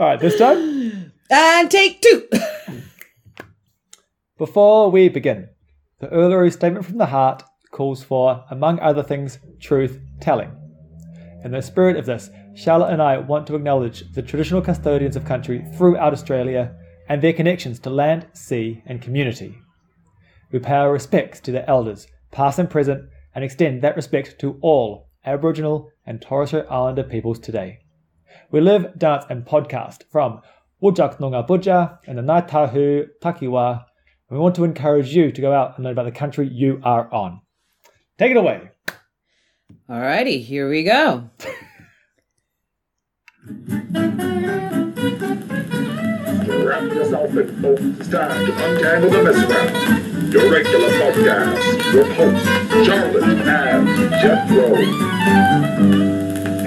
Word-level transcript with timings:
All 0.00 0.08
right, 0.08 0.18
this 0.18 0.36
time. 0.36 1.12
And 1.30 1.70
take 1.70 2.00
two. 2.00 2.28
Before 4.38 4.90
we 4.90 5.08
begin, 5.08 5.50
the 6.00 6.08
Uluru 6.08 6.52
Statement 6.52 6.84
from 6.84 6.98
the 6.98 7.06
Heart 7.06 7.44
calls 7.70 8.02
for, 8.02 8.44
among 8.50 8.80
other 8.80 9.04
things, 9.04 9.38
truth 9.60 10.00
telling. 10.20 10.50
In 11.44 11.52
the 11.52 11.62
spirit 11.62 11.96
of 11.96 12.06
this, 12.06 12.28
Charlotte 12.56 12.92
and 12.92 13.00
I 13.00 13.18
want 13.18 13.46
to 13.46 13.54
acknowledge 13.54 14.12
the 14.14 14.22
traditional 14.22 14.60
custodians 14.60 15.14
of 15.14 15.24
country 15.24 15.64
throughout 15.76 16.12
Australia 16.12 16.74
and 17.08 17.22
their 17.22 17.32
connections 17.32 17.78
to 17.80 17.90
land, 17.90 18.26
sea, 18.32 18.82
and 18.86 19.00
community. 19.00 19.56
We 20.50 20.58
pay 20.58 20.74
our 20.74 20.92
respects 20.92 21.38
to 21.40 21.52
their 21.52 21.70
elders, 21.70 22.08
past 22.32 22.58
and 22.58 22.68
present, 22.68 23.08
and 23.32 23.44
extend 23.44 23.82
that 23.82 23.94
respect 23.94 24.40
to 24.40 24.58
all 24.60 25.06
Aboriginal 25.24 25.92
and 26.04 26.20
Torres 26.20 26.48
Strait 26.48 26.66
Islander 26.68 27.04
peoples 27.04 27.38
today. 27.38 27.83
We 28.50 28.60
live, 28.60 28.98
dance, 28.98 29.24
and 29.28 29.44
podcast 29.44 30.02
from 30.10 30.40
Whadjuk 30.82 31.18
Noongar 31.18 31.46
Boodja 31.46 31.98
and 32.06 32.18
the 32.18 32.22
Ngāi 32.22 32.48
Tahu 32.48 33.06
Takiwa. 33.22 33.84
And 34.28 34.38
we 34.38 34.38
want 34.38 34.54
to 34.56 34.64
encourage 34.64 35.14
you 35.14 35.32
to 35.32 35.40
go 35.40 35.52
out 35.52 35.76
and 35.76 35.84
learn 35.84 35.92
about 35.92 36.04
the 36.04 36.12
country 36.12 36.48
you 36.48 36.80
are 36.82 37.12
on. 37.12 37.40
Take 38.18 38.30
it 38.30 38.36
away. 38.36 38.70
Alrighty, 39.88 40.42
here 40.42 40.68
we 40.68 40.84
go. 40.84 41.30
Wrap 46.64 46.82
yourself 46.92 47.36
in 47.36 47.62
folk. 47.62 47.78
It's 47.80 48.08
time 48.08 48.46
to 48.46 48.52
untangle 48.66 49.10
the 49.10 49.22
mess 49.22 49.50
around. 49.50 50.32
Your 50.32 50.50
regular 50.50 50.88
podcast. 50.88 51.92
Your 51.92 52.04
hosts, 52.14 52.48
Charlotte 52.86 53.46
and 53.46 53.88
Jethro. 54.22 56.23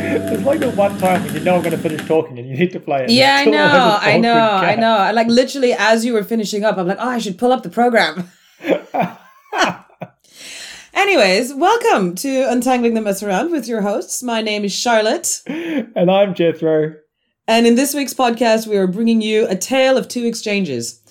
It's 0.10 0.46
like 0.46 0.62
the 0.62 0.70
one 0.72 0.98
time 1.00 1.22
when 1.26 1.34
you 1.34 1.42
know 1.42 1.56
I'm 1.56 1.62
going 1.62 1.76
to 1.76 1.78
finish 1.78 2.08
talking 2.08 2.40
and 2.40 2.48
you 2.48 2.56
need 2.56 2.72
to 2.72 2.80
play 2.80 3.04
it. 3.04 3.10
Yeah, 3.10 3.36
I 3.36 3.46
know, 3.46 3.98
I 4.02 4.18
know, 4.18 4.40
I 4.40 4.76
know. 4.76 4.96
I 4.96 5.12
like 5.12 5.28
literally 5.28 5.74
as 5.74 6.06
you 6.06 6.14
were 6.14 6.24
finishing 6.24 6.64
up, 6.64 6.78
I'm 6.78 6.88
like, 6.88 6.98
oh, 6.98 7.10
I 7.10 7.18
should 7.18 7.38
pull 7.38 7.52
up 7.52 7.64
the 7.64 7.70
program. 7.70 8.32
Anyways, 10.94 11.54
welcome 11.54 12.16
to 12.16 12.50
Untangling 12.50 12.94
the 12.94 13.02
Mess 13.02 13.22
Around 13.22 13.52
with 13.52 13.68
your 13.68 13.82
hosts. 13.82 14.24
My 14.24 14.42
name 14.42 14.64
is 14.64 14.74
Charlotte. 14.74 15.42
And 15.46 16.10
I'm 16.10 16.34
Jethro. 16.34 16.96
And 17.46 17.68
in 17.68 17.76
this 17.76 17.94
week's 17.94 18.14
podcast, 18.14 18.66
we 18.66 18.78
are 18.78 18.88
bringing 18.88 19.22
you 19.22 19.46
a 19.50 19.58
tale 19.58 19.98
of 19.98 20.08
two 20.08 20.24
exchanges. 20.24 21.02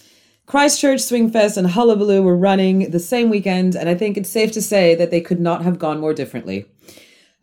Christchurch 0.47 1.01
Swingfest 1.01 1.59
and 1.59 1.67
Hullabaloo 1.67 2.23
were 2.23 2.37
running 2.37 2.91
the 2.91 3.01
same 3.01 3.29
weekend, 3.29 3.75
and 3.75 3.91
I 3.91 3.95
think 3.95 4.17
it's 4.17 4.31
safe 4.31 4.53
to 4.53 4.63
say 4.63 4.95
that 4.95 5.11
they 5.11 5.21
could 5.21 5.41
not 5.41 5.63
have 5.65 5.79
gone 5.79 6.01
more 6.01 6.15
differently. 6.15 6.65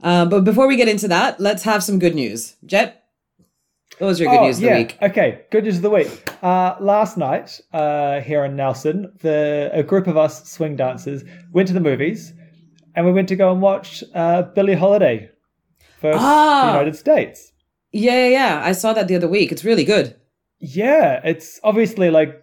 Uh, 0.04 0.26
but 0.26 0.44
before 0.44 0.68
we 0.68 0.76
get 0.76 0.88
into 0.90 1.08
that, 1.08 1.40
let's 1.40 1.64
have 1.64 1.82
some 1.84 1.98
good 1.98 2.14
news. 2.14 2.56
Jet, 2.66 3.04
what 4.00 4.08
was 4.08 4.20
your 4.20 4.30
good 4.32 4.40
Oh, 4.42 4.45
news 4.45 4.58
of 4.58 4.64
yeah. 4.64 4.73
the 4.73 4.80
week? 4.84 4.98
Okay, 5.02 5.42
good 5.50 5.64
news 5.64 5.78
of 5.78 5.82
the 5.82 5.90
week. 5.90 6.30
Uh, 6.44 6.76
last 6.82 7.18
night, 7.18 7.62
uh, 7.73 8.20
here 8.20 8.44
in 8.44 8.56
Nelson, 8.56 9.14
the 9.22 9.70
a 9.73 9.82
group 9.84 10.08
of 10.08 10.18
us 10.18 10.50
swing 10.50 10.76
dancers 10.76 11.23
went 11.54 11.68
to 11.70 11.73
the 11.73 11.80
movies, 11.80 12.34
and 12.95 13.06
we 13.06 13.14
went 13.14 13.30
to 13.30 13.36
go 13.36 13.52
and 13.52 13.62
watch 13.62 14.04
uh, 14.14 14.42
Billie 14.42 14.76
Holiday 14.76 15.30
versus 16.02 16.20
Ah. 16.22 16.64
the 16.66 16.72
United 16.80 16.95
States. 16.98 17.52
Yeah, 17.94 18.26
yeah, 18.26 18.28
yeah. 18.28 18.62
I 18.66 18.73
saw 18.73 18.92
that 18.94 19.08
the 19.08 19.16
other 19.16 19.30
week. 19.30 19.52
It's 19.52 19.64
really 19.64 19.86
good. 19.86 20.16
Yeah, 20.60 21.22
it's 21.23 21.60
obviously 21.64 22.10
like 22.10 22.42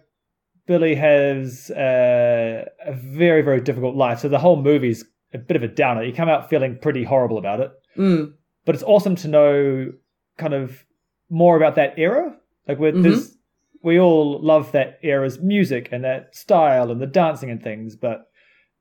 Billie 0.65 0.95
has 0.95 1.69
uh, 1.71 2.65
a 2.85 2.93
very 2.93 3.41
very 3.43 3.61
difficult 3.61 3.95
life, 3.95 4.19
so 4.19 4.29
the 4.29 4.39
whole 4.39 4.61
movie's 4.61 5.03
a 5.33 5.37
bit 5.37 5.55
of 5.57 5.63
a 5.63 5.67
downer. 5.67 6.03
You 6.03 6.13
come 6.13 6.29
out 6.29 6.49
feeling 6.49 6.77
pretty 6.81 7.03
horrible 7.03 7.37
about 7.37 7.59
it, 7.59 7.71
Mm. 7.97 8.33
but 8.65 8.75
it's 8.75 8.83
awesome 8.83 9.15
to 9.17 9.27
know 9.27 9.93
kind 10.37 10.53
of 10.53 10.85
more 11.29 11.55
about 11.57 11.75
that 11.75 11.93
era. 11.97 12.35
Like 12.67 12.79
we're, 12.79 12.91
Mhm. 12.93 13.03
there's, 13.03 13.37
we 13.83 13.99
all 13.99 14.39
love 14.41 14.71
that 14.73 14.99
era's 15.03 15.39
music 15.39 15.89
and 15.91 16.03
that 16.03 16.35
style 16.35 16.91
and 16.91 17.01
the 17.01 17.07
dancing 17.07 17.49
and 17.49 17.61
things, 17.63 17.95
but 17.95 18.27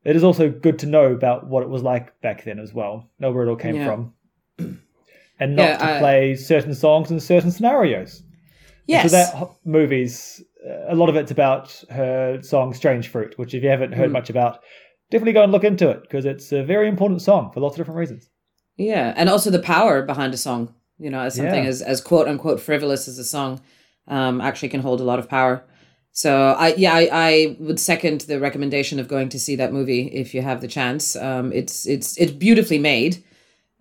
it 0.04 0.16
is 0.16 0.24
also 0.24 0.48
good 0.50 0.78
to 0.80 0.86
know 0.86 1.12
about 1.12 1.46
what 1.48 1.62
it 1.62 1.68
was 1.68 1.82
like 1.82 2.18
back 2.20 2.44
then 2.44 2.58
as 2.58 2.72
well. 2.74 3.08
Know 3.18 3.30
where 3.32 3.46
it 3.46 3.50
all 3.50 3.56
came 3.56 3.76
Yeah. 3.76 3.86
from, 3.86 4.14
and 5.38 5.56
not 5.56 5.62
Yeah, 5.68 5.76
to 5.78 5.84
I- 5.84 5.98
play 5.98 6.34
certain 6.36 6.74
songs 6.74 7.10
in 7.10 7.20
certain 7.20 7.50
scenarios. 7.50 8.22
Yes. 8.86 9.10
So 9.10 9.16
that 9.16 9.50
movie's 9.64 10.42
uh, 10.68 10.92
a 10.92 10.94
lot 10.94 11.08
of 11.08 11.16
it's 11.16 11.30
about 11.30 11.82
her 11.90 12.42
song 12.42 12.74
"Strange 12.74 13.08
Fruit," 13.08 13.38
which 13.38 13.54
if 13.54 13.62
you 13.62 13.68
haven't 13.70 13.92
heard 13.92 14.10
Mm. 14.10 14.14
much 14.14 14.28
about, 14.30 14.60
definitely 15.10 15.32
go 15.32 15.42
and 15.42 15.52
look 15.52 15.64
into 15.64 15.88
it 15.90 16.02
because 16.02 16.24
it's 16.24 16.52
a 16.52 16.62
very 16.62 16.88
important 16.88 17.22
song 17.22 17.50
for 17.52 17.60
lots 17.60 17.74
of 17.74 17.78
different 17.78 17.98
reasons. 17.98 18.28
Yeah, 18.76 19.12
and 19.16 19.28
also 19.28 19.50
the 19.50 19.58
power 19.58 20.02
behind 20.02 20.32
a 20.34 20.36
song. 20.38 20.74
You 20.98 21.10
know, 21.10 21.20
as 21.20 21.34
something 21.34 21.64
Yeah. 21.64 21.70
as 21.70 21.82
as 21.82 22.00
quote 22.00 22.28
unquote 22.28 22.60
frivolous 22.60 23.08
as 23.08 23.18
a 23.18 23.24
song, 23.24 23.60
um, 24.08 24.40
actually 24.40 24.68
can 24.68 24.80
hold 24.82 25.00
a 25.00 25.04
lot 25.04 25.18
of 25.18 25.28
power. 25.28 25.64
So 26.12 26.54
I 26.58 26.74
yeah 26.74 26.94
I, 26.94 27.08
I 27.12 27.56
would 27.60 27.80
second 27.80 28.22
the 28.22 28.40
recommendation 28.40 28.98
of 29.00 29.08
going 29.08 29.28
to 29.30 29.38
see 29.38 29.56
that 29.56 29.72
movie 29.72 30.02
if 30.08 30.34
you 30.34 30.42
have 30.42 30.60
the 30.60 30.68
chance. 30.68 31.16
Um, 31.16 31.52
it's 31.52 31.86
it's 31.86 32.18
it's 32.18 32.32
beautifully 32.32 32.78
made, 32.78 33.22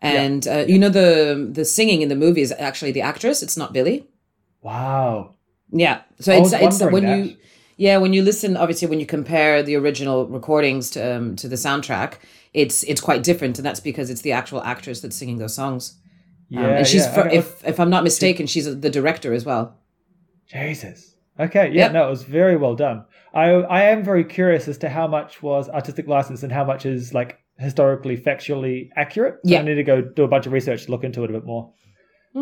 and 0.01 0.47
uh, 0.47 0.65
you 0.67 0.79
know 0.79 0.89
the 0.89 1.49
the 1.51 1.65
singing 1.65 2.01
in 2.01 2.09
the 2.09 2.15
movie 2.15 2.41
is 2.41 2.53
actually 2.57 2.91
the 2.91 3.01
actress. 3.01 3.41
It's 3.43 3.57
not 3.57 3.73
Billie. 3.73 4.07
Wow. 4.61 5.35
Yeah, 5.71 6.01
so 6.19 6.33
I 6.33 6.37
it's 6.37 6.53
it's 6.53 6.81
when 6.81 7.03
that. 7.03 7.17
you 7.17 7.37
yeah 7.85 7.97
when 8.03 8.13
you 8.15 8.21
listen 8.29 8.51
obviously 8.63 8.87
when 8.91 8.99
you 8.99 9.05
compare 9.17 9.63
the 9.63 9.75
original 9.81 10.17
recordings 10.37 10.89
to 10.95 11.01
um, 11.15 11.35
to 11.41 11.47
the 11.53 11.57
soundtrack, 11.65 12.11
it's 12.53 12.77
it's 12.91 13.01
quite 13.01 13.21
different, 13.29 13.57
and 13.59 13.65
that's 13.67 13.79
because 13.89 14.07
it's 14.13 14.21
the 14.27 14.33
actual 14.41 14.61
actress 14.73 15.01
that's 15.01 15.15
singing 15.21 15.39
those 15.39 15.55
songs. 15.61 15.83
Yeah, 16.51 16.65
Um, 16.65 16.71
and 16.79 16.87
she's, 16.87 17.05
yeah. 17.05 17.19
Okay, 17.21 17.37
if 17.37 17.47
if 17.71 17.79
I'm 17.79 17.89
not 17.95 18.03
mistaken, 18.03 18.47
she's 18.47 18.65
the 18.85 18.89
director 18.99 19.31
as 19.33 19.43
well. 19.49 19.63
Jesus. 20.47 21.15
Okay, 21.39 21.67
yeah, 21.71 21.83
Yep. 21.85 21.91
no, 21.93 22.07
it 22.07 22.09
was 22.09 22.23
very 22.23 22.57
well 22.57 22.75
done. 22.75 23.05
I 23.33 23.45
I 23.79 23.81
am 23.93 24.03
very 24.03 24.23
curious 24.37 24.67
as 24.67 24.77
to 24.79 24.89
how 24.89 25.07
much 25.07 25.41
was 25.41 25.69
artistic 25.69 26.07
license 26.07 26.43
and 26.43 26.51
how 26.51 26.65
much 26.65 26.85
is 26.85 27.13
like 27.13 27.37
historically 27.57 28.17
factually 28.17 28.89
accurate. 28.95 29.35
So 29.45 29.51
Yeah. 29.51 29.59
I 29.59 29.63
need 29.63 29.75
to 29.75 29.83
go 29.83 30.01
do 30.01 30.23
a 30.23 30.27
bunch 30.27 30.45
of 30.47 30.53
research 30.53 30.85
to 30.85 30.91
look 30.91 31.03
into 31.03 31.23
it 31.23 31.29
a 31.29 31.33
bit 31.33 31.45
more 31.45 31.71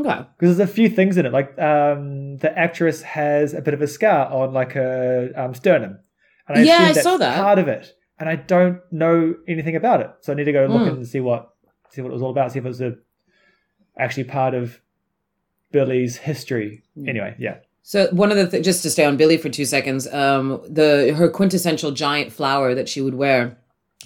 Okay. 0.06 0.26
because 0.38 0.58
there's 0.58 0.70
a 0.70 0.72
few 0.72 0.90
things 0.90 1.18
in 1.18 1.26
it. 1.26 1.34
Like 1.34 1.58
um, 1.60 2.38
the 2.38 2.52
actress 2.58 3.02
has 3.04 3.54
a 3.54 3.62
bit 3.62 3.74
of 3.74 3.82
a 3.82 3.88
scar 3.88 4.32
on 4.32 4.54
like 4.54 4.74
her 4.74 5.32
um, 5.36 5.54
sternum, 5.54 6.00
and 6.48 6.66
Yeah, 6.66 6.76
assume 6.76 6.90
I 6.90 6.94
that's 6.94 7.04
saw 7.04 7.18
that. 7.18 7.36
part 7.38 7.60
of 7.60 7.68
it, 7.68 7.96
and 8.20 8.28
I 8.30 8.36
don't 8.36 8.80
know 8.92 9.36
anything 9.48 9.76
about 9.76 10.02
it. 10.02 10.10
So 10.22 10.34
I 10.34 10.36
need 10.36 10.46
to 10.46 10.52
go 10.54 10.66
look 10.66 10.82
Mm. 10.84 10.98
and 10.98 11.08
see 11.08 11.20
what 11.20 11.50
see 11.90 12.02
what 12.02 12.10
it 12.10 12.14
was 12.14 12.22
all 12.22 12.32
about. 12.32 12.52
See 12.52 12.60
if 12.60 12.66
it 12.66 12.68
was 12.68 12.82
a, 12.82 12.96
actually 13.98 14.26
part 14.26 14.54
of 14.54 14.80
Billie's 15.72 16.18
history. 16.18 16.84
Mm. 16.98 17.10
Anyway, 17.10 17.36
yeah. 17.40 17.58
So 17.84 18.08
one 18.12 18.32
of 18.32 18.38
the 18.38 18.48
th- 18.50 18.66
just 18.66 18.84
to 18.84 18.90
stay 18.90 19.06
on 19.06 19.16
Billie 19.18 19.38
for 19.38 19.50
two 19.50 19.66
seconds, 19.66 20.08
um, 20.14 20.62
the 20.70 21.14
her 21.18 21.30
quintessential 21.30 21.92
giant 21.92 22.32
flower 22.34 22.76
that 22.76 22.90
she 22.90 23.02
would 23.02 23.16
wear. 23.16 23.58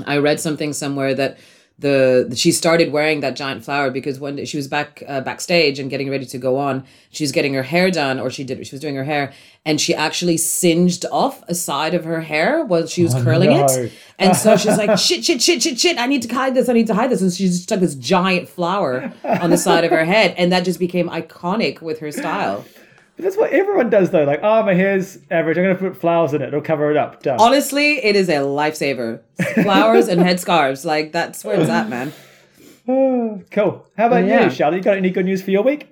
I 0.06 0.18
read 0.18 0.40
something 0.40 0.72
somewhere 0.74 1.14
that 1.16 1.38
the 1.82 2.34
she 2.36 2.52
started 2.52 2.92
wearing 2.92 3.20
that 3.22 3.36
giant 3.36 3.64
flower 3.66 3.92
because 3.92 4.20
one 4.20 4.36
day 4.38 4.46
she 4.46 4.56
was 4.58 4.68
back 4.68 5.04
uh, 5.08 5.22
backstage 5.22 5.80
and 5.80 5.90
getting 5.90 6.10
ready 6.10 6.26
to 6.26 6.38
go 6.38 6.58
on. 6.58 6.84
She 7.12 7.24
was 7.24 7.32
getting 7.32 7.54
her 7.56 7.64
hair 7.64 7.92
done, 7.92 8.20
or 8.20 8.30
she 8.30 8.44
did 8.44 8.66
she 8.66 8.74
was 8.76 8.82
doing 8.82 8.96
her 8.96 9.04
hair, 9.04 9.34
and 9.66 9.82
she 9.82 9.94
actually 9.94 10.38
singed 10.38 11.06
off 11.12 11.44
a 11.48 11.56
side 11.56 11.94
of 11.94 12.06
her 12.06 12.22
hair 12.22 12.64
while 12.64 12.88
she 12.88 13.04
was 13.04 13.14
Oh, 13.16 13.24
curling 13.24 13.50
no. 13.50 13.66
it. 13.66 13.92
And 14.18 14.36
so 14.38 14.56
she's 14.56 14.78
like, 14.78 14.98
shit, 15.00 15.26
shit, 15.26 15.42
shit, 15.42 15.64
shit, 15.64 15.80
shit. 15.80 15.98
I 15.98 16.06
need 16.06 16.22
to 16.22 16.34
hide 16.34 16.54
this. 16.54 16.70
I 16.70 16.74
need 16.74 16.88
to 16.88 16.94
hide 16.94 17.10
this. 17.10 17.22
And 17.22 17.34
she 17.34 17.48
just 17.48 17.64
stuck 17.64 17.80
this 17.80 17.96
giant 17.96 18.48
flower 18.48 19.12
on 19.24 19.50
the 19.50 19.58
side 19.58 19.84
of 19.84 19.92
her 19.92 20.06
head, 20.06 20.36
and 20.38 20.52
that 20.52 20.64
just 20.64 20.80
became 20.80 21.10
iconic 21.10 21.82
with 21.82 22.00
her 22.00 22.12
style. 22.12 22.64
But 23.18 23.24
that's 23.26 23.38
what 23.38 23.52
everyone 23.52 23.90
does 23.90 24.10
though. 24.12 24.24
Like, 24.24 24.40
oh, 24.42 24.64
my 24.64 24.74
hair's 24.74 25.18
average. 25.30 25.58
I'm 25.58 25.64
going 25.66 25.76
to 25.78 25.82
put 25.82 25.98
flowers 26.00 26.34
in 26.34 26.42
it. 26.42 26.48
It'll 26.48 26.62
cover 26.62 26.90
it 26.92 26.98
up. 26.98 27.22
Done. 27.24 27.40
Honestly, 27.40 28.04
it 28.04 28.16
is 28.16 28.30
a 28.30 28.38
lifesaver. 28.38 29.22
Flowers 29.64 30.08
and 30.08 30.22
headscarves, 30.22 30.86
like 30.86 31.12
that's 31.12 31.44
where 31.44 31.60
it's 31.60 31.70
at, 31.70 31.90
man. 31.90 32.14
cool. 33.52 33.86
How 33.98 34.08
about 34.08 34.26
Yeah. 34.26 34.46
you, 34.46 34.50
Charlotte? 34.50 34.78
You 34.78 34.84
got 34.84 34.98
any 34.98 35.10
good 35.12 35.26
news 35.26 35.42
for 35.42 35.52
your 35.52 35.64
week? 35.64 35.88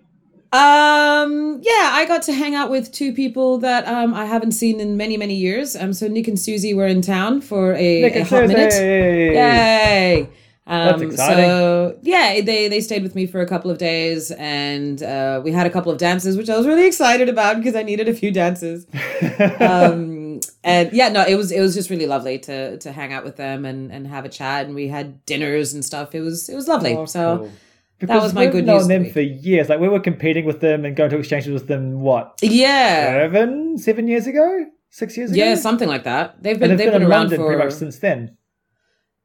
Um, 0.51 1.59
yeah, 1.61 1.91
I 1.93 2.05
got 2.07 2.23
to 2.23 2.33
hang 2.33 2.55
out 2.55 2.71
with 2.71 2.91
two 2.91 3.13
people 3.13 3.59
that 3.59 3.87
um 3.87 4.15
I 4.15 4.25
haven't 4.25 4.53
seen 4.53 4.79
in 4.79 4.97
many 4.97 5.15
many 5.15 5.35
years. 5.35 5.75
Um, 5.75 5.93
so 5.93 6.07
Nick 6.07 6.27
and 6.27 6.39
Susie 6.39 6.73
were 6.73 6.87
in 6.87 7.01
town 7.03 7.41
for 7.41 7.73
a, 7.75 8.01
Nick 8.01 8.15
a 8.15 8.19
and 8.21 8.27
hot 8.27 8.47
minute. 8.47 8.73
Yay! 8.73 10.29
Um, 10.69 10.85
That's 10.85 11.13
exciting. 11.13 11.45
So 11.45 11.97
yeah, 12.03 12.41
they 12.41 12.67
they 12.67 12.79
stayed 12.79 13.01
with 13.01 13.15
me 13.15 13.25
for 13.25 13.41
a 13.41 13.47
couple 13.47 13.71
of 13.71 13.79
days, 13.79 14.29
and 14.29 15.01
uh, 15.01 15.41
we 15.43 15.51
had 15.51 15.65
a 15.65 15.69
couple 15.71 15.91
of 15.91 15.97
dances, 15.97 16.37
which 16.37 16.47
I 16.47 16.55
was 16.55 16.67
really 16.67 16.85
excited 16.85 17.27
about 17.27 17.57
because 17.57 17.75
I 17.75 17.81
needed 17.81 18.07
a 18.07 18.13
few 18.13 18.29
dances. 18.29 18.85
um, 19.59 20.39
and 20.63 20.93
yeah, 20.93 21.09
no, 21.09 21.25
it 21.25 21.33
was 21.33 21.51
it 21.51 21.59
was 21.59 21.73
just 21.73 21.89
really 21.89 22.05
lovely 22.05 22.37
to 22.37 22.77
to 22.77 22.91
hang 22.91 23.11
out 23.11 23.23
with 23.23 23.35
them 23.35 23.65
and 23.65 23.91
and 23.91 24.05
have 24.05 24.25
a 24.25 24.29
chat, 24.29 24.67
and 24.67 24.75
we 24.75 24.89
had 24.89 25.25
dinners 25.25 25.73
and 25.73 25.83
stuff. 25.83 26.13
It 26.13 26.21
was 26.21 26.47
it 26.47 26.55
was 26.55 26.67
lovely. 26.67 26.95
Oh, 26.95 27.05
so 27.05 27.39
cool. 27.39 27.51
Because 27.97 28.21
was 28.21 28.33
my 28.35 28.43
we've 28.43 28.51
good 28.51 28.65
known 28.67 28.77
news 28.77 28.87
them 28.87 29.03
week. 29.03 29.13
for 29.13 29.21
years. 29.21 29.69
Like 29.69 29.79
we 29.79 29.89
were 29.89 29.99
competing 29.99 30.45
with 30.45 30.61
them 30.61 30.85
and 30.85 30.95
going 30.95 31.09
to 31.09 31.17
exchanges 31.17 31.51
with 31.51 31.67
them. 31.67 32.01
What 32.01 32.37
yeah, 32.43 33.23
seven, 33.23 33.77
seven 33.79 34.07
years 34.07 34.27
ago, 34.27 34.67
six 34.91 35.17
years 35.17 35.31
ago. 35.31 35.43
yeah, 35.43 35.55
something 35.55 35.89
like 35.89 36.03
that. 36.03 36.41
They've 36.43 36.59
been 36.59 36.69
they've 36.69 36.77
they've 36.77 36.91
been, 36.91 37.01
been, 37.01 37.09
around 37.09 37.21
London 37.21 37.39
for 37.39 37.47
pretty 37.47 37.63
much 37.63 37.73
since 37.73 37.97
then. 37.97 38.37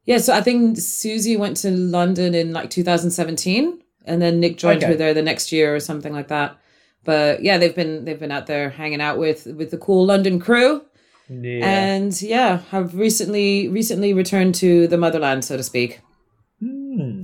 Yeah, 0.05 0.19
so 0.19 0.33
I 0.33 0.41
think 0.41 0.77
Susie 0.77 1.35
went 1.37 1.57
to 1.57 1.71
London 1.71 2.35
in 2.35 2.53
like 2.53 2.69
2017, 2.69 3.81
and 4.05 4.21
then 4.21 4.39
Nick 4.39 4.57
joined 4.57 4.83
Okay. 4.83 4.91
her 4.91 4.95
there 4.97 5.13
the 5.13 5.21
next 5.23 5.51
year 5.51 5.75
or 5.75 5.79
something 5.79 6.13
like 6.13 6.27
that. 6.27 6.57
But 7.03 7.43
yeah, 7.43 7.57
they've 7.57 7.75
been 7.75 8.05
they've 8.05 8.19
been 8.19 8.31
out 8.31 8.47
there 8.47 8.69
hanging 8.69 9.01
out 9.01 9.17
with 9.17 9.45
with 9.47 9.71
the 9.71 9.77
cool 9.77 10.05
London 10.05 10.39
crew, 10.39 10.83
Yeah. 11.29 11.65
and 11.67 12.21
yeah, 12.21 12.59
have 12.71 12.95
recently 12.95 13.67
recently 13.67 14.13
returned 14.13 14.55
to 14.55 14.87
the 14.87 14.97
motherland, 14.97 15.43
so 15.45 15.57
to 15.57 15.63
speak. 15.63 16.01
Hmm. 16.59 17.21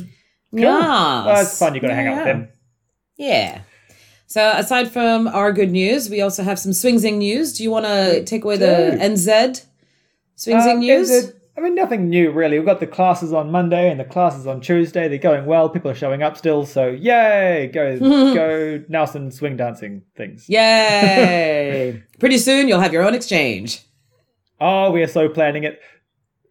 Yeah, 0.51 1.25
Well, 1.25 1.41
it's 1.41 1.57
fun. 1.57 1.75
You 1.75 1.81
got 1.81 1.87
to 1.89 1.95
hang 1.95 2.07
out 2.07 2.17
with 2.17 2.25
them. 2.25 2.47
Yeah. 3.17 3.61
So 4.27 4.51
aside 4.55 4.91
from 4.91 5.27
our 5.27 5.51
good 5.53 5.71
news, 5.71 6.09
we 6.09 6.21
also 6.21 6.43
have 6.43 6.57
some 6.59 6.71
Swingsing 6.73 7.17
news. 7.17 7.53
Do 7.53 7.63
you 7.63 7.71
want 7.71 7.85
to 7.85 8.23
take 8.23 8.43
away 8.43 8.57
the. 8.57 8.97
NZ 8.99 9.65
Swingsing 10.37 10.73
Um, 10.73 10.79
news? 10.79 11.09
it- 11.11 11.35
I 11.57 11.61
mean, 11.61 11.75
nothing 11.75 12.09
new 12.09 12.31
really. 12.31 12.57
We've 12.57 12.65
got 12.65 12.79
the 12.79 12.87
classes 12.87 13.33
on 13.33 13.51
Monday 13.51 13.91
and 13.91 13.99
the 13.99 14.05
classes 14.05 14.47
on 14.47 14.61
Tuesday. 14.61 15.07
They're 15.09 15.17
going 15.17 15.45
well. 15.45 15.67
People 15.69 15.91
are 15.91 15.95
showing 15.95 16.23
up 16.23 16.37
still. 16.37 16.65
So 16.65 16.87
yay! 16.87 17.69
Go 17.73 17.99
go 18.33 18.83
Nelson 18.87 19.31
swing 19.31 19.57
dancing 19.57 20.03
things. 20.15 20.47
Yay! 20.49 22.01
Pretty 22.19 22.37
soon 22.37 22.67
you'll 22.67 22.79
have 22.79 22.93
your 22.93 23.03
own 23.03 23.13
exchange. 23.13 23.81
Oh, 24.59 24.91
we 24.91 25.01
are 25.03 25.07
so 25.07 25.27
planning 25.29 25.63
it. 25.63 25.79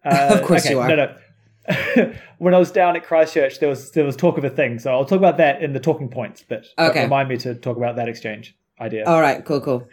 Uh, 0.05 0.35
Of 0.39 0.43
course 0.47 0.69
you 0.69 0.79
are. 0.79 0.87
No, 0.87 0.95
no. 0.95 2.13
when 2.39 2.53
I 2.53 2.57
was 2.57 2.71
down 2.71 2.95
at 2.95 3.03
Christchurch, 3.05 3.59
there 3.59 3.69
was 3.69 3.91
there 3.91 4.03
was 4.05 4.15
talk 4.15 4.37
of 4.37 4.43
a 4.43 4.49
thing. 4.49 4.79
So 4.79 4.91
I'll 4.91 5.05
talk 5.05 5.17
about 5.17 5.37
that 5.37 5.61
in 5.63 5.73
the 5.73 5.79
talking 5.79 6.09
points. 6.09 6.43
But 6.47 6.65
but 6.77 6.91
Okay. 6.91 7.03
remind 7.03 7.29
me 7.29 7.37
to 7.37 7.55
talk 7.55 7.77
about 7.77 7.95
that 7.95 8.07
exchange 8.09 8.55
idea. 8.79 9.05
All 9.05 9.21
right, 9.21 9.43
cool, 9.45 9.61
cool. 9.61 9.87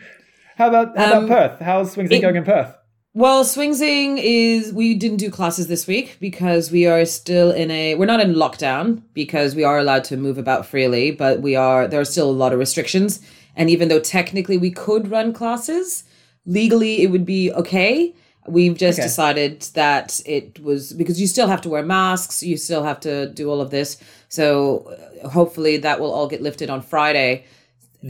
how 0.57 0.69
about 0.69 0.97
how 0.99 1.17
Um, 1.19 1.25
about 1.25 1.29
Perth? 1.59 1.61
How's 1.65 1.93
swing 1.93 2.11
it- 2.11 2.21
going 2.21 2.37
in 2.37 2.45
Perth? 2.45 2.75
Well, 3.15 3.43
Swingsing 3.45 4.19
is 4.23 4.73
we 4.73 4.95
didn't 4.95 5.17
do 5.17 5.31
classes 5.31 5.67
this 5.67 5.87
week 5.87 6.19
because 6.21 6.71
we 6.71 6.87
are 6.87 7.05
still 7.05 7.51
in 7.51 7.71
a 7.71 7.95
we're 7.95 8.07
not 8.07 8.21
in 8.21 8.35
lockdown 8.35 9.03
because 9.15 9.55
we 9.55 9.65
are 9.65 9.79
allowed 9.79 10.05
to 10.05 10.17
move 10.17 10.39
about 10.39 10.67
freely, 10.67 11.11
but 11.11 11.41
we 11.41 11.57
are 11.57 11.89
there 11.89 12.01
are 12.01 12.05
still 12.05 12.31
a 12.31 12.33
lot 12.33 12.53
of 12.53 12.59
restrictions. 12.59 13.21
And 13.57 13.71
even 13.71 13.89
though 13.89 13.99
technically 13.99 14.57
we 14.59 14.71
could 14.71 15.11
run 15.11 15.33
classes, 15.33 16.05
legally 16.47 17.03
it 17.03 17.11
would 17.11 17.25
be 17.27 17.51
okay. 17.53 18.15
We've 18.47 18.77
just 18.77 18.99
Okay. 18.99 19.07
decided 19.09 19.63
that 19.75 20.21
it 20.25 20.61
was 20.63 20.93
because 20.93 21.21
you 21.21 21.27
still 21.27 21.49
have 21.49 21.61
to 21.63 21.69
wear 21.69 21.83
masks, 21.83 22.43
you 22.43 22.57
still 22.57 22.85
have 22.85 23.01
to 23.01 23.31
do 23.31 23.51
all 23.51 23.61
of 23.61 23.71
this. 23.71 23.97
So 24.29 24.95
uh, 25.25 25.29
hopefully 25.31 25.79
that 25.79 25.99
will 25.99 26.13
all 26.13 26.29
get 26.29 26.41
lifted 26.43 26.71
on 26.71 26.83
Friday. 26.83 27.45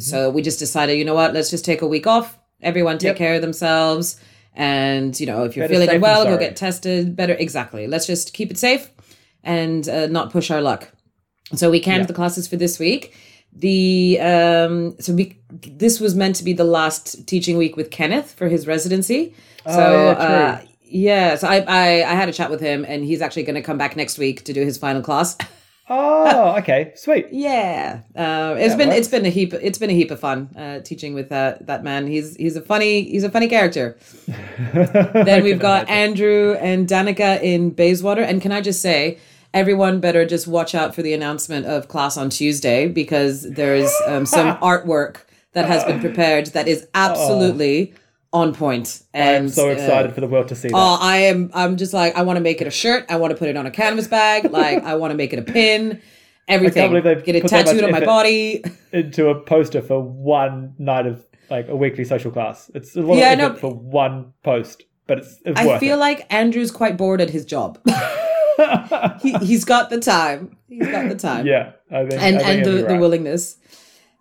So 0.00 0.29
we 0.29 0.43
just 0.43 0.59
decided, 0.59 0.99
you 0.99 1.05
know 1.05 1.15
what, 1.15 1.33
let's 1.33 1.49
just 1.49 1.65
take 1.65 1.81
a 1.81 1.87
week 1.87 2.06
off. 2.06 2.37
Everyone 2.61 2.99
take 2.99 3.09
Yep. 3.11 3.17
care 3.17 3.35
of 3.37 3.41
themselves. 3.41 4.21
And, 4.55 5.19
you 5.21 5.27
know, 5.27 5.45
if 5.45 5.56
you're 5.56 5.65
Better 5.69 5.75
feeling 5.75 5.91
unwell, 5.97 6.25
go 6.25 6.37
get 6.39 6.56
tested. 6.56 7.15
Better. 7.15 7.35
Exactly. 7.35 7.87
Let's 7.87 8.06
just 8.06 8.33
keep 8.35 8.50
it 8.50 8.59
safe 8.59 8.91
and 9.45 9.89
uh, 9.89 10.06
not 10.09 10.31
push 10.33 10.50
our 10.50 10.61
luck. 10.61 10.91
So 11.55 11.71
we 11.71 11.81
canned 11.81 12.00
Yeah. 12.03 12.06
the 12.06 12.15
classes 12.15 12.49
for 12.49 12.56
this 12.56 12.79
week. 12.79 13.15
The 13.53 14.19
um 14.21 14.97
so 15.00 15.15
we 15.15 15.39
this 15.67 16.00
was 16.00 16.15
meant 16.15 16.37
to 16.37 16.45
be 16.45 16.53
the 16.53 16.65
last 16.65 17.27
teaching 17.27 17.56
week 17.56 17.77
with 17.77 17.91
Kenneth 17.91 18.33
for 18.35 18.49
his 18.49 18.67
residency. 18.67 19.35
So 19.65 19.73
Oh, 19.73 20.05
yeah, 20.06 20.15
true. 20.15 20.25
uh 20.25 20.61
yeah, 20.91 21.35
so 21.37 21.49
I, 21.49 21.56
I 21.67 21.89
I 22.12 22.15
had 22.15 22.29
a 22.29 22.33
chat 22.33 22.50
with 22.50 22.61
him 22.61 22.85
and 22.87 23.05
he's 23.05 23.23
actually 23.23 23.45
going 23.45 23.55
to 23.56 23.62
come 23.62 23.79
back 23.79 23.97
next 23.97 24.19
week 24.19 24.45
to 24.45 24.53
do 24.53 24.62
his 24.65 24.77
final 24.79 25.00
class. 25.03 25.37
Oh, 25.90 26.56
okay, 26.58 26.93
sweet. 26.96 27.29
Yeah, 27.31 28.00
uh, 28.14 28.55
it's 28.58 28.73
That 28.75 28.79
been 28.79 28.88
works. 28.88 28.99
it's 29.00 29.08
been 29.08 29.25
a 29.26 29.31
heap 29.31 29.55
it's 29.55 29.79
been 29.79 29.90
a 29.90 29.94
heap 29.94 30.11
of 30.11 30.20
fun 30.20 30.50
uh, 30.56 30.81
teaching 30.81 31.14
with 31.14 31.29
that 31.31 31.67
that 31.67 31.82
man. 31.82 32.06
He's 32.06 32.37
he's 32.37 32.56
a 32.56 32.61
funny 32.61 33.05
he's 33.05 33.25
a 33.25 33.31
funny 33.31 33.49
character. 33.49 33.96
Then 34.75 35.43
we've 35.44 35.58
got 35.58 35.88
Andrew 35.88 36.56
and 36.61 36.87
Danica 36.87 37.40
in 37.43 37.70
Bayswater, 37.70 38.23
and 38.23 38.40
can 38.43 38.52
I 38.52 38.61
just 38.61 38.82
say, 38.82 39.19
everyone 39.55 40.00
better 40.00 40.25
just 40.26 40.46
watch 40.46 40.75
out 40.75 40.94
for 40.94 41.02
the 41.02 41.14
announcement 41.14 41.67
of 41.67 41.88
class 41.88 42.17
on 42.17 42.29
Tuesday 42.31 42.87
because 42.88 43.43
there's 43.50 43.93
um, 44.06 44.26
some 44.26 44.56
artwork 44.62 45.23
that 45.52 45.64
has 45.67 45.85
been 45.85 46.00
prepared 46.00 46.46
that 46.49 46.69
is 46.69 46.87
absolutely 46.94 47.94
on 48.32 48.54
point. 48.54 49.02
And 49.14 49.44
I'm 49.44 49.48
so 49.48 49.69
uh, 49.69 49.72
excited 49.72 50.14
for 50.14 50.20
the 50.20 50.26
world 50.26 50.48
to 50.48 50.54
see 50.54 50.69
that. 50.69 50.75
Oh, 50.76 50.98
I 51.00 51.19
am. 51.19 51.50
I'm 51.54 51.76
just 51.76 51.92
like 51.92 52.14
I 52.16 52.22
want 52.22 52.36
to 52.36 52.40
make 52.42 52.60
it 52.60 52.66
a 52.66 52.70
shirt. 52.70 53.06
I 53.08 53.16
want 53.16 53.30
to 53.32 53.36
put 53.36 53.48
it 53.48 53.56
on 53.56 53.66
a 53.66 53.70
canvas 53.70 54.06
bag. 54.08 54.50
Like 54.58 54.82
I 54.84 54.94
want 54.96 55.12
to 55.12 55.16
make 55.16 55.32
it 55.32 55.38
a 55.38 55.42
pin. 55.42 56.00
Everything. 56.48 56.82
I 56.82 56.86
can't 56.88 56.90
believe 56.92 57.04
they've 57.04 57.25
Get 57.25 57.36
it 57.36 57.42
put 57.42 57.50
that 57.50 57.66
much 57.66 57.75
tattooed 57.75 57.84
on 57.84 57.90
my 57.90 58.04
body. 58.04 58.64
into 58.92 59.28
a 59.28 59.40
poster 59.40 59.82
for 59.82 60.00
one 60.02 60.75
night 60.78 61.06
of 61.06 61.25
like 61.50 61.69
a 61.69 61.76
weekly 61.76 62.04
social 62.04 62.30
class. 62.30 62.70
It's 62.75 62.96
a 62.96 63.02
lot 63.02 63.16
Yeah, 63.19 63.32
of 63.32 63.40
effort 63.40 63.60
for 63.60 63.75
one 63.75 64.32
post, 64.42 64.82
but 65.06 65.19
it's, 65.19 65.38
it's 65.44 65.60
I 65.60 65.78
feel 65.78 65.96
it. 65.96 66.00
like 66.00 66.26
Andrew's 66.32 66.70
quite 66.70 66.96
bored 66.96 67.20
at 67.20 67.28
his 67.30 67.44
job. 67.44 67.78
he, 69.22 69.32
he's 69.38 69.64
got 69.64 69.90
the 69.90 70.00
time. 70.00 70.56
He's 70.69 70.86
got 70.88 71.08
the 71.08 71.14
time. 71.14 71.46
yeah, 71.46 71.72
I 71.90 72.06
think, 72.06 72.22
and 72.22 72.36
I 72.36 72.38
think 72.38 72.44
and 72.44 72.66
the, 72.66 72.70
the 72.82 72.84
right. 72.84 73.00
willingness. 73.00 73.56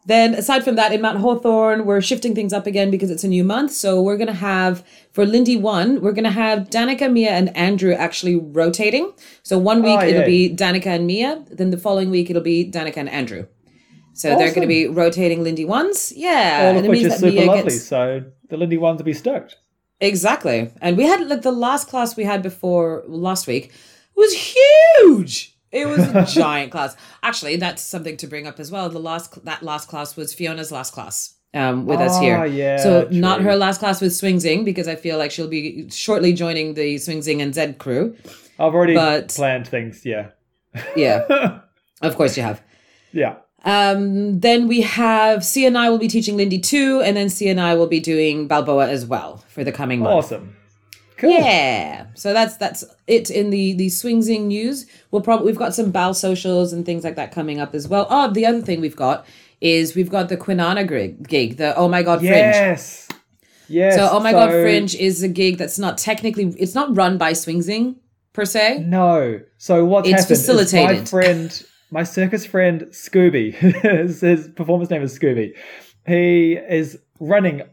Then, 0.07 0.33
aside 0.35 0.63
from 0.63 0.75
that, 0.77 0.93
in 0.93 1.01
Mount 1.01 1.19
Hawthorne, 1.19 1.85
we're 1.85 1.99
shifting 2.01 2.33
things 2.33 2.53
up 2.53 2.65
again 2.65 2.89
because 2.89 3.11
it's 3.11 3.25
a 3.25 3.27
new 3.27 3.43
month. 3.43 3.71
So 3.73 4.01
we're 4.01 4.15
gonna 4.17 4.31
have 4.53 4.83
for 5.11 5.25
Lindy 5.25 5.57
one, 5.57 6.01
we're 6.01 6.13
gonna 6.13 6.31
have 6.31 6.69
Danica, 6.69 7.11
Mia, 7.11 7.31
and 7.31 7.55
Andrew 7.57 7.91
actually 7.93 8.37
rotating. 8.37 9.11
So 9.43 9.57
one 9.59 9.83
week 9.83 9.99
Oh, 10.01 10.05
it'll 10.07 10.25
be 10.25 10.49
Danica 10.55 10.87
and 10.87 11.05
Mia. 11.07 11.43
Then 11.51 11.71
the 11.71 11.77
following 11.77 12.09
week 12.09 12.29
it'll 12.29 12.41
be 12.41 12.71
Danica 12.71 12.97
and 12.97 13.09
Andrew. 13.09 13.47
So 14.13 14.29
they're 14.37 14.53
gonna 14.53 14.65
be 14.65 14.87
rotating 14.87 15.43
Lindy 15.43 15.65
ones. 15.65 16.13
Yeah, 16.15 16.71
All 16.73 16.77
of 16.79 16.85
which 16.85 17.01
is 17.01 17.15
super 17.19 17.31
Mia 17.33 17.45
lovely. 17.45 17.63
gets 17.63 17.83
So 17.83 18.23
the 18.49 18.55
Lindy 18.57 18.77
ones 18.77 18.99
will 18.99 19.05
be 19.05 19.13
stoked. 19.13 19.57
exactly. 19.99 20.71
And 20.81 20.95
we 20.95 21.03
had 21.03 21.27
like 21.27 21.41
the 21.41 21.51
last 21.51 21.89
class 21.89 22.15
we 22.15 22.23
had 22.23 22.41
before 22.41 23.03
last 23.07 23.45
week 23.45 23.73
was 24.15 24.31
huge. 24.55 25.56
It 25.71 25.87
was 25.87 25.99
a 25.99 26.25
giant 26.39 26.71
class. 26.71 26.95
Actually, 27.23 27.57
that's 27.57 27.81
something 27.81 28.17
to 28.17 28.27
bring 28.27 28.47
up 28.47 28.59
as 28.59 28.71
well. 28.71 28.89
The 28.89 28.99
last 28.99 29.43
that 29.45 29.63
last 29.63 29.87
class 29.89 30.15
was 30.15 30.33
Fiona's 30.33 30.71
last 30.71 30.93
class 30.93 31.35
um, 31.53 31.85
with 31.85 31.99
us 31.99 32.15
Ah, 32.15 32.21
here. 32.21 32.45
yeah, 32.45 32.77
so 32.77 33.07
not 33.11 33.41
her 33.41 33.55
last 33.55 33.79
class 33.79 33.99
with 34.01 34.11
Swingsing 34.13 34.63
because 34.63 34.87
I 34.87 34.95
feel 34.95 35.17
like 35.17 35.31
she'll 35.31 35.47
be 35.49 35.89
shortly 35.89 36.33
joining 36.33 36.73
the 36.75 36.95
Swingsing 36.95 37.41
and 37.41 37.53
Zed 37.53 37.77
crew. 37.79 38.15
I've 38.59 38.73
already 38.73 38.93
But- 38.95 39.29
planned 39.29 39.67
things. 39.67 40.05
Yeah, 40.05 40.27
Yeah, 40.95 41.59
of 42.01 42.15
course 42.15 42.37
you 42.37 42.43
have. 42.43 42.61
yeah. 43.11 43.35
Um, 43.65 44.39
then 44.39 44.67
we 44.69 44.81
have 44.81 45.43
C 45.43 45.65
and 45.65 45.77
I 45.77 45.89
will 45.89 45.97
be 45.97 46.07
teaching 46.07 46.37
Lindy 46.37 46.59
too, 46.59 47.01
and 47.03 47.17
then 47.17 47.27
C 47.27 47.49
and 47.49 47.59
I 47.59 47.73
will 47.75 47.87
be 47.87 47.99
doing 47.99 48.47
Balboa 48.47 48.87
as 48.87 49.05
well 49.05 49.43
for 49.49 49.63
the 49.65 49.71
coming 49.73 49.99
month. 49.99 50.13
Awesome. 50.25 50.55
Cool. 51.17 51.31
Yeah. 51.31 52.05
So 52.13 52.33
that's 52.33 52.57
that's 52.57 52.83
it 53.07 53.29
in 53.29 53.49
the 53.49 53.73
the 53.73 53.87
Swingsing 53.87 54.45
news. 54.45 54.85
We'll 55.11 55.21
probably 55.21 55.47
we've 55.47 55.57
got 55.57 55.73
some 55.73 55.91
Bal 55.91 56.13
socials 56.13 56.73
and 56.73 56.85
things 56.85 57.03
like 57.03 57.15
that 57.15 57.31
coming 57.31 57.59
up 57.59 57.73
as 57.73 57.87
well. 57.87 58.07
Oh, 58.09 58.29
the 58.31 58.45
other 58.45 58.61
thing 58.61 58.81
we've 58.81 58.95
got 58.95 59.25
is 59.59 59.95
we've 59.95 60.09
got 60.11 60.29
the 60.29 60.37
Kwinana 60.37 60.87
gig, 60.87 61.27
gig 61.27 61.57
the 61.57 61.75
Oh 61.75 61.87
My 61.87 62.03
God 62.03 62.19
Fringe. 62.19 62.31
Yes. 62.31 63.07
Yes. 63.67 63.95
So 63.95 64.07
Oh 64.11 64.19
My 64.19 64.31
God 64.31 64.51
Fringe 64.51 64.95
is 64.95 65.23
a 65.23 65.27
gig 65.27 65.57
that's 65.57 65.79
not 65.79 65.97
technically 65.97 66.45
it's 66.59 66.75
not 66.75 66.95
run 66.95 67.17
by 67.17 67.31
Swingsing 67.33 67.95
per 68.33 68.45
se. 68.45 68.83
No. 68.87 69.39
So 69.57 69.83
what's 69.85 70.07
It's 70.07 70.21
happened 70.21 70.31
is 70.31 70.47
my 70.47 70.53
facilitated. 70.53 71.09
friend, 71.09 71.65
my 71.89 72.03
circus 72.03 72.45
friend 72.45 72.81
Scooby, 72.91 73.53
his, 73.81 74.21
his 74.21 74.47
performance 74.49 74.91
name 74.91 75.01
is 75.01 75.17
Scooby. 75.17 75.53
He 76.05 76.53
is 76.53 76.99
running 77.19 77.63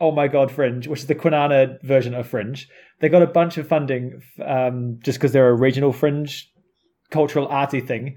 Oh 0.00 0.12
My 0.12 0.28
God 0.28 0.50
Fringe, 0.50 0.88
which 0.88 1.00
is 1.00 1.06
the 1.06 1.14
Kwinana 1.14 1.82
version 1.82 2.14
of 2.14 2.26
Fringe. 2.26 2.68
They 3.00 3.08
got 3.08 3.22
a 3.22 3.26
bunch 3.26 3.58
of 3.58 3.66
funding 3.66 4.22
um, 4.44 4.98
just 5.02 5.18
because 5.18 5.32
they're 5.32 5.48
a 5.48 5.54
regional 5.54 5.92
fringe 5.92 6.50
cultural 7.10 7.48
artsy 7.48 7.86
thing. 7.86 8.16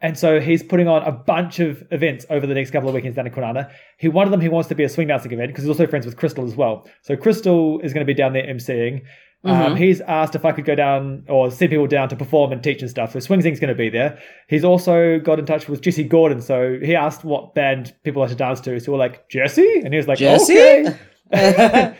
And 0.00 0.18
so 0.18 0.40
he's 0.40 0.62
putting 0.62 0.88
on 0.88 1.02
a 1.04 1.12
bunch 1.12 1.58
of 1.58 1.82
events 1.90 2.26
over 2.28 2.46
the 2.46 2.54
next 2.54 2.70
couple 2.70 2.88
of 2.88 2.94
weekends 2.94 3.16
down 3.16 3.26
in 3.26 3.32
Kwinana. 3.32 3.70
He 3.98 4.08
one 4.08 4.26
of 4.26 4.30
them 4.30 4.40
he 4.40 4.48
wants 4.48 4.68
to 4.68 4.74
be 4.74 4.84
a 4.84 4.88
swing 4.88 5.08
dancing 5.08 5.32
event 5.32 5.48
because 5.48 5.64
he's 5.64 5.70
also 5.70 5.86
friends 5.86 6.04
with 6.04 6.16
Crystal 6.16 6.44
as 6.44 6.54
well. 6.54 6.86
So 7.02 7.16
Crystal 7.16 7.80
is 7.80 7.92
going 7.92 8.06
to 8.06 8.10
be 8.10 8.14
down 8.14 8.32
there 8.32 8.46
emceeing. 8.46 9.02
Um, 9.44 9.76
he's 9.76 10.00
asked 10.00 10.34
if 10.34 10.44
I 10.44 10.50
could 10.50 10.64
go 10.64 10.74
down 10.74 11.24
or 11.28 11.50
send 11.52 11.70
people 11.70 11.86
down 11.86 12.08
to 12.08 12.16
perform 12.16 12.50
and 12.50 12.62
teach 12.62 12.80
and 12.80 12.90
stuff. 12.90 13.12
So 13.12 13.20
Swing 13.20 13.40
Zing's 13.40 13.60
going 13.60 13.68
to 13.68 13.76
be 13.76 13.88
there. 13.88 14.18
He's 14.48 14.64
also 14.64 15.20
got 15.20 15.38
in 15.38 15.46
touch 15.46 15.68
with 15.68 15.82
Jesse 15.82 16.02
Gordon. 16.02 16.40
So 16.40 16.78
he 16.82 16.96
asked 16.96 17.22
what 17.22 17.54
band 17.54 17.94
people 18.02 18.22
like 18.22 18.30
to 18.30 18.36
dance 18.36 18.60
to. 18.62 18.80
So 18.80 18.92
we're 18.92 18.98
like, 18.98 19.28
Jesse? 19.28 19.82
And 19.84 19.94
he 19.94 19.98
was 19.98 20.08
like, 20.08 20.18
Jesse? 20.18 20.58
okay. 20.58 20.98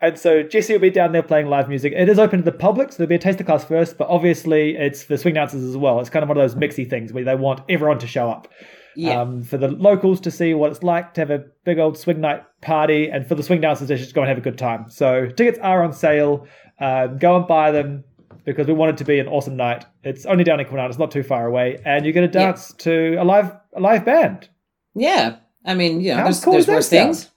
And 0.00 0.18
so 0.18 0.42
Jesse 0.42 0.74
will 0.74 0.80
be 0.80 0.90
down 0.90 1.12
there 1.12 1.22
playing 1.22 1.46
live 1.46 1.66
music. 1.66 1.94
It 1.96 2.10
is 2.10 2.18
open 2.18 2.40
to 2.40 2.44
the 2.44 2.52
public, 2.52 2.92
so 2.92 2.98
there'll 2.98 3.08
be 3.08 3.14
a 3.14 3.18
taster 3.18 3.42
class 3.42 3.64
first, 3.64 3.96
but 3.96 4.06
obviously 4.08 4.76
it's 4.76 5.02
for 5.02 5.16
swing 5.16 5.32
dancers 5.32 5.62
as 5.64 5.78
well. 5.78 5.98
It's 5.98 6.10
kind 6.10 6.22
of 6.22 6.28
one 6.28 6.36
of 6.36 6.42
those 6.42 6.60
mixy 6.60 6.88
things 6.88 7.10
where 7.10 7.24
they 7.24 7.34
want 7.34 7.62
everyone 7.70 7.98
to 8.00 8.06
show 8.06 8.28
up. 8.30 8.48
Yeah. 8.96 9.18
Um, 9.22 9.42
for 9.42 9.56
the 9.56 9.68
locals 9.68 10.20
to 10.20 10.30
see 10.30 10.52
what 10.52 10.70
it's 10.72 10.82
like 10.82 11.14
to 11.14 11.22
have 11.22 11.30
a 11.30 11.44
big 11.64 11.78
old 11.78 11.96
swing 11.96 12.20
night 12.20 12.42
party, 12.60 13.08
and 13.08 13.26
for 13.26 13.34
the 13.34 13.42
swing 13.42 13.62
dancers 13.62 13.88
to 13.88 13.96
just 13.96 14.14
go 14.14 14.20
and 14.20 14.28
have 14.28 14.36
a 14.36 14.42
good 14.42 14.58
time. 14.58 14.90
So 14.90 15.26
tickets 15.26 15.58
are 15.62 15.82
on 15.82 15.94
sale. 15.94 16.46
Um, 16.80 17.16
go 17.16 17.36
and 17.36 17.46
buy 17.46 17.70
them 17.70 18.04
because 18.44 18.66
we 18.66 18.74
want 18.74 18.90
it 18.90 18.98
to 18.98 19.04
be 19.04 19.20
an 19.20 19.26
awesome 19.28 19.56
night. 19.56 19.86
It's 20.02 20.26
only 20.26 20.44
down 20.44 20.60
in 20.60 20.66
Kwinana, 20.66 20.90
it's 20.90 20.98
not 20.98 21.12
too 21.12 21.22
far 21.22 21.46
away, 21.46 21.80
and 21.86 22.04
you're 22.04 22.12
going 22.12 22.30
to 22.30 22.38
Yeah. 22.38 22.46
dance 22.48 22.74
to 22.78 23.16
a 23.18 23.24
live 23.24 23.56
a 23.74 23.80
live 23.80 24.04
band. 24.04 24.50
Yeah. 24.94 25.36
I 25.64 25.74
mean, 25.74 26.02
you 26.02 26.10
know, 26.10 26.18
How 26.18 26.24
there's, 26.24 26.44
cool 26.44 26.52
there's 26.52 26.68
worse 26.68 26.90
things. 26.90 27.30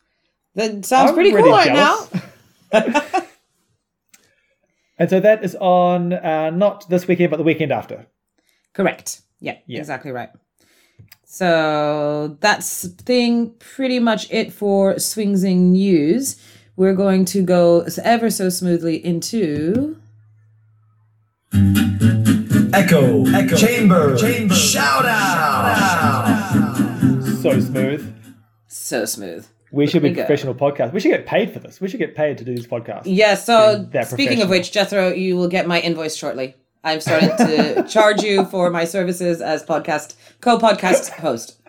That 0.57 0.85
sounds 0.85 1.09
I'm 1.11 1.15
pretty 1.15 1.31
really 1.33 1.43
cool 1.49 1.57
right 1.57 1.67
jealous. 1.73 2.13
now. 2.73 3.21
And 4.99 5.09
so 5.11 5.19
that 5.19 5.43
is 5.43 5.55
on 5.61 6.11
uh, 6.13 6.49
not 6.49 6.89
this 6.89 7.07
weekend, 7.07 7.29
but 7.29 7.37
the 7.37 7.43
weekend 7.43 7.71
after. 7.71 8.07
Correct. 8.73 9.21
Yeah, 9.39 9.57
Yeah. 9.67 9.77
exactly 9.79 10.09
right. 10.11 10.29
So 11.23 12.35
that's 12.39 12.87
thing 12.87 13.51
pretty 13.59 13.99
much 13.99 14.25
it 14.31 14.51
for 14.51 14.95
Swingsing 14.95 15.71
news. 15.71 16.41
We're 16.75 16.95
going 16.95 17.25
to 17.25 17.43
go 17.43 17.85
ever 18.03 18.31
so 18.31 18.49
smoothly 18.49 18.95
into 19.05 19.97
Echo, 22.73 23.25
echo, 23.27 23.55
chamber, 23.55 24.17
chamber, 24.17 24.55
shout 24.55 25.05
out. 25.05 26.53
So 27.41 27.59
smooth. 27.59 28.15
so 28.67 29.05
smooth. 29.05 29.45
We 29.71 29.85
should 29.87 30.01
be 30.01 30.13
professional 30.13 30.55
podcast. 30.55 30.93
We 30.93 30.99
should 30.99 31.11
get 31.11 31.25
paid 31.25 31.51
for 31.51 31.59
this. 31.59 31.81
We 31.81 31.89
should 31.89 31.99
get 31.99 32.15
paid 32.15 32.37
to 32.37 32.45
do 32.45 32.55
these 32.55 32.67
podcasts. 32.67 33.03
Yeah, 33.05 33.35
so 33.35 33.89
speaking 34.03 34.41
of 34.41 34.49
which, 34.49 34.71
Jethro, 34.71 35.09
you 35.11 35.35
will 35.35 35.49
get 35.49 35.67
my 35.67 35.79
invoice 35.81 36.15
shortly. 36.15 36.55
I'm 36.83 37.01
starting 37.01 37.35
to 37.37 37.83
charge 37.89 38.23
you 38.23 38.45
for 38.45 38.69
my 38.69 38.85
services 38.85 39.41
as 39.41 39.63
podcast 39.63 40.15
co-podcast 40.39 41.09
host. 41.19 41.61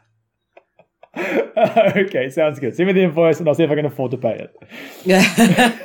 okay, 1.17 2.31
sounds 2.31 2.61
good. 2.61 2.77
Send 2.77 2.87
me 2.87 2.93
the 2.93 3.03
invoice 3.03 3.41
and 3.41 3.49
I'll 3.49 3.55
see 3.55 3.65
if 3.65 3.71
I 3.71 3.75
can 3.75 3.87
afford 3.87 4.13
to 4.13 4.17
pay 4.17 4.35
it. 4.35 4.57
Yeah. 5.05 5.77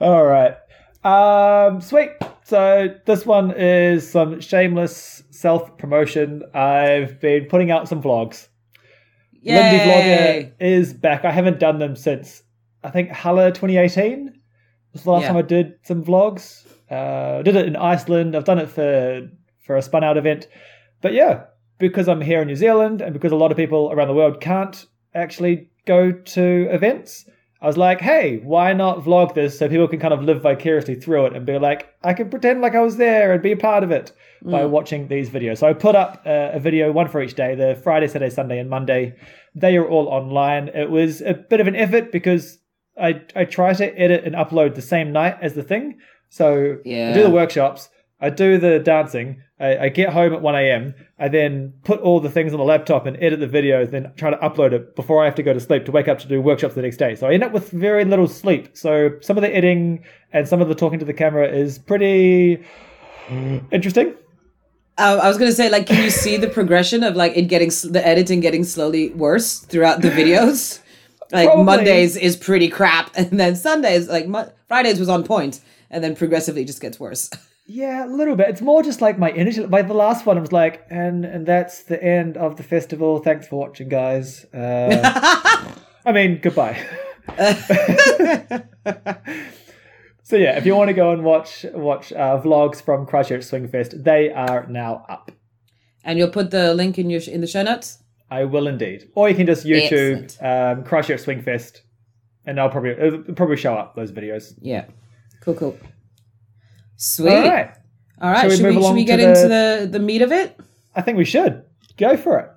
All 0.00 0.24
right. 0.24 0.56
Um, 1.04 1.80
sweet. 1.80 2.10
So 2.42 2.88
this 3.06 3.24
one 3.24 3.52
is 3.52 4.10
some 4.10 4.40
shameless 4.40 5.22
self 5.30 5.78
promotion. 5.78 6.42
I've 6.52 7.20
been 7.20 7.46
putting 7.46 7.70
out 7.70 7.88
some 7.88 8.02
vlogs. 8.02 8.48
Lindy 9.44 9.78
Vlogger 9.78 10.52
is 10.60 10.92
back. 10.94 11.24
I 11.24 11.30
haven't 11.32 11.58
done 11.60 11.78
them 11.78 11.96
since 11.96 12.42
I 12.82 12.90
think 12.90 13.10
Halle 13.10 13.50
2018 13.52 14.32
was 14.92 15.02
the 15.04 15.10
last 15.10 15.22
Yeah. 15.22 15.28
time 15.28 15.36
I 15.38 15.42
did 15.42 15.74
some 15.82 16.04
vlogs. 16.04 16.66
Uh, 16.90 17.38
I 17.38 17.42
did 17.42 17.56
it 17.56 17.66
in 17.66 17.76
Iceland. 17.76 18.34
I've 18.36 18.44
done 18.44 18.58
it 18.58 18.68
for 18.68 19.28
for 19.66 19.76
a 19.76 19.82
spun 19.82 20.04
out 20.04 20.16
event. 20.16 20.46
But 21.00 21.12
yeah, 21.14 21.44
because 21.78 22.08
I'm 22.08 22.20
here 22.20 22.40
in 22.42 22.48
New 22.48 22.56
Zealand 22.56 23.00
and 23.00 23.12
because 23.12 23.32
a 23.32 23.36
lot 23.36 23.50
of 23.50 23.56
people 23.56 23.90
around 23.92 24.08
the 24.08 24.14
world 24.14 24.40
can't 24.40 24.86
actually 25.14 25.68
go 25.86 26.12
to 26.12 26.68
events, 26.70 27.28
I 27.64 27.66
was 27.66 27.78
like, 27.78 28.02
hey, 28.02 28.40
why 28.42 28.74
not 28.74 28.98
vlog 28.98 29.32
this 29.32 29.58
so 29.58 29.70
people 29.70 29.88
can 29.88 29.98
kind 29.98 30.12
of 30.12 30.22
live 30.22 30.42
vicariously 30.42 30.96
through 30.96 31.24
it 31.24 31.32
and 31.34 31.46
be 31.46 31.58
like, 31.58 31.88
I 32.02 32.12
can 32.12 32.28
pretend 32.28 32.60
like 32.60 32.74
I 32.74 32.82
was 32.82 32.98
there 32.98 33.32
and 33.32 33.42
be 33.42 33.52
a 33.52 33.56
part 33.56 33.82
of 33.82 33.90
it 33.90 34.12
by 34.42 34.66
watching 34.66 35.08
these 35.08 35.30
videos. 35.30 35.58
So 35.58 35.66
I 35.66 35.72
put 35.72 35.94
up 35.94 36.22
uh, 36.26 36.50
a 36.52 36.60
video, 36.60 36.92
one 36.92 37.08
for 37.08 37.22
each 37.22 37.32
day, 37.32 37.54
the 37.54 37.80
Friday, 37.82 38.06
Saturday, 38.06 38.28
Sunday, 38.28 38.58
and 38.58 38.68
Monday. 38.68 39.16
They 39.54 39.78
are 39.78 39.88
all 39.88 40.08
online. 40.08 40.68
It 40.68 40.90
was 40.90 41.22
a 41.22 41.32
bit 41.32 41.58
of 41.62 41.66
an 41.66 41.74
effort 41.74 42.12
because 42.12 42.58
I, 43.00 43.22
I 43.34 43.46
try 43.46 43.72
to 43.72 43.98
edit 43.98 44.24
and 44.24 44.34
upload 44.34 44.74
the 44.74 44.82
same 44.82 45.10
night 45.10 45.38
as 45.40 45.54
the 45.54 45.62
thing. 45.62 46.00
So 46.28 46.76
I 47.10 47.14
do 47.14 47.22
the 47.22 47.30
workshops, 47.30 47.88
I 48.24 48.30
do 48.30 48.56
the 48.56 48.78
dancing, 48.78 49.42
I, 49.60 49.76
I 49.76 49.88
get 49.90 50.10
home 50.10 50.32
at 50.32 50.40
1 50.40 50.54
a.m., 50.54 50.94
I 51.18 51.28
then 51.28 51.74
put 51.84 52.00
all 52.00 52.20
the 52.20 52.30
things 52.30 52.54
on 52.54 52.58
the 52.58 52.64
laptop 52.64 53.04
and 53.04 53.22
edit 53.22 53.38
the 53.38 53.46
video, 53.46 53.84
then 53.84 54.10
try 54.16 54.30
to 54.30 54.36
upload 54.38 54.72
it 54.72 54.96
before 54.96 55.22
I 55.22 55.26
have 55.26 55.34
to 55.34 55.42
go 55.42 55.52
to 55.52 55.60
sleep 55.60 55.84
to 55.84 55.92
wake 55.92 56.08
up 56.08 56.18
to 56.20 56.28
do 56.28 56.40
workshops 56.40 56.74
the 56.74 56.80
next 56.80 56.96
day. 56.96 57.14
So 57.16 57.26
I 57.26 57.34
end 57.34 57.44
up 57.44 57.52
with 57.52 57.70
very 57.70 58.06
little 58.06 58.26
sleep. 58.26 58.70
So 58.72 59.10
some 59.20 59.36
of 59.36 59.42
the 59.42 59.54
editing 59.54 60.04
and 60.32 60.48
some 60.48 60.62
of 60.62 60.68
the 60.68 60.74
talking 60.74 60.98
to 61.00 61.04
the 61.04 61.12
camera 61.12 61.46
is 61.46 61.78
pretty 61.78 62.64
interesting. 63.70 64.14
Uh, 64.96 65.20
I 65.22 65.28
was 65.28 65.36
gonna 65.36 65.52
say, 65.52 65.68
like, 65.68 65.86
can 65.86 66.02
you 66.02 66.10
see 66.10 66.38
the 66.38 66.48
progression 66.48 67.02
of 67.02 67.14
like 67.14 67.36
it 67.36 67.42
getting 67.42 67.68
the 67.90 68.00
editing 68.04 68.40
getting 68.40 68.64
slowly 68.64 69.10
worse 69.10 69.58
throughout 69.58 70.00
the 70.00 70.08
videos? 70.08 70.80
Like 71.32 71.48
Probably. 71.48 71.64
Mondays 71.64 72.16
is 72.16 72.36
pretty 72.36 72.68
crap, 72.68 73.10
and 73.16 73.40
then 73.40 73.56
Sundays, 73.56 74.08
like 74.08 74.28
Mo- 74.28 74.52
Fridays, 74.68 75.00
was 75.00 75.08
on 75.08 75.24
point, 75.24 75.60
and 75.90 76.02
then 76.02 76.14
progressively 76.14 76.64
just 76.64 76.80
gets 76.80 76.98
worse. 76.98 77.30
Yeah, 77.66 78.04
a 78.04 78.08
little 78.08 78.36
bit. 78.36 78.48
It's 78.50 78.60
more 78.60 78.82
just 78.82 79.00
like 79.00 79.18
my 79.18 79.30
initial. 79.30 79.66
By 79.66 79.82
the 79.82 79.94
last 79.94 80.26
one, 80.26 80.36
I 80.36 80.40
was 80.40 80.52
like, 80.52 80.84
and 80.90 81.24
and 81.24 81.46
that's 81.46 81.82
the 81.84 82.02
end 82.02 82.36
of 82.36 82.56
the 82.56 82.62
festival. 82.62 83.18
Thanks 83.20 83.46
for 83.48 83.56
watching, 83.58 83.88
guys. 83.88 84.44
Uh, 84.52 85.72
I 86.06 86.12
mean, 86.12 86.40
goodbye. 86.42 86.78
so 90.22 90.36
yeah, 90.36 90.56
if 90.58 90.66
you 90.66 90.76
want 90.76 90.88
to 90.88 90.94
go 90.94 91.12
and 91.12 91.24
watch 91.24 91.64
watch 91.72 92.12
uh, 92.12 92.38
vlogs 92.42 92.82
from 92.82 93.06
Christchurch 93.06 93.42
Swingfest, 93.42 94.04
they 94.04 94.30
are 94.30 94.66
now 94.68 95.04
up. 95.08 95.30
and 96.04 96.18
you'll 96.18 96.28
put 96.30 96.50
the 96.50 96.74
link 96.74 96.98
in 96.98 97.08
your 97.08 97.22
in 97.26 97.40
the 97.40 97.46
show 97.46 97.62
notes. 97.62 97.98
I 98.30 98.44
will 98.44 98.66
indeed, 98.66 99.08
or 99.14 99.28
you 99.28 99.34
can 99.34 99.46
just 99.46 99.64
YouTube 99.64 100.36
um, 100.42 100.84
Christchurch 100.84 101.22
Swingfest, 101.24 101.80
and 102.44 102.60
I'll 102.60 102.68
probably 102.68 102.90
it'll 102.90 103.34
probably 103.34 103.56
show 103.56 103.74
up 103.74 103.94
those 103.96 104.12
videos. 104.12 104.52
Yeah, 104.60 104.84
cool, 105.40 105.54
cool, 105.54 105.78
sweet. 106.96 107.30
All 107.32 107.42
right, 107.42 107.70
All 108.20 108.30
right, 108.30 108.40
Shall 108.40 108.50
we 108.50 108.56
should 108.56 108.64
move 108.64 108.76
we, 108.76 108.82
should 108.82 108.94
we 108.94 109.04
get 109.04 109.16
the- 109.18 109.28
into 109.28 109.48
the 109.48 109.88
the 109.90 109.98
meat 109.98 110.22
of 110.22 110.32
it? 110.32 110.58
I 110.94 111.02
think 111.02 111.18
we 111.18 111.24
should 111.24 111.62
go 111.96 112.16
for 112.16 112.38
it. 112.40 112.50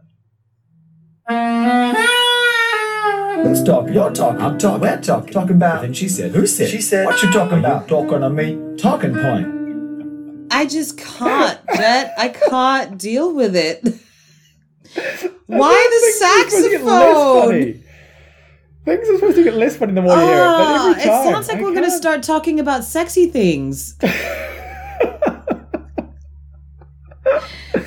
Who's 3.44 3.64
talking? 3.64 3.94
You're 3.94 4.12
talking. 4.12 4.42
I'm 4.42 4.58
talking. 4.58 4.82
We're 4.82 5.02
talking. 5.02 5.32
Talking 5.34 5.56
about. 5.56 5.82
Then 5.82 5.94
she 5.94 6.10
said. 6.10 6.32
Who 6.32 6.48
said? 6.48 6.70
She 6.70 6.82
said. 6.82 7.06
What 7.06 7.22
you 7.22 7.32
talking 7.32 7.60
about? 7.60 7.88
Talking 7.88 8.22
to 8.22 8.30
me. 8.30 8.78
Talking 8.78 9.14
point. 9.14 10.48
I 10.52 10.66
just 10.66 10.98
can't, 10.98 11.60
Jet. 11.76 12.14
I 12.18 12.30
can't 12.30 12.98
deal 12.98 13.34
with 13.34 13.56
it. 13.56 13.84
Why 15.48 15.88
the 15.92 16.00
Things 16.00 16.22
are 16.22 16.50
supposed 16.50 16.64
to 16.64 16.70
get 16.72 16.84
less 16.84 17.44
saxophone? 17.44 17.84
Things 18.88 19.10
are 19.10 19.16
supposed 19.16 19.36
to 19.36 19.44
get 19.44 19.56
less 19.56 19.76
fun 19.76 19.90
in 19.90 19.96
the 19.96 20.02
more 20.02 20.16
you 20.16 20.22
hear 20.22 20.30
it. 20.30 20.38
But 20.38 20.46
Ah, 20.46 20.96
it 20.98 21.04
sounds 21.04 21.48
like 21.50 21.58
I 21.58 21.62
we're 21.62 21.72
going 21.74 21.84
to 21.84 21.92
start 21.92 22.24
talking 22.24 22.58
about 22.62 22.86
sexy 22.86 23.28
things. 23.28 23.98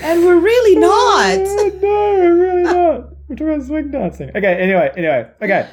and 0.02 0.22
we're 0.24 0.38
really 0.38 0.76
not. 0.78 1.38
Oh, 1.38 1.78
no, 1.80 1.82
we're 1.82 2.36
really 2.36 2.62
not. 2.64 3.08
We're 3.28 3.36
talking 3.36 3.54
about 3.54 3.66
swing 3.66 3.90
dancing. 3.90 4.28
Okay, 4.36 4.54
anyway, 4.60 4.90
anyway, 4.94 5.26
okay. 5.40 5.70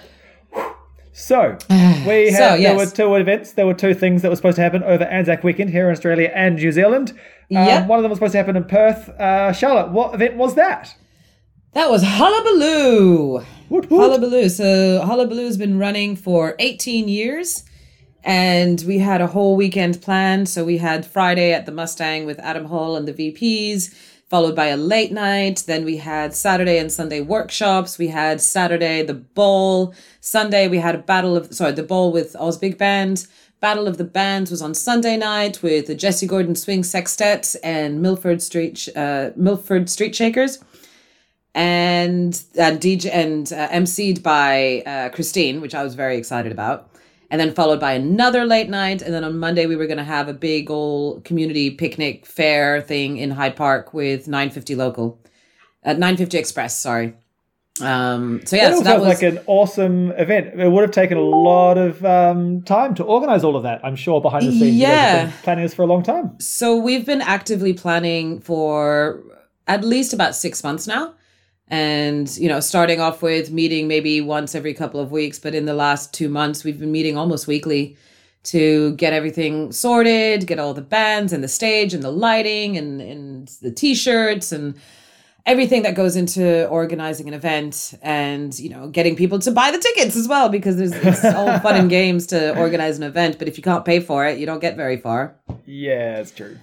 So 1.12 1.57
we 1.69 2.31
had 2.31 2.38
So, 2.38 2.57
there 2.62 2.77
were 2.77 2.86
two 2.86 3.13
events. 3.15 3.51
There 3.51 3.65
were 3.65 3.74
two 3.74 3.93
things 3.93 4.22
that 4.22 4.29
were 4.29 4.36
supposed 4.38 4.55
to 4.55 4.62
happen 4.62 4.81
over 4.84 5.03
Anzac 5.03 5.43
weekend 5.43 5.72
here 5.72 5.88
in 5.88 5.91
Australia 5.91 6.31
and 6.34 6.55
New 6.55 6.72
Zealand. 6.72 7.10
Um, 7.12 7.17
Yep. 7.50 7.88
One 7.88 8.00
of 8.00 8.03
them 8.03 8.12
was 8.12 8.19
supposed 8.19 8.31
to 8.31 8.38
happen 8.38 8.55
in 8.55 8.63
Perth. 8.63 9.10
Uh, 9.10 9.51
Charlotte, 9.51 9.91
what 9.91 10.13
event 10.13 10.38
was 10.38 10.55
that? 10.55 10.96
That 11.74 11.89
was 11.89 12.01
Hullabaloo. 12.03 13.43
Woot, 13.69 13.89
woot. 13.89 14.00
Hullabaloo. 14.00 14.50
So 14.50 15.01
Hullabaloo's 15.01 15.57
been 15.57 15.77
running 15.77 16.15
for 16.15 16.55
18 16.59 17.07
years. 17.07 17.63
And 18.24 18.83
we 18.86 19.00
had 19.00 19.21
a 19.21 19.27
whole 19.27 19.55
weekend 19.55 20.01
planned. 20.01 20.50
So 20.50 20.65
we 20.65 20.77
had 20.77 21.05
Friday 21.05 21.53
at 21.53 21.65
the 21.65 21.71
Mustang 21.71 22.25
with 22.25 22.39
Adam 22.39 22.65
Hall 22.65 22.95
and 22.97 23.07
the 23.07 23.13
VPs, 23.13 23.93
followed 24.29 24.55
by 24.55 24.65
a 24.65 24.77
late 24.77 25.12
night. 25.12 25.63
Then 25.65 25.86
we 25.86 25.97
had 25.97 26.33
Saturday 26.33 26.77
and 26.77 26.91
Sunday 26.91 27.21
workshops. 27.21 27.97
We 27.97 28.07
had 28.07 28.41
Saturday 28.41 29.01
the 29.03 29.13
ball. 29.13 29.93
Sunday 30.19 30.67
we 30.67 30.79
had 30.79 30.95
a 30.95 31.00
battle 31.00 31.38
of 31.38 31.53
sorry, 31.53 31.71
the 31.71 31.83
ball 31.83 32.12
with 32.12 32.36
Oz 32.36 32.57
Big 32.57 32.77
Band. 32.77 33.27
Battle 33.59 33.88
of 33.88 33.97
the 33.97 34.03
Bands 34.03 34.51
was 34.51 34.62
on 34.62 34.75
Sunday 34.75 35.17
night 35.17 35.63
with 35.63 35.88
the 35.88 35.95
Jesse 35.95 36.27
Gordon 36.27 36.55
Swing 36.55 36.83
Sextet 36.83 37.55
and 37.63 38.01
Milford 38.01 38.41
Street 38.41 38.88
uh, 38.95 39.31
Milford 39.36 39.89
Street 39.89 40.15
Shakers 40.15 40.59
and 41.56 42.34
uh, 42.58 42.72
DJ 42.72 43.10
and 43.12 43.51
uh, 43.51 43.70
emceed 43.70 44.22
by 44.24 44.84
uh, 44.86 45.10
Christine, 45.10 45.62
which 45.62 45.74
I 45.75 45.84
was 45.84 45.96
very 45.96 46.18
excited 46.18 46.51
about. 46.51 46.92
And 47.30 47.42
then 47.42 47.54
followed 47.54 47.82
by 47.82 47.92
another 47.92 48.46
late 48.46 48.70
night. 48.70 49.01
And 49.01 49.13
then 49.13 49.25
on 49.25 49.38
Monday, 49.38 49.66
we 49.66 49.75
were 49.75 49.86
going 49.88 49.98
to 49.98 50.04
have 50.04 50.30
a 50.30 50.34
big 50.34 50.72
old 50.72 51.25
community 51.25 51.72
picnic 51.72 52.25
fair 52.25 52.80
thing 52.82 53.18
in 53.18 53.32
Hyde 53.32 53.58
Park 53.58 53.94
with 53.94 54.30
950 54.30 54.75
local, 54.75 55.20
uh, 55.84 55.92
950 55.92 56.38
Express, 56.38 56.80
sorry. 56.80 57.16
Um, 57.82 58.42
so 58.46 58.56
yeah, 58.56 58.70
That 58.70 58.77
so 58.77 58.84
that 58.86 59.00
was 59.01 59.22
like 59.22 59.22
an 59.24 59.39
awesome 59.46 60.12
event. 60.12 60.60
It 60.60 60.72
would 60.72 60.82
have 60.82 60.92
taken 60.92 61.18
a 61.18 61.22
lot 61.22 61.77
of 61.77 62.04
um, 62.06 62.62
time 62.63 62.96
to 62.96 63.04
organize 63.04 63.44
all 63.44 63.56
of 63.58 63.63
that. 63.63 63.82
I'm 63.84 63.96
sure 63.98 64.22
behind 64.22 64.48
the 64.48 64.51
scenes, 64.51 64.77
you 64.77 64.88
guys 64.88 65.00
have 65.12 65.30
Yeah. 65.30 65.32
planning 65.44 65.63
this 65.66 65.74
for 65.75 65.82
a 65.84 65.86
long 65.86 66.04
time. 66.04 66.39
So 66.39 66.75
we've 66.77 67.06
been 67.06 67.22
actively 67.22 67.74
planning 67.74 68.39
for 68.39 69.22
at 69.68 69.84
least 69.84 70.13
about 70.13 70.34
six 70.36 70.63
months 70.63 70.88
now. 70.88 71.13
And, 71.69 72.36
you 72.38 72.47
know, 72.47 72.62
starting 72.62 73.01
off 73.01 73.21
with 73.21 73.51
meeting 73.51 73.88
maybe 73.88 74.21
once 74.21 74.55
every 74.55 74.74
couple 74.74 75.01
of 75.01 75.12
weeks, 75.12 75.38
but 75.38 75.53
in 75.53 75.65
the 75.65 75.74
last 75.74 76.13
two 76.13 76.29
months, 76.29 76.63
we've 76.63 76.79
been 76.79 76.91
meeting 76.91 77.17
almost 77.17 77.45
weekly 77.45 77.97
to 78.43 78.95
get 78.95 79.12
everything 79.12 79.74
sorted, 79.74 80.47
get 80.47 80.59
all 80.59 80.74
the 80.74 80.81
bands 80.81 81.33
and 81.33 81.43
the 81.43 81.50
stage 81.50 81.93
and 81.93 82.03
the 82.03 82.12
lighting 82.12 82.77
and, 82.77 83.01
and 83.01 83.47
the 83.62 83.71
t 83.71 83.93
shirts 83.93 84.53
and 84.53 84.75
everything 85.45 85.81
that 85.81 85.95
goes 85.95 86.15
into 86.15 86.67
organizing 86.67 87.27
an 87.27 87.33
event 87.33 87.93
and, 88.01 88.57
you 88.59 88.69
know, 88.69 88.88
getting 88.88 89.15
people 89.15 89.39
to 89.39 89.51
buy 89.51 89.71
the 89.71 89.79
tickets 89.79 90.15
as 90.15 90.27
well, 90.27 90.50
because 90.50 90.77
there's, 90.77 90.93
it's 90.93 91.25
all 91.36 91.59
fun 91.59 91.75
and 91.75 91.89
games 91.89 92.27
to 92.27 92.57
organize 92.57 92.97
an 92.97 93.03
event. 93.03 93.39
But 93.39 93.47
if 93.47 93.57
you 93.57 93.63
can't 93.63 93.83
pay 93.83 94.00
for 94.00 94.25
it, 94.25 94.39
you 94.39 94.45
don't 94.45 94.59
get 94.59 94.75
very 94.75 94.97
far. 94.97 95.36
Yeah, 95.65 96.19
it's 96.19 96.31
true. 96.31 96.57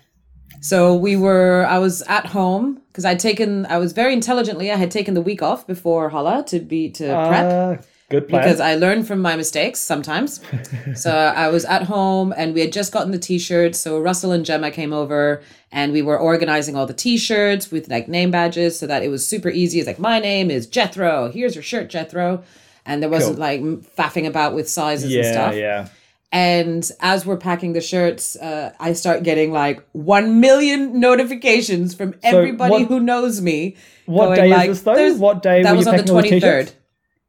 So 0.61 0.95
we 0.95 1.17
were, 1.17 1.67
I 1.69 1.79
was 1.79 2.03
at 2.03 2.27
home 2.27 2.81
because 2.89 3.05
I'd 3.05 3.19
taken, 3.21 3.67
I 3.67 3.79
was 3.79 3.93
very 3.93 4.13
intelligently, 4.13 4.71
I 4.71 4.77
had 4.77 4.91
taken 4.91 5.15
the 5.15 5.21
week 5.21 5.43
off 5.43 5.67
before 5.67 6.09
Hala 6.09 6.45
to 6.47 6.61
be, 6.61 6.91
to 6.93 7.05
prep. 7.05 7.53
Uh, 7.81 7.83
Good 8.11 8.29
plan. 8.29 8.43
because 8.43 8.61
I 8.61 8.75
learn 8.77 9.03
from 9.03 9.21
my 9.21 9.35
mistakes 9.35 9.81
sometimes. 9.81 10.41
so 10.95 11.11
I 11.11 11.49
was 11.49 11.65
at 11.65 11.85
home 11.85 12.35
and 12.37 12.55
we 12.55 12.61
had 12.61 12.73
just 12.73 12.93
gotten 12.93 13.13
the 13.13 13.19
t-shirts. 13.19 13.79
So 13.81 13.99
Russell 13.99 14.31
and 14.33 14.45
Gemma 14.45 14.71
came 14.71 14.93
over 14.93 15.43
and 15.73 15.93
we 15.93 16.03
were 16.03 16.19
organizing 16.19 16.77
all 16.77 16.87
the 16.87 16.95
t-shirts 16.95 17.71
with 17.71 17.89
like 17.89 18.07
name 18.07 18.31
badges 18.31 18.79
so 18.79 18.87
that 18.87 19.03
it 19.03 19.09
was 19.09 19.27
super 19.27 19.49
easy. 19.49 19.79
It's 19.81 19.87
like 19.87 19.99
my 19.99 20.19
name 20.19 20.51
is 20.51 20.67
Jethro. 20.67 21.31
Here's 21.31 21.55
your 21.57 21.63
shirt, 21.65 21.89
Jethro. 21.91 22.45
And 22.87 23.03
there 23.03 23.09
wasn't 23.11 23.37
Cool. 23.37 23.41
like 23.41 23.61
faffing 23.97 24.27
about 24.27 24.55
with 24.55 24.69
sizes 24.69 25.15
and 25.15 25.25
stuff. 25.25 25.25
yeah, 25.25 25.33
stuff. 25.33 25.55
yeah. 25.57 25.89
And 26.35 26.91
as 26.99 27.25
we're 27.25 27.37
packing 27.37 27.75
the 27.75 27.81
shirts, 27.81 28.35
uh, 28.35 28.73
I 28.81 28.93
start 28.95 29.23
getting 29.23 29.53
like 29.53 29.87
one 29.93 30.41
million 30.41 30.99
notifications 30.99 31.95
from 31.95 32.17
everybody 32.25 32.73
what- 32.73 32.89
who 32.89 32.99
knows 32.99 33.41
me. 33.41 33.77
What 34.07 34.25
going 34.27 34.37
day 34.41 34.49
like, 34.51 34.71
is 34.71 34.79
this 34.79 34.85
though? 34.85 34.95
"There's- 34.97 35.17
What 35.19 35.43
day 35.45 35.63
That 35.63 35.77
was 35.77 35.87
on 35.87 35.97
the 35.97 36.03
packing 36.03 36.17
the 36.17 36.41
23rd. 36.41 36.73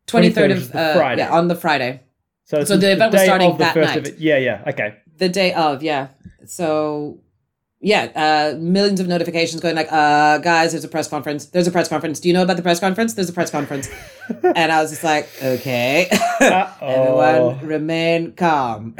23rd, 0.08 0.34
23rd 0.34 0.52
of 0.58 0.72
the 0.72 0.80
uh, 0.80 0.94
Friday. 0.96 1.22
yeah 1.22 1.32
on 1.40 1.48
the 1.48 1.56
Friday, 1.56 2.02
So, 2.46 2.64
So 2.64 2.78
the 2.78 2.92
event 2.94 3.14
was 3.14 3.22
starting 3.22 3.52
the 3.52 3.58
that 3.60 3.76
night. 3.76 4.16
Yeah, 4.20 4.38
yeah. 4.38 4.62
Okay. 4.72 4.96
the 5.18 5.30
day 5.30 5.54
of 5.54 5.84
yeah. 5.84 6.08
So 6.46 7.20
yeah, 7.82 8.10
uh, 8.16 8.58
millions 8.58 9.00
of 9.00 9.08
notifications 9.08 9.62
going 9.62 9.76
like, 9.76 9.92
uh, 9.92 10.40
guys, 10.40 10.72
there's 10.72 10.84
a 10.84 10.88
press 10.88 11.08
conference. 11.08 11.46
There's 11.46 11.68
a 11.68 11.72
press 11.72 11.88
conference. 11.88 12.20
Do 12.20 12.28
you 12.30 12.34
know 12.34 12.44
about 12.44 12.58
the 12.58 12.64
press 12.64 12.80
conference? 12.80 13.14
There's 13.14 13.30
a 13.30 13.34
press 13.34 13.52
conference. 13.52 13.90
and 14.44 14.72
I 14.72 14.82
was 14.82 14.92
just 14.92 15.04
like, 15.04 15.30
okay, 15.44 16.08
everyone 16.82 17.60
remain 17.66 18.34
calm. 18.34 18.96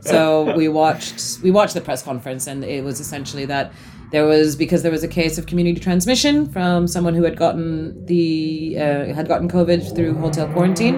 so 0.00 0.54
we 0.56 0.68
watched 0.68 1.40
we 1.42 1.50
watched 1.50 1.72
the 1.72 1.80
press 1.80 2.02
conference 2.02 2.46
and 2.46 2.62
it 2.62 2.84
was 2.84 3.00
essentially 3.00 3.46
that 3.46 3.72
there 4.14 4.24
was 4.24 4.54
because 4.54 4.82
there 4.82 4.92
was 4.92 5.02
a 5.02 5.08
case 5.08 5.38
of 5.38 5.46
community 5.46 5.80
transmission 5.80 6.46
from 6.46 6.86
someone 6.86 7.14
who 7.14 7.24
had 7.24 7.36
gotten 7.36 8.06
the 8.06 8.76
uh, 8.78 9.12
had 9.12 9.26
gotten 9.26 9.48
covid 9.48 9.80
through 9.94 10.14
hotel 10.14 10.46
quarantine 10.52 10.96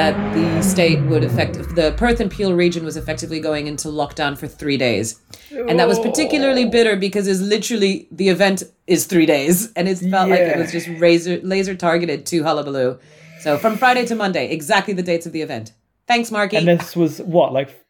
that 0.00 0.14
the 0.34 0.62
state 0.62 1.00
would 1.04 1.22
affect 1.22 1.54
the 1.74 1.94
perth 1.98 2.18
and 2.18 2.30
peel 2.30 2.54
region 2.54 2.82
was 2.82 2.96
effectively 2.96 3.40
going 3.40 3.66
into 3.66 3.88
lockdown 3.88 4.36
for 4.36 4.46
three 4.46 4.76
days. 4.76 5.20
And 5.50 5.78
that 5.80 5.88
was 5.88 5.98
particularly 5.98 6.66
bitter 6.66 6.96
because 6.96 7.26
it's 7.26 7.40
literally 7.40 8.06
the 8.10 8.28
event 8.28 8.62
is 8.86 9.06
three 9.06 9.24
days. 9.24 9.72
And 9.72 9.88
it 9.88 9.96
felt 9.98 10.28
like 10.28 10.40
it 10.40 10.58
was 10.58 10.70
just 10.70 10.88
razor 10.98 11.40
laser 11.42 11.74
targeted 11.74 12.26
to 12.26 12.42
hullabaloo. 12.42 12.98
So 13.40 13.58
from 13.58 13.76
friday 13.76 14.06
to 14.06 14.14
monday 14.14 14.50
exactly 14.50 14.94
the 14.94 15.02
dates 15.02 15.26
of 15.26 15.32
the 15.32 15.42
event. 15.42 15.72
Thanks 16.06 16.30
marky. 16.30 16.56
And 16.56 16.68
this 16.68 16.96
was 16.96 17.20
what, 17.20 17.52
like 17.52 17.85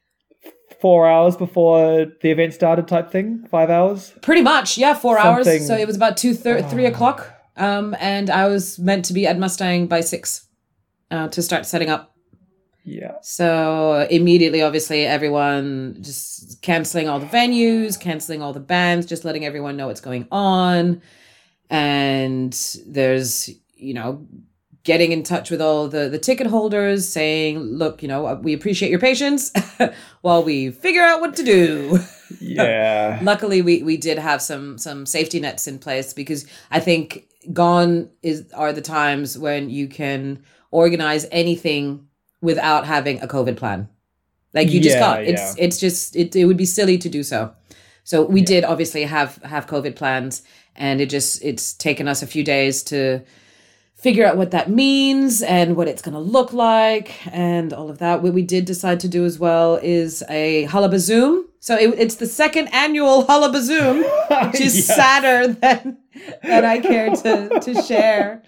four 0.87 1.09
hours 1.15 1.35
before 1.37 2.07
the 2.23 2.31
event 2.31 2.53
started, 2.55 2.87
type 2.87 3.11
thing. 3.11 3.29
Five 3.51 3.71
hours. 3.71 4.13
Pretty 4.23 4.43
much, 4.43 4.69
yeah, 4.79 4.95
four 4.95 5.17
Something- 5.17 5.53
hours. 5.61 5.67
So 5.67 5.75
it 5.77 5.87
was 5.87 5.97
about 5.97 6.17
two 6.17 6.33
thir- 6.43 6.63
three 6.73 6.87
o'clock. 6.87 7.19
Um, 7.57 7.97
and 7.99 8.27
I 8.31 8.45
was 8.49 8.79
meant 8.79 9.05
to 9.07 9.13
be 9.19 9.27
at 9.27 9.37
Mustang 9.39 9.87
by 9.89 10.01
six 10.03 10.47
uh, 11.11 11.29
to 11.35 11.41
start 11.43 11.67
setting 11.67 11.91
up. 11.95 12.03
Yeah. 12.85 13.15
So 13.23 14.07
immediately, 14.11 14.63
obviously, 14.63 15.01
everyone 15.07 15.97
just 16.03 16.63
canceling 16.63 17.09
all 17.09 17.19
the 17.19 17.27
venues, 17.39 17.99
canceling 17.99 18.41
all 18.43 18.53
the 18.53 18.61
bands, 18.75 19.07
just 19.07 19.25
letting 19.25 19.45
everyone 19.45 19.77
know 19.77 19.89
what's 19.89 20.01
going 20.11 20.29
on. 20.31 21.03
And 21.69 22.53
there's, 22.87 23.51
you 23.75 23.95
know, 23.95 24.25
getting 24.87 25.13
in 25.13 25.23
touch 25.23 25.51
with 25.51 25.61
all 25.61 25.89
the 25.89 26.09
the 26.09 26.19
ticket 26.19 26.47
holders, 26.47 27.07
saying, 27.07 27.59
"Look, 27.61 28.03
you 28.03 28.09
know, 28.09 28.27
uh, 28.27 28.39
we 28.41 28.55
appreciate 28.55 28.91
your 28.91 29.01
patience 29.01 29.53
while 30.23 30.43
we 30.43 30.71
figure 30.71 31.03
out 31.03 31.21
what 31.21 31.37
to 31.37 31.43
do." 31.45 31.99
Yeah. 32.41 33.21
luckily 33.23 33.63
we 33.63 33.83
we 33.85 33.97
did 33.97 34.19
have 34.19 34.43
some 34.43 34.79
some 34.79 35.07
safety 35.07 35.39
nets 35.39 35.69
in 35.69 35.79
place 35.79 36.13
because 36.13 36.45
i 36.73 36.81
think 36.81 37.29
gone 37.53 38.11
is 38.21 38.45
are 38.53 38.73
the 38.73 38.83
times 38.83 39.39
when 39.39 39.71
you 39.71 39.87
can 39.87 40.43
organize 40.73 41.25
anything 41.31 42.09
without 42.43 42.85
having 42.85 43.21
a 43.23 43.29
covid 43.29 43.57
plan 43.57 43.89
like 44.55 44.73
you 44.73 44.81
just 44.81 44.97
Yeah, 44.97 45.07
got 45.07 45.23
it's 45.25 45.57
yeah. 45.57 45.65
it's 45.65 45.79
just 45.79 46.17
it, 46.17 46.35
it 46.35 46.47
would 46.47 46.57
be 46.57 46.67
silly 46.67 46.99
to 46.99 47.09
do 47.09 47.23
so 47.23 47.55
so 48.03 48.25
we 48.25 48.43
did 48.43 48.65
obviously 48.65 49.05
have 49.05 49.37
have 49.45 49.69
covid 49.69 49.95
plans 49.95 50.43
and 50.75 51.01
it 51.01 51.09
just 51.09 51.45
it's 51.45 51.75
taken 51.75 52.09
us 52.09 52.23
a 52.23 52.27
few 52.27 52.43
days 52.43 52.83
to 52.91 53.23
figure 53.97 54.27
out 54.27 54.37
what 54.37 54.51
that 54.53 54.71
means 54.71 55.43
and 55.43 55.75
what 55.75 55.89
it's 55.89 56.03
going 56.03 56.13
to 56.15 56.21
look 56.21 56.53
like 56.53 57.15
and 57.35 57.73
all 57.73 57.91
of 57.91 57.99
that. 57.99 58.23
What 58.23 58.35
we 58.35 58.43
did 58.43 58.65
decide 58.67 59.01
to 59.01 59.09
do 59.09 59.25
as 59.25 59.39
well 59.39 59.77
is 59.83 60.23
a 60.29 60.67
Hullabazoom. 60.67 61.45
So 61.61 61.77
it, 61.77 61.95
it's 61.99 62.17
the 62.17 62.27
second 62.27 62.69
annual 62.73 63.25
Hullabazoom, 63.25 64.53
which 64.53 64.61
is 64.61 64.77
Yes. 64.87 64.87
sadder 64.97 65.53
than 65.55 65.99
than 66.43 66.65
I 66.65 66.79
care 66.79 67.11
to 67.11 67.61
to 67.61 67.83
share. 67.83 68.43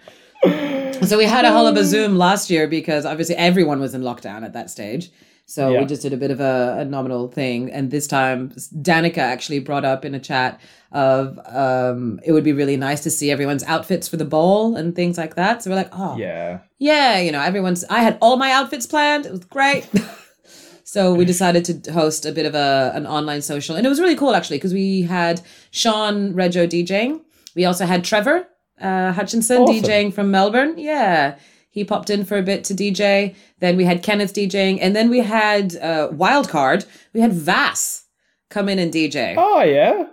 So 1.03 1.19
we 1.19 1.25
had 1.25 1.45
a 1.45 1.49
Hullabazoom 1.57 2.17
last 2.17 2.51
year 2.51 2.69
because 2.69 3.05
obviously 3.05 3.35
everyone 3.37 3.81
was 3.81 3.95
in 3.95 4.03
lockdown 4.03 4.45
at 4.45 4.53
that 4.53 4.71
stage. 4.71 5.11
So 5.51 5.71
Yeah. 5.73 5.81
we 5.81 5.87
just 5.87 6.03
did 6.03 6.13
a 6.13 6.19
bit 6.19 6.31
of 6.31 6.41
a, 6.41 6.77
a 6.81 6.85
nominal 6.85 7.29
thing. 7.29 7.73
And 7.73 7.91
this 7.91 8.07
time, 8.07 8.51
Danica 8.83 9.17
actually 9.19 9.61
brought 9.61 9.83
up 9.85 10.05
in 10.05 10.15
a 10.15 10.21
chat 10.21 10.61
of 10.93 11.39
um, 11.47 12.21
it 12.23 12.33
would 12.33 12.45
be 12.45 12.53
really 12.53 12.77
nice 12.77 13.03
to 13.05 13.11
see 13.11 13.31
everyone's 13.31 13.65
outfits 13.65 14.07
for 14.09 14.19
the 14.19 14.27
ball 14.27 14.77
and 14.77 14.95
things 14.95 15.17
like 15.17 15.37
that. 15.37 15.63
So 15.63 15.71
we're 15.71 15.77
like, 15.77 15.89
oh, 15.93 16.19
Yeah. 16.19 16.59
yeah, 16.79 17.19
you 17.19 17.33
know, 17.33 17.41
everyone's. 17.41 17.83
I 17.89 18.01
had 18.01 18.19
all 18.21 18.37
my 18.37 18.53
outfits 18.53 18.85
planned. 18.87 19.25
It 19.25 19.33
was 19.33 19.45
great. 19.47 19.89
so 20.85 21.15
we 21.15 21.25
decided 21.25 21.65
to 21.85 21.93
host 21.93 22.27
a 22.27 22.33
bit 22.33 22.45
of 22.45 22.55
a 22.55 22.93
an 22.95 23.07
online 23.07 23.41
social, 23.43 23.75
and 23.77 23.87
it 23.87 23.89
was 23.89 24.01
really 24.01 24.17
cool 24.17 24.35
actually 24.35 24.59
because 24.59 24.75
we 24.75 25.03
had 25.03 25.41
Sean 25.71 26.35
Rego 26.35 26.69
DJing. 26.69 27.23
We 27.57 27.65
also 27.65 27.87
had 27.87 28.05
Trevor 28.05 28.47
uh, 28.81 29.13
Hutchinson 29.13 29.63
Awesome. 29.63 29.77
DJing 29.83 30.13
from 30.13 30.31
Melbourne. 30.31 30.75
Yeah, 30.79 31.39
he 31.71 31.85
popped 31.85 32.11
in 32.11 32.25
for 32.25 32.37
a 32.39 32.43
bit 32.43 32.65
to 32.65 32.75
DJ. 32.75 33.35
Then 33.61 33.77
we 33.77 33.85
had 33.85 34.03
Kenneth 34.03 34.35
DJing, 34.35 34.79
and 34.81 34.95
then 34.97 35.11
we 35.11 35.21
had 35.21 35.77
uh, 35.77 36.09
Wildcard. 36.13 36.87
We 37.13 37.21
had 37.21 37.33
Vass 37.33 38.05
come 38.51 38.69
in 38.69 38.79
and 38.79 38.93
DJ. 38.93 39.35
Oh 39.37 39.63
yeah. 39.63 40.07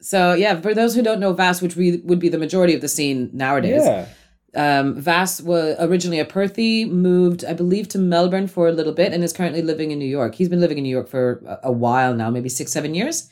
So 0.00 0.34
yeah, 0.34 0.60
for 0.60 0.74
those 0.74 0.94
who 0.94 1.02
don't 1.02 1.20
know 1.20 1.32
Vass, 1.32 1.62
which 1.62 1.76
we, 1.76 1.98
would 2.04 2.18
be 2.18 2.28
the 2.28 2.38
majority 2.38 2.74
of 2.74 2.80
the 2.80 2.88
scene 2.88 3.30
nowadays, 3.32 3.82
Yeah. 3.84 4.06
um, 4.54 5.00
Vass 5.00 5.40
was 5.40 5.76
originally 5.78 6.20
a 6.20 6.26
Perthy, 6.26 6.86
moved, 6.88 7.44
I 7.44 7.54
believe, 7.54 7.88
to 7.88 7.98
Melbourne 7.98 8.46
for 8.46 8.68
a 8.68 8.72
little 8.72 8.92
bit, 8.92 9.12
and 9.12 9.24
is 9.24 9.32
currently 9.32 9.62
living 9.62 9.90
in 9.92 9.98
New 9.98 10.04
York. 10.06 10.34
He's 10.34 10.48
been 10.50 10.60
living 10.60 10.76
in 10.78 10.84
New 10.84 10.90
York 10.90 11.08
for 11.08 11.42
a, 11.46 11.68
a 11.68 11.72
while 11.72 12.14
now, 12.14 12.28
maybe 12.30 12.48
six, 12.50 12.70
seven 12.72 12.94
years. 12.94 13.28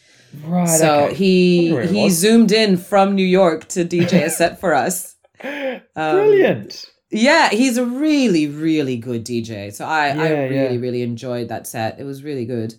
Right. 0.47 0.67
so 0.67 1.05
okay. 1.07 1.15
he 1.15 1.67
he 1.89 2.05
was. 2.05 2.15
zoomed 2.17 2.53
in 2.53 2.79
from 2.79 3.15
New 3.15 3.27
York 3.27 3.69
to 3.69 3.85
DJ 3.85 4.25
a 4.25 4.31
set 4.31 4.61
for 4.61 4.75
us. 4.75 5.17
Um, 5.95 6.17
Brilliant. 6.17 6.87
Yeah, 7.12 7.51
he's 7.51 7.77
a 7.77 7.85
really, 7.85 8.46
really 8.46 8.96
good 8.96 9.25
DJ. 9.25 9.72
So 9.72 9.85
I, 9.85 10.09
I 10.09 10.31
really, 10.31 10.55
yeah. 10.55 10.81
really 10.81 11.03
enjoyed 11.03 11.48
that 11.48 11.66
set. 11.66 12.01
It 12.01 12.05
was 12.05 12.25
really 12.25 12.46
good. 12.46 12.75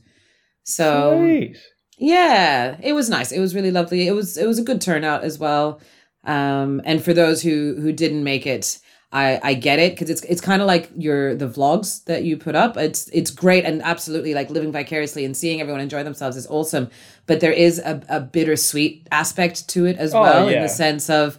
So 0.64 1.20
Sweet. 1.20 1.58
yeah, 1.98 2.78
it 2.82 2.94
was 2.94 3.10
nice. 3.10 3.32
It 3.32 3.40
was 3.40 3.54
really 3.56 3.72
lovely. 3.72 4.08
It 4.08 4.14
was 4.14 4.38
it 4.38 4.48
was 4.48 4.60
a 4.60 4.64
good 4.64 4.82
turnout 4.82 5.24
as 5.24 5.38
well. 5.38 5.80
Um, 6.24 6.82
and 6.86 7.04
for 7.04 7.14
those 7.14 7.42
who 7.42 7.76
who 7.80 7.92
didn't 7.92 8.24
make 8.24 8.48
it, 8.48 8.80
I 9.12 9.40
I 9.44 9.54
get 9.54 9.78
it 9.80 9.94
because 9.94 10.10
it's 10.10 10.24
it's 10.24 10.42
kind 10.42 10.62
of 10.62 10.68
like 10.68 10.90
your 10.96 11.36
the 11.36 11.48
vlogs 11.48 12.04
that 12.06 12.24
you 12.24 12.38
put 12.38 12.56
up. 12.56 12.78
It's 12.78 13.10
it's 13.10 13.30
great 13.30 13.66
and 13.66 13.82
absolutely 13.84 14.34
like 14.34 14.50
living 14.50 14.72
vicariously 14.72 15.26
and 15.26 15.36
seeing 15.36 15.60
everyone 15.62 15.82
enjoy 15.82 16.04
themselves 16.04 16.38
is 16.38 16.48
awesome. 16.48 16.90
But 17.28 17.40
there 17.42 17.52
is 17.52 17.78
a, 17.80 18.02
a 18.10 18.20
bittersweet 18.22 19.08
aspect 19.12 19.68
to 19.70 19.86
it 19.86 19.98
as 19.98 20.14
Oh, 20.14 20.22
well 20.22 20.48
in 20.48 20.62
the 20.62 20.70
sense 20.70 21.10
of 21.10 21.38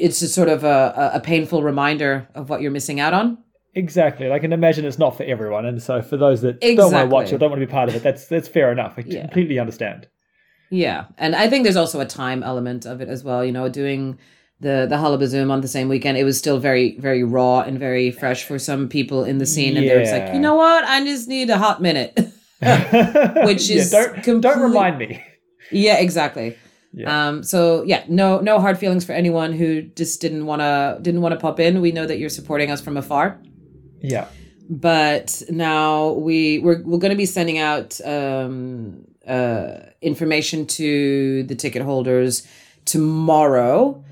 it's 0.00 0.20
just 0.20 0.34
sort 0.34 0.48
of 0.48 0.64
a, 0.64 1.12
a 1.12 1.16
a 1.18 1.20
painful 1.20 1.62
reminder 1.62 2.26
of 2.34 2.48
what 2.48 2.60
you're 2.62 2.70
missing 2.70 2.98
out 3.00 3.12
on. 3.14 3.38
Exactly. 3.74 4.28
Like, 4.28 4.42
can 4.42 4.52
imagine 4.52 4.84
it's 4.84 4.98
not 4.98 5.16
for 5.16 5.22
everyone, 5.24 5.64
and 5.66 5.82
so 5.82 6.02
for 6.02 6.16
those 6.16 6.42
that 6.42 6.60
don't 6.60 6.76
want 6.78 6.92
to 6.92 7.06
watch 7.06 7.22
Exactly. 7.24 7.34
or 7.36 7.38
don't 7.38 7.50
want 7.50 7.60
to 7.60 7.66
be 7.66 7.70
part 7.72 7.88
of 7.88 7.94
it, 7.94 8.02
that's 8.02 8.26
that's 8.26 8.48
fair 8.48 8.70
enough. 8.72 8.94
I 8.98 9.02
Yeah. 9.06 9.20
completely 9.22 9.58
understand. 9.58 10.08
Yeah, 10.70 11.04
and 11.18 11.34
I 11.36 11.48
think 11.48 11.64
there's 11.64 11.76
also 11.76 12.00
a 12.00 12.06
time 12.06 12.42
element 12.42 12.86
of 12.86 13.00
it 13.00 13.08
as 13.08 13.22
well. 13.24 13.44
You 13.44 13.52
know, 13.52 13.68
doing 13.68 14.18
the 14.60 14.86
the 14.88 14.96
Hullabazoom 14.96 15.50
on 15.50 15.60
the 15.60 15.68
same 15.68 15.88
weekend, 15.88 16.16
it 16.18 16.24
was 16.24 16.38
still 16.38 16.58
very 16.58 16.98
very 16.98 17.22
raw 17.24 17.60
and 17.60 17.78
very 17.78 18.10
fresh 18.10 18.44
for 18.44 18.58
some 18.58 18.88
people 18.88 19.24
in 19.24 19.38
the 19.38 19.46
scene, 19.46 19.76
and 19.76 19.86
they're 19.86 20.04
like, 20.18 20.34
you 20.34 20.40
know 20.40 20.54
what, 20.54 20.84
I 20.84 21.02
just 21.04 21.28
need 21.28 21.50
a 21.50 21.58
hot 21.58 21.80
minute. 21.82 22.12
Which 23.44 23.70
is 23.70 23.90
don't 23.90 24.40
don't 24.40 24.60
remind 24.62 24.98
me. 24.98 25.22
yeah, 25.70 25.96
exactly. 25.98 26.56
Yeah. 26.94 27.28
Um. 27.28 27.42
So 27.42 27.82
yeah, 27.84 28.04
no 28.08 28.40
no 28.40 28.60
hard 28.60 28.76
feelings 28.78 29.04
for 29.04 29.12
anyone 29.12 29.52
who 29.52 29.82
just 29.82 30.20
didn't 30.20 30.44
wanna 30.46 30.98
didn't 31.00 31.22
want 31.22 31.32
to 31.32 31.40
pop 31.40 31.58
in. 31.60 31.80
We 31.80 31.90
know 31.92 32.06
that 32.06 32.18
you're 32.18 32.28
supporting 32.30 32.70
us 32.70 32.80
from 32.80 32.96
afar. 32.96 33.38
Yeah. 34.00 34.26
but 34.68 35.42
now 35.48 36.10
we 36.12 36.58
we're, 36.58 36.82
we're 36.82 36.98
going 36.98 37.10
to 37.12 37.16
be 37.16 37.26
sending 37.26 37.58
out 37.58 38.00
um, 38.04 39.04
uh, 39.26 39.74
information 40.00 40.66
to 40.66 41.44
the 41.44 41.54
ticket 41.54 41.82
holders 41.82 42.46
tomorrow 42.84 44.02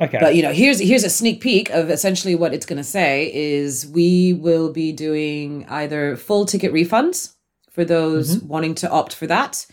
Okay. 0.00 0.18
but 0.20 0.34
you 0.34 0.42
know 0.42 0.52
here's 0.52 0.78
here's 0.80 1.04
a 1.04 1.10
sneak 1.10 1.40
peek 1.42 1.68
of 1.70 1.90
essentially 1.90 2.34
what 2.34 2.54
it's 2.54 2.64
going 2.66 2.78
to 2.78 2.84
say 2.84 3.30
is 3.34 3.86
we 3.86 4.32
will 4.32 4.72
be 4.72 4.92
doing 4.92 5.66
either 5.68 6.16
full 6.16 6.46
ticket 6.46 6.72
refunds 6.72 7.34
for 7.70 7.84
those 7.84 8.38
wanting 8.40 8.74
to 8.76 8.90
opt 8.90 9.14
for 9.14 9.26
that 9.26 9.66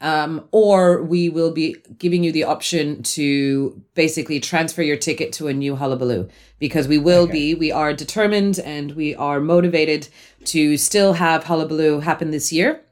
Um, 0.00 0.48
or 0.50 1.02
we 1.02 1.28
will 1.28 1.52
be 1.52 1.76
giving 1.98 2.24
you 2.24 2.32
the 2.32 2.44
option 2.44 3.02
to 3.04 3.82
basically 3.94 4.38
transfer 4.38 4.82
your 4.82 4.96
ticket 4.96 5.32
to 5.34 5.48
a 5.48 5.54
new 5.54 5.76
hullabaloo 5.76 6.28
because 6.58 6.88
we 6.88 6.98
will 6.98 7.26
be, 7.26 7.54
we 7.54 7.72
are 7.72 7.94
determined 7.94 8.58
and 8.58 8.92
we 8.92 9.14
are 9.14 9.40
motivated 9.40 10.08
to 10.46 10.76
still 10.76 11.14
have 11.14 11.44
hullabaloo 11.44 12.00
happen 12.00 12.32
this 12.32 12.52
year. 12.52 12.82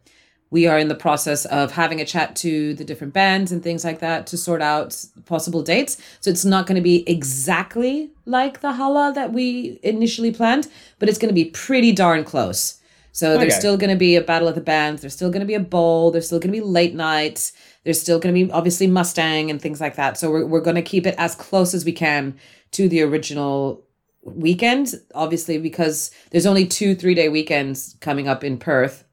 We 0.53 0.67
are 0.67 0.79
in 0.79 0.89
the 0.89 0.95
process 0.95 1.47
of 1.47 1.73
having 1.73 1.99
a 2.03 2.05
chat 2.05 2.37
to 2.37 2.75
the 2.75 2.85
different 2.85 3.15
bands 3.15 3.53
and 3.53 3.63
things 3.63 3.85
like 3.85 4.01
that 4.01 4.27
to 4.27 4.37
sort 4.37 4.61
out 4.61 5.03
possible 5.25 5.63
dates. 5.63 5.97
So 6.21 6.31
it's 6.31 6.45
not 6.45 6.67
going 6.67 6.77
to 6.77 6.83
be 6.83 7.09
exactly 7.09 8.11
like 8.27 8.61
the 8.61 8.73
Hala 8.73 9.13
that 9.15 9.33
we 9.33 9.81
initially 9.83 10.31
planned, 10.31 10.69
but 10.99 11.09
it's 11.09 11.17
going 11.17 11.31
to 11.31 11.35
be 11.35 11.47
pretty 11.47 11.91
darn 11.91 12.23
close. 12.25 12.82
So 13.13 13.37
there's 13.37 13.57
still 13.57 13.77
going 13.77 13.91
to 13.91 13.97
be 13.97 14.17
a 14.17 14.23
battle 14.23 14.49
of 14.49 14.55
the 14.55 14.63
bands. 14.63 15.03
There's 15.03 15.13
still 15.13 15.31
going 15.31 15.41
to 15.41 15.47
be 15.47 15.55
a 15.55 15.61
bowl. 15.61 16.11
There's 16.11 16.27
still 16.27 16.39
going 16.39 16.53
to 16.53 16.59
be 16.59 16.65
late 16.65 16.95
nights. 16.95 17.53
There's 17.85 18.01
still 18.01 18.19
going 18.19 18.35
to 18.35 18.47
be 18.47 18.51
obviously 18.51 18.87
Mustang 18.87 19.51
and 19.51 19.61
things 19.61 19.81
like 19.81 19.97
that. 19.97 20.17
So 20.17 20.31
we're, 20.31 20.47
we're 20.47 20.61
going 20.63 20.77
to 20.77 20.83
keep 20.83 21.07
it 21.07 21.15
as 21.19 21.35
close 21.35 21.75
as 21.75 21.85
we 21.85 21.93
can 21.93 22.39
to 22.73 22.89
the 22.89 23.03
original 23.03 23.85
weekend, 24.23 24.95
obviously, 25.15 25.59
because 25.59 26.11
there's 26.31 26.47
only 26.47 26.67
two 26.67 26.95
three 26.95 27.15
day 27.15 27.29
weekends 27.29 27.97
coming 28.01 28.29
up 28.29 28.43
in 28.43 28.57
Perth. 28.57 29.05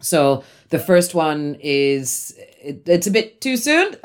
So 0.00 0.44
the 0.70 0.78
first 0.78 1.14
one 1.14 1.56
is, 1.60 2.34
it, 2.60 2.82
it's 2.86 3.06
a 3.06 3.10
bit 3.10 3.40
too 3.40 3.56
soon 3.56 3.96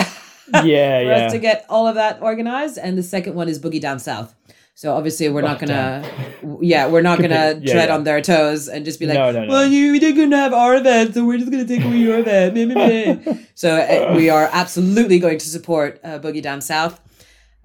Yeah, 0.53 0.99
for 0.99 1.05
yeah. 1.05 1.25
us 1.25 1.31
to 1.33 1.39
get 1.39 1.65
all 1.69 1.87
of 1.87 1.95
that 1.95 2.21
organized. 2.21 2.77
And 2.77 2.97
the 2.97 3.03
second 3.03 3.35
one 3.35 3.49
is 3.49 3.59
Boogie 3.59 3.81
Down 3.81 3.99
South. 3.99 4.33
So 4.81 4.93
obviously 4.93 5.27
we're 5.29 5.41
not 5.41 5.57
Oh, 5.57 5.65
gonna, 5.65 6.59
yeah, 6.61 6.85
we're 6.85 7.01
not 7.01 7.17
gonna 7.19 7.59
yeah, 7.59 7.73
tread 7.73 7.89
yeah. 7.89 7.95
on 7.95 8.03
their 8.03 8.21
toes 8.21 8.67
and 8.69 8.85
just 8.85 8.99
be 8.99 9.07
like, 9.07 9.15
No, 9.17 9.31
no, 9.31 9.41
no. 9.45 9.47
well, 9.49 9.65
you 9.65 9.91
we 9.91 9.97
didn't 9.97 10.31
have 10.33 10.53
our 10.53 10.75
event, 10.75 11.15
so 11.15 11.25
we're 11.25 11.39
just 11.39 11.49
gonna 11.49 11.65
take 11.65 11.83
away 11.83 11.97
your 11.97 12.19
event. 12.19 12.53
Meh, 12.53 12.65
meh, 12.65 13.15
meh." 13.15 13.37
so 13.55 13.69
uh, 13.75 14.13
we 14.15 14.29
are 14.29 14.47
absolutely 14.53 15.17
going 15.17 15.39
to 15.39 15.47
support 15.49 15.99
uh, 16.03 16.19
Boogie 16.19 16.43
Down 16.43 16.61
South. 16.61 17.01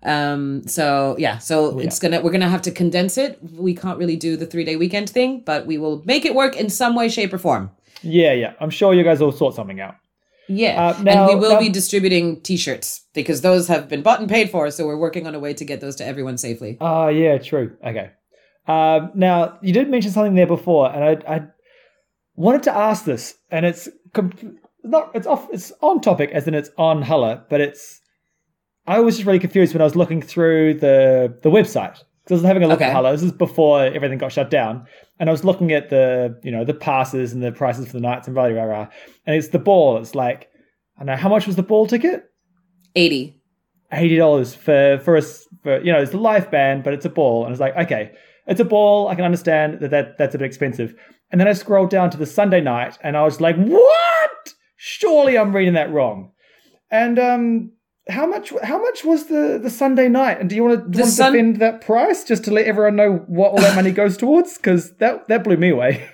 Um, 0.03 0.67
so 0.67 1.15
yeah, 1.19 1.37
so 1.37 1.79
it's 1.81 1.99
gonna 1.99 2.23
we're 2.23 2.33
gonna 2.33 2.49
have 2.49 2.63
to 2.63 2.71
condense 2.71 3.19
it. 3.19 3.39
We 3.59 3.75
can't 3.75 3.99
really 3.99 4.17
do 4.17 4.39
the 4.39 4.47
three 4.47 4.65
day 4.65 4.77
weekend 4.77 5.11
thing, 5.11 5.41
but 5.45 5.67
we 5.67 5.77
will 5.77 6.03
make 6.07 6.25
it 6.25 6.35
work 6.35 6.57
in 6.57 6.71
some 6.71 6.95
way, 6.97 7.11
shape, 7.11 7.35
or 7.35 7.39
form. 7.39 7.71
yeah, 8.03 8.33
yeah. 8.33 8.55
I'm 8.59 8.71
sure 8.71 8.95
you 8.95 9.05
guys 9.05 9.21
will 9.21 9.33
sort 9.33 9.55
something 9.55 9.81
out. 9.81 9.97
Yeah, 10.55 10.89
Uh, 10.89 11.03
now- 11.03 11.29
and 11.29 11.29
we 11.29 11.41
will 11.41 11.55
now- 11.55 11.59
be 11.61 11.69
distributing 11.69 12.41
T-shirts 12.43 13.07
because 13.15 13.41
those 13.41 13.69
have 13.69 13.89
been 13.89 14.03
bought 14.03 14.21
and 14.21 14.29
paid 14.29 14.51
for. 14.51 14.71
So 14.71 14.87
we're 14.87 14.99
working 14.99 15.27
on 15.27 15.35
a 15.35 15.39
way 15.41 15.55
to 15.55 15.65
get 15.65 15.81
those 15.81 15.97
to 15.97 16.07
everyone 16.07 16.37
safely. 16.39 16.77
Oh, 16.81 17.09
yeah, 17.09 17.39
true. 17.39 17.73
Okay. 17.87 18.11
Um, 18.67 19.11
now, 19.15 19.59
you 19.63 19.73
did 19.73 19.89
mention 19.91 20.11
something 20.13 20.35
there 20.35 20.47
before, 20.47 20.93
and 20.95 21.03
I, 21.05 21.35
I 21.37 21.43
wanted 22.37 22.63
to 22.65 22.77
ask 22.77 23.05
this, 23.05 23.35
and 23.51 23.67
it's 23.67 23.89
com- 24.15 24.59
not 24.85 25.11
it's 25.15 25.27
off 25.27 25.49
it's 25.53 25.73
on 25.81 26.01
topic 26.01 26.31
as 26.33 26.47
in 26.49 26.55
it's 26.55 26.71
on 26.77 27.03
Hulla, 27.03 27.45
but 27.51 27.61
it's 27.61 28.01
I 28.87 29.01
was 29.01 29.17
just 29.17 29.27
really 29.27 29.39
confused 29.39 29.75
when 29.75 29.81
I 29.81 29.85
was 29.85 29.97
looking 29.97 30.23
through 30.23 30.75
the 30.75 31.37
the 31.43 31.51
website. 31.51 32.03
'Cause 32.33 32.41
I 32.41 32.43
was 32.45 32.49
having 32.49 32.63
a 32.63 32.67
look 32.69 32.77
Okay. 32.81 32.87
at 32.87 32.93
Hulla. 32.93 33.13
This 33.13 33.23
is 33.23 33.33
before 33.33 33.85
everything 33.85 34.17
got 34.19 34.33
shut 34.33 34.51
down, 34.51 34.87
and 35.21 35.29
I 35.29 35.33
was 35.33 35.45
looking 35.45 35.73
at 35.73 35.91
the 35.91 36.39
you 36.43 36.51
know 36.51 36.65
the 36.65 36.75
passes 36.75 37.33
and 37.33 37.43
the 37.43 37.53
prices 37.53 37.87
for 37.87 37.93
the 37.93 38.01
nights 38.01 38.27
and 38.27 38.35
blah 38.35 38.49
blah 38.49 38.65
blah. 38.65 38.89
And 39.27 39.37
it's 39.37 39.49
the 39.49 39.59
ball. 39.59 39.99
It's 39.99 40.15
like 40.15 40.49
I 40.97 41.01
don't 41.01 41.07
know 41.09 41.17
how 41.17 41.29
much 41.29 41.47
was 41.47 41.57
the 41.57 41.63
ball 41.63 41.87
ticket? 41.87 42.25
Eighty. 42.97 43.37
eighty 43.93 44.17
dollars 44.17 44.55
for 44.55 44.99
for 45.05 45.17
us 45.17 45.47
for 45.63 45.79
you 45.83 45.93
know 45.93 46.01
it's 46.01 46.15
a 46.15 46.19
live 46.19 46.51
band, 46.51 46.85
but 46.85 46.95
it's 46.95 47.05
a 47.05 47.11
ball, 47.11 47.45
and 47.45 47.53
it's 47.53 47.61
like 47.61 47.77
okay, 47.77 48.13
it's 48.47 48.61
a 48.61 48.65
ball. 48.65 49.09
I 49.09 49.15
can 49.15 49.25
understand 49.25 49.81
that, 49.81 49.91
that 49.91 50.17
that's 50.19 50.35
a 50.35 50.39
bit 50.39 50.47
expensive. 50.47 50.95
And 51.31 51.39
then 51.41 51.49
I 51.49 51.53
scrolled 51.53 51.91
down 51.91 52.09
to 52.11 52.17
the 52.17 52.27
Sunday 52.27 52.61
night, 52.63 52.97
and 53.03 53.17
I 53.17 53.23
was 53.25 53.41
like, 53.41 53.57
what? 53.57 54.55
Surely 54.77 55.37
I'm 55.39 55.55
reading 55.55 55.75
that 55.75 55.91
wrong. 55.93 56.31
And 56.91 57.19
um, 57.19 57.73
how 58.09 58.27
much 58.27 58.53
how 58.63 58.81
much 58.81 59.05
was 59.05 59.27
the 59.27 59.59
the 59.63 59.71
Sunday 59.71 60.09
night? 60.09 60.41
And 60.41 60.49
do 60.51 60.57
you 60.57 60.65
want 60.65 60.79
to, 60.79 60.85
do 60.85 60.91
The 60.91 60.99
you 60.99 61.05
want 61.05 61.17
to 61.17 61.25
defend 61.25 61.57
that 61.61 61.81
price 61.81 62.25
just 62.25 62.45
to 62.45 62.51
let 62.51 62.67
everyone 62.67 62.97
know 62.97 63.25
what 63.27 63.53
all 63.53 63.61
that 63.61 63.77
money 63.77 63.91
goes 64.03 64.17
towards? 64.17 64.57
Because 64.57 64.95
that 64.97 65.29
that 65.29 65.45
blew 65.45 65.57
me 65.57 65.71
away. 65.71 66.09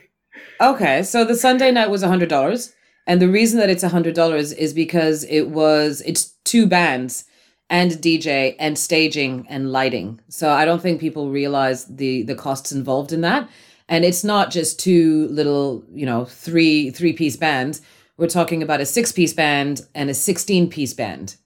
Okay, 0.61 1.03
so 1.03 1.25
the 1.25 1.37
Sunday 1.37 1.71
night 1.71 1.89
was 1.91 2.03
a 2.03 2.09
hundred 2.09 2.29
dollars, 2.29 2.75
and 3.07 3.23
the 3.23 3.29
reason 3.29 3.59
that 3.61 3.71
it's 3.71 3.83
a 3.83 3.89
hundred 3.89 4.15
dollars 4.15 4.53
is 4.53 4.73
because 4.75 5.25
it 5.25 5.49
was 5.49 6.03
it's 6.05 6.35
two 6.45 6.67
bands 6.67 7.25
and 7.71 7.93
DJ 7.93 8.57
and 8.59 8.79
staging 8.79 9.47
and 9.49 9.73
lighting. 9.73 10.21
So 10.29 10.51
I 10.51 10.65
don't 10.65 10.81
think 10.81 11.01
people 11.01 11.31
realize 11.31 11.85
the 11.85 12.23
the 12.23 12.35
costs 12.35 12.73
involved 12.73 13.13
in 13.13 13.21
that. 13.23 13.49
And 13.91 14.05
it's 14.05 14.23
not 14.23 14.51
just 14.51 14.79
two 14.79 15.29
little, 15.29 15.83
you 15.93 16.05
know, 16.05 16.27
three 16.27 16.91
three 16.91 17.13
piece 17.13 17.37
bands. 17.37 17.81
We're 18.17 18.27
talking 18.27 18.63
about 18.63 18.81
a 18.81 18.87
six 18.87 19.13
piece 19.13 19.33
band 19.33 19.87
and 19.95 20.11
a 20.11 20.15
sixteen 20.15 20.69
piece 20.69 20.93
band. 20.93 21.37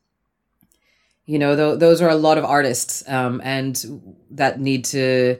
You 1.27 1.39
know, 1.39 1.55
th- 1.55 1.79
those 1.79 2.03
are 2.03 2.11
a 2.11 2.17
lot 2.17 2.39
of 2.39 2.45
artists, 2.45 3.03
um, 3.09 3.41
and 3.45 4.17
that 4.31 4.61
need 4.61 4.85
to 4.87 5.39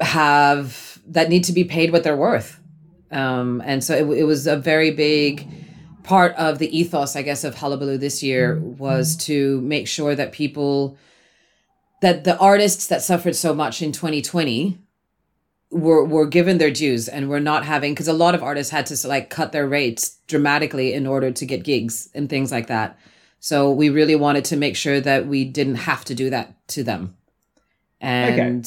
have 0.00 1.00
that 1.06 1.28
need 1.28 1.44
to 1.44 1.52
be 1.52 1.64
paid 1.64 1.92
what 1.92 2.04
they're 2.04 2.16
worth. 2.16 2.60
Um, 3.10 3.60
and 3.64 3.82
so 3.82 3.94
it, 3.94 4.18
it 4.18 4.24
was 4.24 4.46
a 4.46 4.56
very 4.56 4.90
big 4.92 5.48
part 6.02 6.34
of 6.36 6.58
the 6.58 6.76
ethos, 6.76 7.16
I 7.16 7.22
guess, 7.22 7.44
of 7.44 7.56
Hullabaloo 7.56 7.98
this 7.98 8.22
year 8.22 8.58
was 8.58 9.16
to 9.26 9.60
make 9.60 9.88
sure 9.88 10.14
that 10.14 10.32
people, 10.32 10.96
that 12.00 12.24
the 12.24 12.38
artists 12.38 12.86
that 12.86 13.02
suffered 13.02 13.36
so 13.36 13.54
much 13.54 13.82
in 13.82 13.92
2020 13.92 14.78
were 15.72 16.04
were 16.04 16.26
given 16.26 16.58
their 16.58 16.70
dues 16.70 17.08
and 17.08 17.28
were 17.28 17.38
not 17.38 17.64
having 17.64 17.92
because 17.92 18.08
a 18.08 18.12
lot 18.12 18.34
of 18.34 18.42
artists 18.42 18.72
had 18.72 18.86
to 18.86 19.06
like 19.06 19.30
cut 19.30 19.52
their 19.52 19.68
rates 19.68 20.18
dramatically 20.26 20.92
in 20.92 21.06
order 21.06 21.30
to 21.30 21.46
get 21.46 21.62
gigs 21.62 22.08
and 22.12 22.28
things 22.28 22.50
like 22.50 22.66
that. 22.66 22.98
So 23.40 23.70
we 23.70 23.88
really 23.88 24.16
wanted 24.16 24.44
to 24.46 24.56
make 24.56 24.76
sure 24.76 25.00
that 25.00 25.26
we 25.26 25.44
didn't 25.44 25.76
have 25.76 26.04
to 26.04 26.14
do 26.14 26.30
that 26.30 26.54
to 26.68 26.84
them. 26.84 27.16
And 28.00 28.64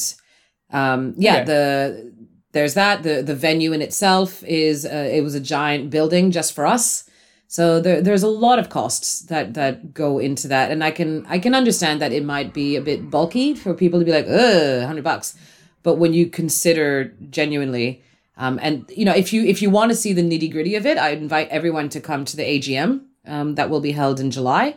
um 0.72 1.14
yeah, 1.18 1.36
Okay. 1.38 1.46
the 1.46 2.14
there's 2.52 2.74
that 2.76 3.04
the 3.04 3.22
the 3.24 3.36
venue 3.36 3.74
in 3.74 3.82
itself 3.82 4.44
is 4.44 4.86
uh, 4.86 5.10
it 5.12 5.22
was 5.22 5.36
a 5.36 5.40
giant 5.40 5.90
building 5.90 6.32
just 6.32 6.54
for 6.54 6.66
us. 6.66 7.10
So 7.48 7.80
there, 7.80 8.02
there's 8.02 8.24
a 8.24 8.28
lot 8.28 8.58
of 8.60 8.70
costs 8.70 9.22
that 9.22 9.54
that 9.54 9.94
go 9.94 10.18
into 10.20 10.48
that, 10.48 10.72
and 10.72 10.84
I 10.84 10.92
can 10.92 11.26
I 11.28 11.38
can 11.40 11.54
understand 11.54 12.02
that 12.02 12.12
it 12.12 12.24
might 12.26 12.54
be 12.54 12.76
a 12.76 12.82
bit 12.82 13.10
bulky 13.12 13.54
for 13.54 13.74
people 13.76 14.00
to 14.00 14.06
be 14.06 14.12
like, 14.12 14.28
ugh, 14.28 14.84
hundred 14.86 15.04
bucks. 15.04 15.36
But 15.84 15.96
when 15.96 16.14
you 16.14 16.28
consider 16.28 17.14
genuinely, 17.30 18.02
um, 18.38 18.60
and 18.62 18.90
you 18.96 19.06
know, 19.06 19.14
if 19.14 19.34
you 19.34 19.44
if 19.46 19.62
you 19.62 19.70
want 19.70 19.92
to 19.92 19.96
see 19.96 20.14
the 20.14 20.24
nitty 20.24 20.52
gritty 20.52 20.76
of 20.76 20.86
it, 20.88 20.98
I 20.98 21.10
invite 21.10 21.50
everyone 21.50 21.90
to 21.90 22.00
come 22.02 22.26
to 22.26 22.36
the 22.38 22.44
AGM 22.44 23.02
um, 23.26 23.56
that 23.56 23.70
will 23.70 23.82
be 23.82 23.92
held 23.92 24.20
in 24.20 24.32
July, 24.32 24.76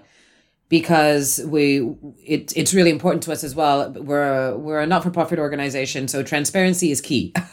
because 0.69 1.41
we 1.47 1.95
it 2.25 2.53
it's 2.57 2.75
really 2.75 2.91
important 2.91 3.23
to 3.25 3.33
us 3.33 3.45
as 3.45 3.55
well. 3.55 3.91
We're 3.93 4.51
a, 4.51 4.59
we're 4.59 4.81
a 4.81 4.87
not 4.87 5.03
for 5.03 5.11
profit 5.11 5.39
organization, 5.39 6.09
so 6.09 6.23
transparency 6.23 6.91
is 6.91 7.01
key. 7.01 7.35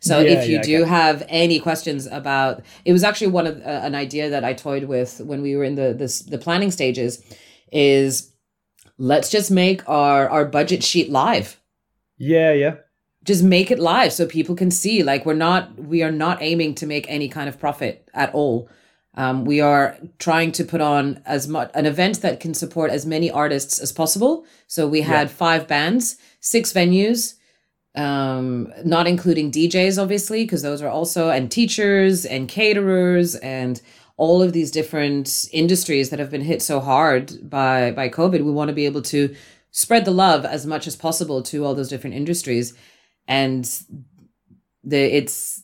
So 0.00 0.20
Yeah, 0.20 0.30
if 0.30 0.48
you 0.48 0.56
yeah, 0.56 0.62
do 0.62 0.84
have 0.84 1.24
any 1.28 1.58
questions 1.58 2.06
about, 2.06 2.62
it 2.84 2.92
was 2.92 3.02
actually 3.02 3.28
one 3.28 3.46
of 3.46 3.56
uh, 3.60 3.80
an 3.82 3.94
idea 3.94 4.30
that 4.30 4.44
I 4.44 4.52
toyed 4.52 4.84
with 4.84 5.20
when 5.20 5.42
we 5.42 5.56
were 5.56 5.64
in 5.64 5.74
the 5.74 5.94
this, 5.94 6.20
the 6.20 6.38
planning 6.38 6.70
stages, 6.70 7.22
is 7.72 8.32
let's 8.98 9.30
just 9.30 9.50
make 9.50 9.88
our 9.88 10.28
our 10.28 10.44
budget 10.44 10.84
sheet 10.84 11.10
live. 11.10 11.60
yeah, 12.18 12.52
yeah. 12.52 12.76
Just 13.24 13.42
make 13.42 13.72
it 13.72 13.80
live 13.80 14.12
so 14.12 14.26
people 14.26 14.54
can 14.54 14.70
see. 14.70 15.02
Like 15.02 15.26
we're 15.26 15.34
not 15.34 15.76
we 15.78 16.02
are 16.02 16.12
not 16.12 16.38
aiming 16.42 16.76
to 16.76 16.86
make 16.86 17.06
any 17.08 17.28
kind 17.28 17.48
of 17.48 17.58
profit 17.58 18.08
at 18.14 18.32
all. 18.34 18.68
Um, 19.16 19.44
we 19.44 19.60
are 19.60 19.96
trying 20.18 20.52
to 20.52 20.64
put 20.64 20.80
on 20.80 21.22
as 21.24 21.48
much 21.48 21.70
an 21.74 21.86
event 21.86 22.20
that 22.20 22.38
can 22.38 22.52
support 22.52 22.90
as 22.90 23.06
many 23.06 23.30
artists 23.30 23.78
as 23.78 23.90
possible. 23.92 24.44
So 24.66 24.86
we 24.86 25.00
had 25.00 25.30
five 25.30 25.66
bands, 25.66 26.16
six 26.40 26.72
venues, 26.72 27.34
um, 27.94 28.72
not 28.84 29.06
including 29.06 29.50
DJs, 29.50 30.00
obviously, 30.00 30.44
because 30.44 30.62
those 30.62 30.82
are 30.82 30.90
also 30.90 31.30
and 31.30 31.50
teachers 31.50 32.26
and 32.26 32.48
caterers 32.48 33.34
and 33.36 33.80
all 34.18 34.42
of 34.42 34.52
these 34.52 34.70
different 34.70 35.48
industries 35.52 36.10
that 36.10 36.18
have 36.18 36.30
been 36.30 36.42
hit 36.42 36.62
so 36.62 36.80
hard 36.80 37.48
by 37.48 37.92
by 37.92 38.08
COVID. 38.08 38.44
We 38.44 38.50
want 38.50 38.68
to 38.68 38.74
be 38.74 38.86
able 38.86 39.02
to 39.02 39.34
spread 39.70 40.04
the 40.04 40.10
love 40.10 40.44
as 40.44 40.66
much 40.66 40.86
as 40.86 40.96
possible 40.96 41.42
to 41.42 41.64
all 41.64 41.74
those 41.74 41.88
different 41.88 42.16
industries, 42.16 42.74
and 43.26 43.64
the 44.84 45.16
it's 45.16 45.62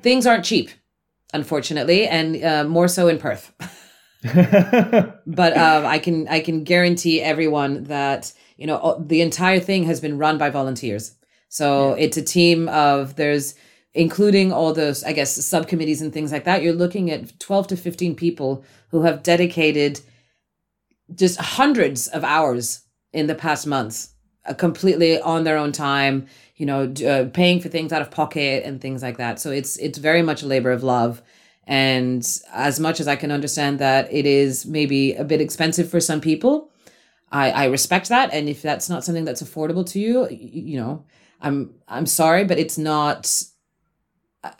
things 0.00 0.26
aren't 0.26 0.44
cheap, 0.44 0.70
unfortunately, 1.32 2.06
and 2.06 2.42
uh, 2.42 2.64
more 2.64 2.88
so 2.88 3.08
in 3.08 3.18
Perth. 3.18 3.52
but 4.22 5.56
um, 5.56 5.84
I 5.84 5.98
can 5.98 6.28
I 6.28 6.40
can 6.40 6.62
guarantee 6.64 7.20
everyone 7.20 7.84
that 7.84 8.32
you 8.56 8.66
know 8.66 9.02
the 9.04 9.20
entire 9.20 9.58
thing 9.58 9.84
has 9.84 10.00
been 10.00 10.18
run 10.18 10.38
by 10.38 10.50
volunteers. 10.50 11.16
So 11.48 11.94
it's 11.94 12.16
a 12.16 12.22
team 12.22 12.68
of 12.68 13.16
there's 13.16 13.54
including 13.94 14.52
all 14.52 14.72
those 14.72 15.02
I 15.04 15.12
guess 15.12 15.44
subcommittees 15.44 16.00
and 16.00 16.12
things 16.12 16.30
like 16.32 16.44
that. 16.44 16.62
You're 16.62 16.72
looking 16.72 17.10
at 17.10 17.38
twelve 17.40 17.66
to 17.68 17.76
fifteen 17.76 18.14
people 18.14 18.64
who 18.90 19.02
have 19.02 19.24
dedicated 19.24 20.00
just 21.14 21.38
hundreds 21.38 22.06
of 22.08 22.22
hours 22.22 22.82
in 23.12 23.26
the 23.26 23.34
past 23.34 23.66
months, 23.66 24.11
completely 24.58 25.20
on 25.20 25.44
their 25.44 25.56
own 25.56 25.72
time. 25.72 26.26
You 26.56 26.66
know, 26.66 26.92
uh, 27.06 27.28
paying 27.30 27.60
for 27.60 27.68
things 27.68 27.92
out 27.92 28.02
of 28.02 28.10
pocket 28.10 28.64
and 28.64 28.80
things 28.80 29.02
like 29.02 29.16
that. 29.18 29.40
So 29.40 29.50
it's 29.50 29.76
it's 29.78 29.98
very 29.98 30.22
much 30.22 30.42
a 30.42 30.46
labor 30.46 30.70
of 30.70 30.82
love, 30.82 31.22
And 31.66 32.22
as 32.52 32.78
much 32.80 33.00
as 33.00 33.06
I 33.08 33.16
can 33.16 33.30
understand 33.32 33.78
that 33.78 34.12
it 34.12 34.26
is 34.26 34.66
maybe 34.66 35.14
a 35.14 35.24
bit 35.24 35.40
expensive 35.40 35.88
for 35.90 36.00
some 36.00 36.20
people, 36.20 36.70
I, 37.30 37.50
I 37.50 37.64
respect 37.66 38.08
that. 38.08 38.32
And 38.34 38.48
if 38.48 38.62
that's 38.62 38.88
not 38.88 39.04
something 39.04 39.24
that's 39.24 39.42
affordable 39.42 39.84
to 39.92 39.98
you, 39.98 40.28
you 40.30 40.80
know, 40.80 41.04
I'm 41.40 41.74
I'm 41.88 42.06
sorry, 42.06 42.44
but 42.44 42.58
it's 42.58 42.78
not. 42.78 43.26
uh, 44.44 44.50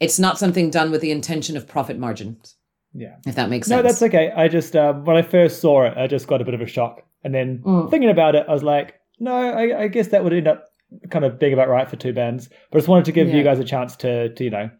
It's 0.00 0.18
not 0.18 0.38
something 0.38 0.70
done 0.70 0.90
with 0.90 1.00
the 1.00 1.10
intention 1.10 1.56
of 1.56 1.66
profit 1.66 1.98
margins, 1.98 2.56
Yeah. 2.92 3.16
if 3.26 3.34
that 3.34 3.48
makes 3.48 3.68
No, 3.68 3.80
that's 3.82 4.02
okay. 4.02 4.30
I 4.30 4.48
just 4.48 4.76
um, 4.76 5.04
when 5.06 5.16
I 5.16 5.22
first 5.22 5.60
saw 5.60 5.86
it, 5.86 5.96
I 5.96 6.06
just 6.06 6.26
got 6.28 6.40
a 6.42 6.44
bit 6.44 6.54
of 6.54 6.60
a 6.60 6.66
shock, 6.66 7.02
and 7.24 7.34
then 7.34 7.62
Mm. 7.64 7.90
thinking 7.90 8.10
about 8.10 8.34
it, 8.34 8.44
I 8.48 8.52
was 8.52 8.62
like, 8.62 8.94
no, 9.18 9.32
I, 9.34 9.82
I 9.84 9.88
guess 9.88 10.08
that 10.08 10.22
would 10.24 10.32
end 10.32 10.46
up 10.48 10.64
kind 11.10 11.24
of 11.24 11.38
being 11.38 11.52
about 11.52 11.68
right 11.68 11.88
for 11.88 11.96
two 11.96 12.12
bands. 12.12 12.48
But 12.70 12.76
I 12.76 12.80
just 12.80 12.88
wanted 12.88 13.06
to 13.06 13.12
give 13.12 13.28
Yeah. 13.28 13.36
you 13.36 13.42
guys 13.44 13.58
a 13.58 13.64
chance 13.64 13.96
to, 13.96 14.32
to 14.34 14.44
you 14.44 14.50
know, 14.50 14.70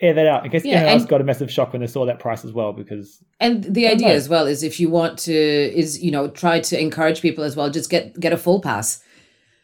air 0.00 0.14
that 0.14 0.26
out 0.26 0.44
in 0.46 0.50
case 0.50 0.64
Yeah, 0.64 0.76
anyone 0.76 0.92
else 0.94 1.04
got 1.04 1.20
a 1.20 1.24
massive 1.24 1.50
shock 1.50 1.72
when 1.72 1.80
they 1.80 1.86
saw 1.86 2.06
that 2.06 2.18
price 2.18 2.44
as 2.44 2.52
well. 2.52 2.72
Because 2.72 3.22
And 3.40 3.64
the 3.64 3.86
idea 3.86 4.08
nice. 4.08 4.16
as 4.16 4.28
well 4.30 4.46
is 4.46 4.62
if 4.62 4.80
you 4.80 4.88
want 4.88 5.18
to 5.20 5.32
is 5.34 6.02
you 6.02 6.10
know 6.10 6.28
try 6.28 6.60
to 6.60 6.80
encourage 6.80 7.20
people 7.20 7.44
as 7.44 7.54
well, 7.56 7.68
just 7.68 7.90
get 7.90 8.18
get 8.18 8.32
a 8.32 8.38
full 8.38 8.60
pass 8.62 9.02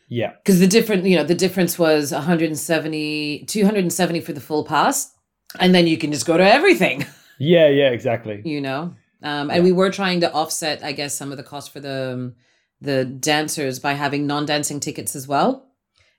yeah, 0.08 0.32
because 0.44 0.60
the 0.60 0.68
different 0.68 1.04
you 1.04 1.16
know 1.16 1.24
the 1.24 1.34
difference 1.34 1.78
was 1.78 2.12
170 2.12 3.44
270 3.46 4.20
for 4.20 4.32
the 4.32 4.40
full 4.40 4.64
pass 4.64 5.12
and 5.58 5.74
then 5.74 5.86
you 5.86 5.96
can 5.98 6.12
just 6.12 6.26
go 6.26 6.36
to 6.36 6.44
everything 6.44 7.04
yeah, 7.38 7.68
yeah, 7.68 7.88
exactly. 7.90 8.42
you 8.44 8.60
know 8.60 8.94
um 9.26 9.50
and 9.50 9.64
we 9.64 9.72
were 9.72 9.90
trying 9.90 10.20
to 10.20 10.32
offset 10.32 10.82
i 10.84 10.92
guess 10.92 11.14
some 11.14 11.30
of 11.30 11.36
the 11.36 11.42
cost 11.42 11.72
for 11.72 11.80
the 11.80 12.12
um, 12.12 12.34
the 12.80 13.04
dancers 13.04 13.78
by 13.78 13.92
having 13.92 14.26
non-dancing 14.26 14.80
tickets 14.80 15.16
as 15.16 15.26
well 15.26 15.62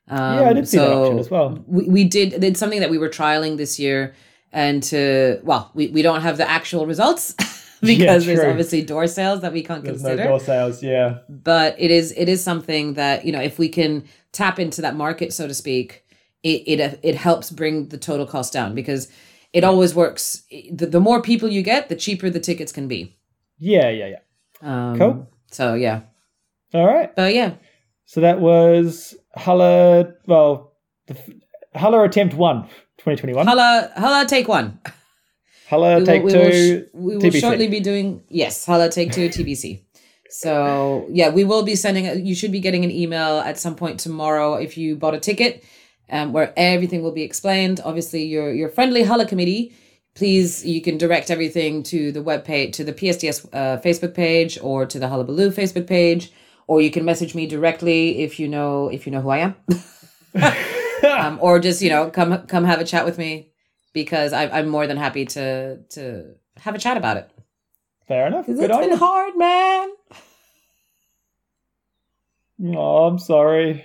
um, 0.10 0.40
yeah, 0.40 0.50
I 0.50 0.54
did 0.54 0.70
see 0.70 0.78
that 0.78 0.90
option 0.90 1.20
as 1.20 1.30
well. 1.30 1.62
we, 1.68 1.84
we 1.90 2.04
did 2.04 2.44
it's 2.44 2.60
something 2.60 2.80
that 2.80 2.90
we 2.90 2.98
were 2.98 3.10
trialing 3.10 3.58
this 3.58 3.78
year 3.78 4.16
and 4.52 4.82
to 4.84 5.40
well 5.44 5.72
we, 5.74 5.88
we 5.88 6.02
don't 6.02 6.22
have 6.22 6.38
the 6.38 6.50
actual 6.50 6.86
results 6.86 7.36
because 7.82 8.26
there's 8.26 8.40
obviously 8.40 8.82
door 8.82 9.08
sales 9.08 9.42
that 9.42 9.54
we 9.54 9.64
can't 9.64 9.84
There's 9.84 10.02
consider 10.02 10.24
no 10.24 10.30
door 10.30 10.40
sales. 10.40 10.82
Yeah, 10.82 11.20
but 11.30 11.76
it 11.78 11.92
is 11.92 12.14
it 12.18 12.30
is 12.30 12.44
something 12.44 12.94
that 12.96 13.26
you 13.26 13.32
know 13.32 13.42
if 13.42 13.60
we 13.60 13.70
can 13.70 14.06
tap 14.32 14.60
into 14.60 14.82
that 14.82 14.96
market 14.96 15.34
so 15.34 15.48
to 15.48 15.54
speak 15.54 16.04
it 16.44 16.80
it, 16.80 17.00
it 17.04 17.16
helps 17.16 17.52
bring 17.52 17.90
the 17.90 17.98
total 17.98 18.26
cost 18.26 18.54
down 18.54 18.74
because 18.76 19.12
it 19.58 19.64
always 19.70 19.92
works 20.02 20.44
the, 20.80 20.86
the 20.96 21.00
more 21.08 21.20
people 21.30 21.50
you 21.58 21.64
get 21.72 21.90
the 21.90 21.96
cheaper 22.04 22.30
the 22.30 22.40
tickets 22.50 22.72
can 22.78 22.88
be 22.88 23.00
yeah, 23.60 23.90
yeah, 24.00 24.10
yeah. 24.16 24.22
um, 24.70 24.98
Cool. 25.00 25.16
so 25.58 25.74
yeah 25.86 25.98
All 26.74 26.86
right. 26.94 27.10
but 27.16 27.34
yeah 27.34 27.52
So 28.06 28.22
that 28.22 28.40
was 28.40 29.16
Hulla. 29.36 30.14
Well, 30.32 30.52
the 31.08 31.16
f- 31.16 31.30
attempt 32.06 32.34
one, 32.36 32.64
2021. 33.04 33.48
hala 33.48 33.92
hala 34.04 34.26
take 34.28 34.48
one 34.48 34.68
Hulla 35.70 35.96
we 35.98 36.02
will, 36.02 36.06
take 36.06 36.24
we 36.24 36.32
two. 36.32 36.40
will, 36.94 37.08
we 37.08 37.18
will 37.18 37.32
TBC. 37.32 37.40
shortly 37.42 37.68
be 37.68 37.80
doing 37.80 38.22
yes 38.30 38.66
hala 38.66 38.88
take 38.90 39.12
two 39.12 39.28
tbc 39.30 39.82
so 40.30 40.52
yeah 41.12 41.30
we 41.30 41.44
will 41.44 41.64
be 41.64 41.76
sending 41.76 42.06
you 42.26 42.36
should 42.36 42.52
be 42.52 42.60
getting 42.60 42.84
an 42.84 42.92
email 42.92 43.40
at 43.50 43.58
some 43.60 43.76
point 43.76 44.00
tomorrow 44.00 44.56
if 44.56 44.78
you 44.78 44.96
bought 44.96 45.16
a 45.16 45.20
ticket 45.20 45.64
um, 46.10 46.34
where 46.34 46.54
everything 46.58 47.02
will 47.02 47.12
be 47.12 47.24
explained 47.24 47.80
obviously 47.84 48.24
your 48.24 48.54
your 48.54 48.70
friendly 48.70 49.04
hala 49.04 49.26
committee 49.26 49.74
please 50.16 50.66
you 50.66 50.82
can 50.82 50.98
direct 50.98 51.30
everything 51.30 51.84
to 51.84 52.12
the 52.12 52.22
web 52.22 52.44
page 52.44 52.76
to 52.76 52.84
the 52.84 52.94
psds 52.94 53.48
uh, 53.54 53.80
facebook 53.82 54.14
page 54.14 54.58
or 54.62 54.86
to 54.86 55.00
the 55.00 55.08
hullabaloo 55.08 55.52
facebook 55.52 55.88
page 55.88 56.32
or 56.68 56.82
you 56.82 56.92
can 56.92 57.06
message 57.06 57.34
me 57.36 57.46
directly 57.48 58.20
if 58.20 58.40
you 58.40 58.48
know 58.48 58.90
if 58.90 59.06
you 59.06 59.12
know 59.12 59.22
who 59.22 59.30
i 59.30 59.38
am 59.38 59.56
um, 61.04 61.38
or 61.42 61.60
just 61.60 61.82
you 61.82 61.90
know 61.90 62.10
come 62.10 62.46
come 62.48 62.64
have 62.64 62.80
a 62.80 62.86
chat 62.86 63.06
with 63.06 63.18
me 63.18 63.52
because 63.98 64.32
I, 64.32 64.48
I'm 64.48 64.68
more 64.70 64.86
than 64.86 64.98
happy 64.98 65.26
to 65.26 65.78
to 65.90 66.36
have 66.58 66.76
a 66.76 66.80
chat 66.80 66.98
about 66.98 67.18
it. 67.18 67.32
Fair 68.08 68.28
enough. 68.28 68.46
Good 68.46 68.60
it's 68.60 68.78
been 68.78 68.92
you. 68.92 68.96
hard, 68.96 69.36
man. 69.36 69.90
Oh, 72.78 73.08
I'm 73.08 73.20
sorry. 73.20 73.84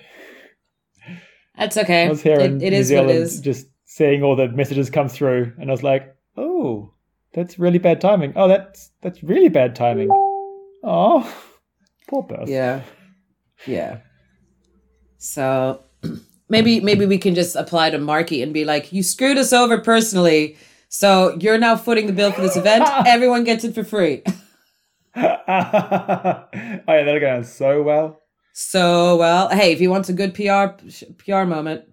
That's 1.62 1.77
okay. 1.77 2.07
I 2.07 2.09
was 2.09 2.22
here 2.22 2.40
in 2.40 2.61
It, 2.61 2.66
it 2.66 2.70
New 2.70 2.77
is 2.77 2.88
Zealand 2.88 3.11
it 3.11 3.40
just 3.40 3.66
seeing 3.85 4.25
all 4.25 4.35
the 4.35 4.48
messages 4.48 4.90
come 4.90 5.09
through, 5.09 5.53
and 5.59 5.70
I 5.70 5.72
was 5.72 5.85
like, 5.85 6.12
"Oh, 6.37 6.92
that's 7.35 7.57
really 7.57 7.79
bad 7.79 8.01
timing. 8.01 8.33
Oh, 8.35 8.48
that's 8.48 8.90
that's 9.01 9.22
really 9.22 9.48
bad 9.48 9.77
timing. 9.77 10.09
Oh, 10.83 11.33
poor 12.09 12.25
person. 12.25 12.53
Yeah, 12.53 12.83
yeah. 13.64 13.98
So 15.18 15.85
maybe 16.48 16.81
maybe 16.81 17.07
we 17.07 17.18
can 17.18 17.37
just 17.37 17.55
apply 17.55 17.90
to 17.90 17.98
Marky 17.98 18.42
and 18.42 18.53
be 18.53 18.64
like, 18.64 18.92
you 18.92 19.05
screwed 19.05 19.38
us 19.38 19.53
over 19.53 19.79
personally, 19.79 20.57
so 20.88 21.38
you're 21.40 21.59
now 21.59 21.77
footing 21.77 22.09
the 22.09 22.12
bill 22.12 22.33
for 22.33 22.40
this 22.40 22.57
event. 22.57 22.88
Everyone 23.07 23.44
gets 23.44 23.62
it 23.62 23.72
for 23.72 23.85
free. 23.85 24.22
oh 25.14 25.22
yeah, 25.22 26.44
that'll 26.87 27.20
go 27.20 27.27
down 27.27 27.44
so 27.44 27.83
well. 27.83 28.21
So 28.53 29.17
well, 29.17 29.49
hey, 29.49 29.73
if 29.73 29.81
you 29.81 29.91
want 29.91 30.09
a 30.09 30.12
good 30.12 30.35
PR 30.35 30.67
PR 31.19 31.45
moment, 31.45 31.85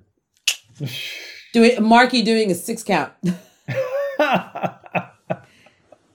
do 1.53 1.63
it. 1.63 1.81
Marky 1.81 2.21
doing 2.21 2.51
a 2.51 2.55
six 2.55 2.83
count. 2.83 3.11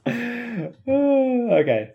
okay. 0.07 1.91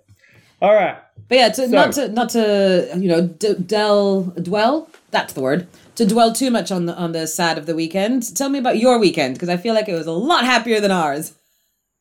All 0.62 0.74
right. 0.74 0.98
But 1.28 1.38
yeah, 1.38 1.50
to, 1.50 1.68
So- 1.68 1.68
not 1.68 1.92
to 1.94 2.08
not 2.10 2.30
to 2.30 2.92
you 2.98 3.08
know 3.08 3.28
d- 3.28 3.54
del 3.56 4.24
dwell. 4.24 4.90
That's 5.12 5.34
the 5.34 5.42
word. 5.42 5.68
To 5.96 6.06
dwell 6.06 6.34
too 6.34 6.50
much 6.52 6.72
on 6.72 6.86
the 6.86 6.96
on 6.96 7.12
the 7.12 7.28
sad 7.28 7.58
of 7.58 7.66
the 7.66 7.76
weekend. 7.76 8.36
Tell 8.36 8.50
me 8.50 8.58
about 8.60 8.78
your 8.80 9.00
weekend 9.00 9.36
because 9.36 9.50
I 9.50 9.58
feel 9.58 9.74
like 9.76 9.88
it 9.88 9.94
was 9.94 10.08
a 10.08 10.12
lot 10.12 10.46
happier 10.46 10.80
than 10.80 10.92
ours. 10.92 11.34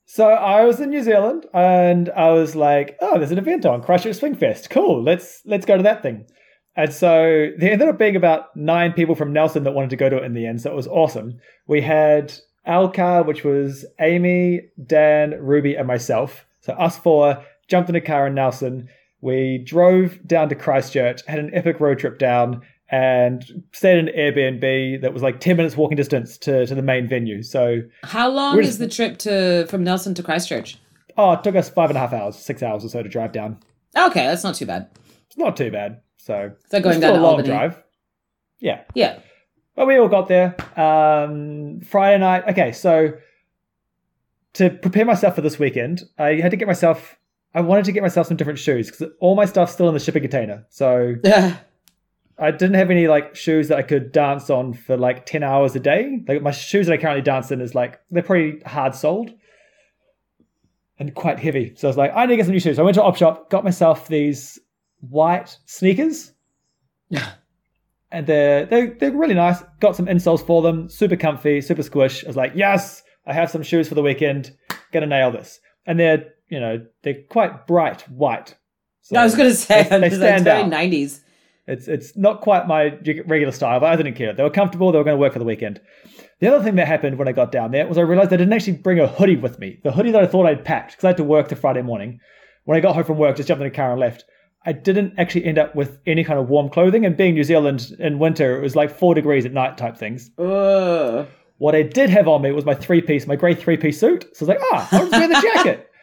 So 0.07 0.29
I 0.31 0.65
was 0.65 0.81
in 0.81 0.89
New 0.89 1.03
Zealand 1.03 1.45
and 1.53 2.09
I 2.11 2.31
was 2.31 2.57
like, 2.57 2.97
oh, 3.03 3.19
there's 3.19 3.31
an 3.31 3.37
event 3.37 3.67
on 3.67 3.83
Christchurch 3.83 4.17
Swing 4.17 4.35
Fest. 4.35 4.71
Cool, 4.71 5.03
let's 5.03 5.43
let's 5.45 5.67
go 5.67 5.77
to 5.77 5.83
that 5.83 6.01
thing. 6.03 6.25
And 6.79 6.93
so 6.93 7.51
there 7.59 7.73
ended 7.73 7.89
up 7.89 7.99
being 7.99 8.15
about 8.15 8.55
nine 8.55 8.93
people 8.93 9.17
from 9.17 9.33
Nelson 9.33 9.65
that 9.65 9.73
wanted 9.73 9.91
to 9.91 9.97
go 9.97 10.09
to 10.09 10.19
it 10.19 10.23
in 10.23 10.33
the 10.33 10.47
end. 10.47 10.61
So 10.61 10.71
it 10.71 10.77
was 10.77 10.87
awesome. 10.87 11.41
We 11.67 11.81
had 11.81 12.33
our 12.67 12.89
car, 12.89 13.25
which 13.25 13.43
was 13.43 13.85
Amy, 13.99 14.61
Dan, 14.87 15.35
Ruby, 15.41 15.75
and 15.75 15.89
myself. 15.89 16.47
So 16.61 16.75
us 16.75 16.97
four 16.97 17.45
jumped 17.67 17.91
in 17.91 17.97
a 17.97 18.01
car 18.01 18.29
in 18.29 18.37
Nelson. 18.37 18.89
We 19.21 19.59
drove 19.67 20.25
down 20.25 20.51
to 20.51 20.55
Christchurch, 20.55 21.27
had 21.27 21.41
an 21.41 21.51
epic 21.53 21.81
road 21.81 21.99
trip 21.99 22.17
down, 22.17 22.63
and 22.89 23.65
stayed 23.73 23.99
in 23.99 24.09
an 24.09 24.15
Airbnb 24.15 25.01
that 25.03 25.13
was 25.13 25.21
like 25.21 25.41
10 25.41 25.57
minutes 25.57 25.77
walking 25.77 25.97
distance 25.97 26.39
to, 26.39 26.65
to 26.65 26.75
the 26.77 26.81
main 26.81 27.09
venue. 27.09 27.43
So 27.43 27.81
How 28.05 28.31
long 28.31 28.55
We're 28.55 28.63
is 28.63 28.79
the 28.79 28.87
trip 28.87 29.19
to 29.19 29.67
from 29.67 29.83
Nelson 29.83 30.15
to 30.15 30.23
Christchurch? 30.23 30.79
Oh, 31.17 31.33
it 31.33 31.43
took 31.43 31.57
us 31.57 31.69
five 31.69 31.91
and 31.91 31.97
a 31.97 32.01
half 32.01 32.13
hours, 32.13 32.37
six 32.37 32.63
hours 32.63 32.85
or 32.85 32.89
so 32.89 33.03
to 33.03 33.09
drive 33.09 33.33
down. 33.33 33.59
Okay, 33.97 34.27
that's 34.27 34.45
not 34.45 34.55
too 34.55 34.67
bad. 34.67 34.89
It's 35.27 35.37
not 35.37 35.57
too 35.57 35.73
bad. 35.73 36.03
So 36.19 36.53
that 36.71 36.83
going 36.83 37.01
down 37.01 37.13
a 37.17 37.23
long 37.23 37.37
Albany? 37.37 37.49
drive. 37.49 37.83
Yeah, 38.61 38.83
Yeah. 38.95 39.21
but 39.75 39.87
we 39.87 39.97
all 39.97 40.09
got 40.09 40.29
there. 40.29 40.55
Um, 40.79 41.81
Friday 41.81 42.19
night. 42.19 42.45
Okay, 42.49 42.73
so 42.73 43.13
to 44.55 44.71
prepare 44.71 45.05
myself 45.05 45.35
for 45.37 45.41
this 45.41 45.59
weekend, 45.59 46.03
I 46.19 46.35
had 46.35 46.51
to 46.51 46.57
get 46.57 46.67
myself. 46.69 47.17
I 47.55 47.61
wanted 47.63 47.85
to 47.87 47.93
get 47.93 48.03
myself 48.03 48.27
some 48.27 48.37
different 48.37 48.59
shoes 48.59 48.91
because 48.91 49.09
all 49.21 49.35
my 49.35 49.45
stuff's 49.47 49.73
still 49.73 49.89
in 49.89 49.95
the 49.95 50.01
shipping 50.01 50.23
container. 50.23 50.67
So 50.69 51.15
yeah. 51.25 51.57
I 52.41 52.53
didn't 52.53 52.75
have 52.75 52.91
any 52.91 53.09
like 53.09 53.35
shoes 53.35 53.67
that 53.69 53.79
I 53.79 53.83
could 53.83 54.13
dance 54.13 54.49
on 54.49 54.73
for 54.73 54.97
like 54.97 55.27
10 55.27 55.43
hours 55.43 55.75
a 55.75 55.81
day. 55.81 56.21
Like 56.29 56.41
my 56.43 56.53
shoes 56.53 56.87
that 56.87 56.93
I 56.93 56.97
currently 56.97 57.23
dance 57.23 57.51
in 57.51 57.61
is 57.61 57.75
like 57.75 58.01
they're 58.13 58.23
pretty 58.23 58.61
hard 58.65 58.95
soled 58.95 59.33
and 61.01 61.15
quite 61.15 61.39
heavy. 61.41 61.73
So 61.77 61.89
I 61.89 61.91
was 61.91 61.97
like, 61.97 62.13
I 62.15 62.27
need 62.27 62.33
to 62.33 62.37
get 62.37 62.47
some 62.47 62.53
new 62.53 62.61
shoes. 62.61 62.77
So 62.77 62.83
I 62.83 62.85
went 62.85 62.95
to 62.97 63.03
Op 63.03 63.17
Shop, 63.17 63.51
got 63.51 63.65
myself 63.65 64.07
these 64.09 64.59
white 65.01 65.59
sneakers. 65.67 66.33
Yeah. 67.09 67.33
And 68.11 68.27
they're, 68.27 68.65
they're 68.67 68.95
they're 68.99 69.13
really 69.13 69.35
nice. 69.35 69.63
Got 69.81 69.97
some 69.97 70.07
insoles 70.07 70.45
for 70.45 70.63
them, 70.63 70.89
super 70.89 71.17
comfy, 71.17 71.61
super 71.61 71.83
squish. 71.83 72.25
I 72.25 72.27
was 72.27 72.37
like, 72.37 72.53
yes, 72.55 73.03
I 73.27 73.35
have 73.35 73.51
some 73.51 73.63
shoes 73.63 73.89
for 73.89 73.95
the 73.95 74.03
weekend. 74.03 74.57
Gonna 74.93 75.07
nail 75.07 75.31
this. 75.31 75.61
And 75.87 76.01
they're 76.01 76.33
you 76.49 76.59
know 76.59 76.87
they're 77.03 77.23
quite 77.29 77.67
bright 77.67 78.09
white. 78.09 78.57
So 79.03 79.17
I 79.17 79.25
was 79.25 79.35
gonna 79.35 79.53
say 79.55 79.83
they, 79.89 80.01
they 80.01 80.11
stand 80.11 80.45
very 80.45 80.63
out. 80.63 80.69
nineties. 80.69 81.23
It's 81.67 81.87
it's 81.87 82.17
not 82.17 82.41
quite 82.41 82.67
my 82.67 82.99
regular 83.27 83.53
style, 83.53 83.79
but 83.79 83.93
I 83.93 83.97
didn't 83.97 84.15
care. 84.15 84.33
They 84.33 84.43
were 84.43 84.49
comfortable. 84.49 84.91
They 84.91 84.97
were 84.97 85.05
going 85.05 85.17
to 85.17 85.21
work 85.21 85.35
for 85.35 85.39
the 85.39 85.45
weekend. 85.45 85.83
The 86.41 86.49
other 86.49 86.65
thing 86.65 86.77
that 86.77 86.87
happened 86.87 87.19
when 87.19 87.29
I 87.29 87.33
got 87.33 87.53
down 87.53 87.73
there 87.73 87.87
was 87.87 87.99
I 87.99 88.03
realized 88.03 88.33
I 88.33 88.39
didn't 88.39 88.55
actually 88.55 88.79
bring 88.79 88.99
a 88.99 89.07
hoodie 89.07 89.37
with 89.37 89.59
me. 89.59 89.79
The 89.85 89.93
hoodie 89.93 90.13
that 90.13 90.23
I 90.23 90.27
thought 90.27 90.47
I'd 90.47 90.65
packed 90.65 90.93
because 90.93 91.05
I 91.05 91.09
had 91.09 91.19
to 91.19 91.25
work 91.25 91.49
the 91.49 91.57
Friday 91.57 91.83
morning. 91.83 92.21
When 92.65 92.79
I 92.79 92.81
got 92.81 92.95
home 92.95 93.05
from 93.05 93.19
work, 93.19 93.37
just 93.37 93.49
jumped 93.49 93.63
in 93.63 93.69
the 93.69 93.75
car 93.75 93.91
and 93.91 94.01
left. 94.01 94.25
I 94.65 94.73
didn't 94.73 95.15
actually 95.19 95.45
end 95.45 95.59
up 95.59 95.75
with 95.75 95.99
any 96.07 96.25
kind 96.25 96.39
of 96.39 96.49
warm 96.49 96.69
clothing. 96.69 97.07
And 97.07 97.17
being 97.17 97.35
New 97.35 97.45
Zealand 97.45 97.97
in 97.99 98.19
winter, 98.19 98.59
it 98.59 98.63
was 98.63 98.77
like 98.77 98.91
four 98.91 99.15
degrees 99.15 99.47
at 99.47 99.53
night 99.53 99.79
type 99.79 99.97
things. 99.97 100.31
Ugh. 100.39 101.27
What 101.59 101.75
I 101.75 101.83
did 101.83 102.11
have 102.11 102.29
on 102.29 102.43
me 102.43 102.53
was 102.53 102.65
my 102.65 102.75
three 102.75 103.01
piece, 103.01 103.27
my 103.27 103.37
grey 103.37 103.55
three 103.55 103.77
piece 103.77 103.99
suit. 103.99 104.25
So 104.35 104.45
I 104.45 104.49
was 104.49 104.49
like, 104.49 104.61
ah, 104.73 104.89
I'll 104.93 105.09
just 105.09 105.13
wear 105.13 105.29
the 105.29 105.41
jacket. 105.55 105.85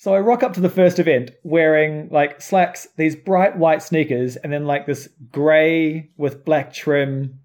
So 0.00 0.14
I 0.14 0.20
rock 0.20 0.42
up 0.42 0.54
to 0.54 0.62
the 0.62 0.70
first 0.70 0.98
event 0.98 1.32
wearing 1.44 2.08
like 2.10 2.40
slacks, 2.40 2.88
these 2.96 3.14
bright 3.14 3.58
white 3.58 3.82
sneakers, 3.82 4.36
and 4.36 4.50
then 4.50 4.64
like 4.64 4.86
this 4.86 5.10
grey 5.30 6.08
with 6.16 6.42
black 6.42 6.72
trim 6.72 7.40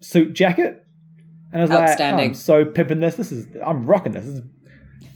suit 0.00 0.32
jacket. 0.34 0.84
And 1.52 1.62
I 1.62 1.64
was 1.64 1.70
like, 1.70 2.00
oh, 2.00 2.04
I'm 2.04 2.34
so 2.34 2.64
pimping 2.64 2.98
this. 2.98 3.14
This 3.14 3.30
is, 3.30 3.46
I'm 3.64 3.86
rocking 3.86 4.10
this. 4.10 4.24
This 4.24 4.34
is 4.38 4.42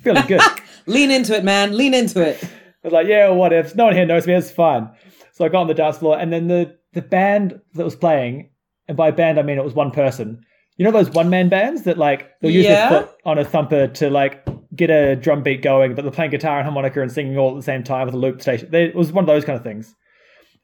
feeling 0.05 0.25
good. 0.29 0.41
Lean 0.87 1.11
into 1.11 1.35
it, 1.37 1.43
man. 1.43 1.77
Lean 1.77 1.95
into 1.95 2.23
it. 2.23 2.45
I 2.85 2.89
was 2.89 2.93
like, 2.93 3.07
yeah, 3.07 3.29
what 3.31 3.53
if? 3.53 3.75
No 3.75 3.85
one 3.87 3.95
here 3.95 4.07
knows 4.07 4.27
me. 4.27 4.35
It's 4.35 4.51
fine. 4.51 4.89
So 5.33 5.45
I 5.45 5.49
got 5.49 5.63
on 5.63 5.67
the 5.67 5.75
dance 5.75 5.99
floor, 5.99 6.19
and 6.19 6.33
then 6.33 6.49
the 6.49 6.77
the 6.93 7.03
band 7.03 7.61
that 7.75 7.85
was 7.85 7.97
playing, 7.97 8.51
and 8.87 8.97
by 8.97 9.11
band 9.11 9.39
I 9.39 9.43
mean 9.43 9.59
it 9.59 9.65
was 9.65 9.75
one 9.75 9.91
person. 9.91 10.45
You 10.77 10.85
know 10.85 10.93
those 10.93 11.11
one 11.11 11.29
man 11.29 11.49
bands 11.49 11.83
that 11.83 11.99
like 11.99 12.31
they'll 12.41 12.51
use 12.53 12.65
Yeah. 12.65 12.89
their 12.91 13.01
foot 13.03 13.11
on 13.25 13.39
a 13.39 13.45
thumper 13.45 13.89
to 13.89 14.11
like 14.11 14.47
get 14.77 14.91
a 14.91 15.17
drum 15.17 15.43
beat 15.43 15.61
going, 15.63 15.95
but 15.95 16.03
they're 16.03 16.13
playing 16.13 16.31
guitar 16.31 16.59
and 16.59 16.65
harmonica 16.65 17.03
and 17.03 17.11
singing 17.11 17.37
all 17.37 17.51
at 17.51 17.57
the 17.57 17.63
same 17.63 17.83
time 17.83 18.07
with 18.07 18.15
a 18.15 18.19
loop 18.19 18.41
station. 18.41 18.69
They, 18.71 18.85
it 18.85 18.95
was 18.95 19.13
one 19.13 19.25
of 19.25 19.27
those 19.27 19.45
kind 19.45 19.57
of 19.57 19.65
things. 19.65 19.95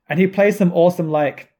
And 0.08 0.20
he 0.20 0.26
plays 0.28 0.56
some 0.56 0.72
awesome 0.72 1.08
like 1.10 1.50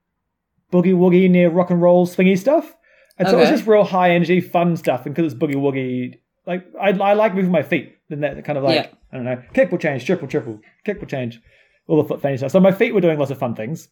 boogie 0.72 0.94
woogie 0.94 1.28
near 1.28 1.50
rock 1.50 1.70
and 1.70 1.82
roll 1.82 2.06
swingy 2.06 2.38
stuff. 2.38 2.72
And 3.18 3.26
so 3.28 3.36
it 3.36 3.40
was 3.40 3.48
just 3.50 3.66
real 3.66 3.84
high 3.84 4.10
energy, 4.10 4.40
fun 4.40 4.76
stuff. 4.76 5.06
And 5.06 5.14
because 5.14 5.32
it's 5.32 5.40
boogie 5.42 5.54
woogie, 5.54 6.18
like 6.46 6.66
I, 6.80 6.90
I 6.90 7.14
like 7.14 7.34
moving 7.34 7.50
my 7.50 7.62
feet. 7.62 7.96
And 8.10 8.22
that 8.22 8.44
kind 8.44 8.58
of 8.58 8.64
like 8.64 8.74
Yeah. 8.74 8.88
I 9.12 9.16
don't 9.16 9.24
know, 9.24 9.42
kick 9.54 9.70
will 9.70 9.78
change, 9.78 10.04
triple, 10.04 10.28
triple, 10.28 10.60
kick 10.84 11.00
will 11.00 11.06
change, 11.06 11.40
all 11.86 12.02
the 12.02 12.08
foot 12.08 12.20
fanny 12.20 12.36
stuff. 12.36 12.52
So 12.52 12.60
my 12.60 12.72
feet 12.72 12.92
were 12.94 13.00
doing 13.00 13.18
lots 13.18 13.30
of 13.30 13.38
fun 13.38 13.54
things. 13.54 13.88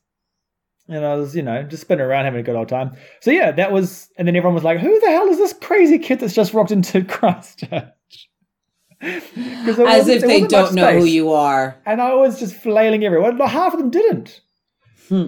And 0.89 1.05
I 1.05 1.15
was, 1.15 1.37
you 1.37 1.43
know, 1.43 1.63
just 1.63 1.83
spinning 1.83 2.05
around 2.05 2.25
having 2.25 2.41
a 2.41 2.43
good 2.43 2.57
old 2.57 2.69
time. 2.69 2.97
So 3.21 3.31
yeah, 3.31 3.53
that 3.53 3.71
was, 3.71 4.09
and 4.19 4.27
then 4.27 4.35
everyone 4.35 4.55
was 4.55 4.65
like, 4.65 4.81
who 4.81 5.01
the 5.01 5.07
hell 5.07 5.29
is 5.29 5.39
this 5.39 5.53
crazy 5.53 5.99
kid 5.99 6.19
that's 6.19 6.35
just 6.35 6.53
rocked 6.53 6.73
into 6.73 7.05
Christchurch? 7.05 7.85
As 9.01 10.09
if 10.09 10.23
they 10.23 10.43
don't 10.43 10.75
know 10.75 10.99
who 10.99 11.05
you 11.05 11.33
are. 11.33 11.77
And 11.87 12.01
I 12.01 12.15
was 12.15 12.39
just 12.39 12.55
flailing 12.55 13.05
everywhere. 13.05 13.33
Well, 13.33 13.49
half 13.49 13.73
of 13.73 13.79
them 13.79 13.91
didn't. 13.91 14.41
Hmm. 15.09 15.27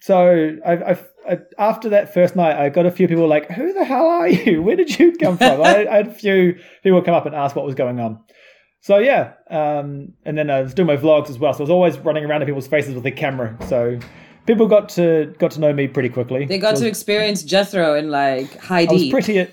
So 0.00 0.56
I, 0.64 0.72
I, 0.92 0.98
after 1.58 1.88
that 1.90 2.12
first 2.12 2.36
night, 2.36 2.56
I 2.56 2.68
got 2.68 2.86
a 2.86 2.90
few 2.90 3.08
people 3.08 3.28
like, 3.28 3.50
"Who 3.50 3.72
the 3.72 3.84
hell 3.84 4.06
are 4.06 4.28
you? 4.28 4.62
Where 4.62 4.76
did 4.76 4.98
you 4.98 5.12
come 5.12 5.38
from?" 5.38 5.62
I, 5.62 5.86
I 5.86 5.96
had 5.96 6.08
a 6.08 6.14
few 6.14 6.58
people 6.82 7.02
come 7.02 7.14
up 7.14 7.26
and 7.26 7.34
ask 7.34 7.56
what 7.56 7.64
was 7.64 7.74
going 7.74 8.00
on. 8.00 8.20
So 8.80 8.98
yeah, 8.98 9.34
um, 9.50 10.14
and 10.24 10.38
then 10.38 10.50
I 10.50 10.62
was 10.62 10.72
doing 10.72 10.86
my 10.86 10.96
vlogs 10.96 11.28
as 11.28 11.38
well. 11.38 11.52
So 11.52 11.58
I 11.58 11.62
was 11.62 11.70
always 11.70 11.98
running 11.98 12.24
around 12.24 12.42
in 12.42 12.46
people's 12.46 12.68
faces 12.68 12.94
with 12.94 13.04
the 13.04 13.10
camera. 13.10 13.56
So 13.68 13.98
people 14.46 14.66
got 14.66 14.88
to 14.90 15.34
got 15.38 15.50
to 15.52 15.60
know 15.60 15.72
me 15.72 15.86
pretty 15.86 16.08
quickly. 16.08 16.46
They 16.46 16.58
got 16.58 16.76
I 16.76 16.80
to 16.80 16.86
experience 16.86 17.42
Jethro 17.42 17.94
in 17.94 18.10
like 18.10 18.58
high 18.58 18.86
I 18.88 18.92
was 18.92 19.02
D. 19.02 19.10
pretty. 19.10 19.40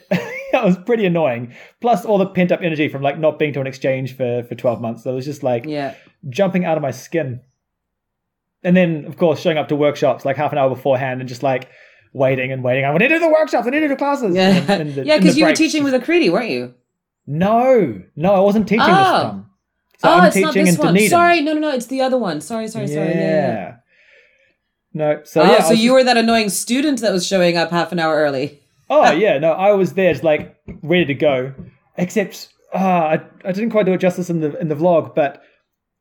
I 0.53 0.63
was 0.63 0.77
pretty 0.77 1.05
annoying. 1.05 1.53
Plus 1.81 2.05
all 2.05 2.17
the 2.17 2.25
pent 2.25 2.53
up 2.53 2.61
energy 2.61 2.87
from 2.87 3.01
like 3.01 3.19
not 3.19 3.37
being 3.37 3.51
to 3.53 3.61
an 3.61 3.67
exchange 3.67 4.15
for 4.15 4.43
for 4.43 4.55
twelve 4.55 4.79
months. 4.79 5.03
So 5.03 5.11
it 5.11 5.15
was 5.15 5.25
just 5.25 5.43
like 5.43 5.65
yeah. 5.65 5.95
jumping 6.29 6.63
out 6.63 6.77
of 6.77 6.81
my 6.81 6.91
skin. 6.91 7.41
And 8.63 8.75
then, 8.75 9.05
of 9.05 9.17
course, 9.17 9.39
showing 9.39 9.57
up 9.57 9.67
to 9.69 9.75
workshops 9.75 10.25
like 10.25 10.35
half 10.35 10.51
an 10.51 10.57
hour 10.57 10.69
beforehand 10.69 11.21
and 11.21 11.29
just 11.29 11.43
like 11.43 11.69
waiting 12.13 12.51
and 12.51 12.63
waiting. 12.63 12.85
I 12.85 12.91
need 12.93 13.07
to 13.07 13.15
do 13.15 13.19
the 13.19 13.29
workshops. 13.29 13.67
I 13.67 13.69
need 13.69 13.79
to 13.79 13.87
do 13.87 13.89
the 13.89 13.95
classes. 13.95 14.35
Yeah, 14.35 14.49
And- 14.67 14.97
and 14.97 15.05
yeah, 15.07 15.17
because 15.17 15.37
you 15.37 15.45
were 15.45 15.53
teaching 15.53 15.83
with 15.83 15.93
a 15.93 15.99
Creedy, 15.99 16.31
weren't 16.31 16.49
you? 16.49 16.73
No, 17.27 18.01
no, 18.15 18.33
I 18.33 18.39
wasn't 18.39 18.67
teaching 18.67 18.85
Oh. 18.87 18.87
this 18.87 18.95
time. 18.95 19.45
So 19.99 20.09
oh, 20.09 20.13
I'm 20.13 20.25
it's 20.27 20.37
not 20.37 20.53
this 20.53 20.77
one. 20.77 20.87
Dunedin. 20.87 21.09
Sorry, 21.09 21.41
no, 21.41 21.53
no, 21.53 21.59
no, 21.59 21.71
it's 21.73 21.87
the 21.87 22.01
other 22.01 22.17
one. 22.17 22.39
Sorry, 22.39 22.67
sorry, 22.67 22.87
sorry. 22.87 23.07
Yeah. 23.09 23.13
yeah, 23.15 23.19
yeah. 23.21 23.47
Yeah. 23.47 23.75
No, 24.93 25.21
so 25.23 25.41
oh, 25.41 25.45
yeah. 25.45 25.63
So 25.63 25.69
was 25.71 25.83
you 25.83 25.93
were 25.93 26.03
that 26.03 26.17
annoying 26.17 26.49
student 26.49 27.01
that 27.01 27.11
was 27.11 27.25
showing 27.25 27.57
up 27.57 27.71
half 27.71 27.91
an 27.91 27.99
hour 27.99 28.15
early. 28.15 28.61
Oh 28.89 29.11
yeah, 29.25 29.37
no, 29.39 29.51
I 29.51 29.71
was 29.73 29.93
there, 29.93 30.11
just 30.13 30.23
like 30.23 30.55
ready 30.83 31.05
to 31.05 31.13
go. 31.13 31.53
Except, 31.97 32.49
uh, 32.73 32.77
I, 32.77 33.21
I 33.43 33.51
didn't 33.51 33.71
quite 33.71 33.85
do 33.85 33.93
it 33.93 33.97
justice 33.99 34.29
in 34.29 34.39
the 34.39 34.57
in 34.59 34.67
the 34.69 34.75
vlog, 34.75 35.13
but 35.15 35.41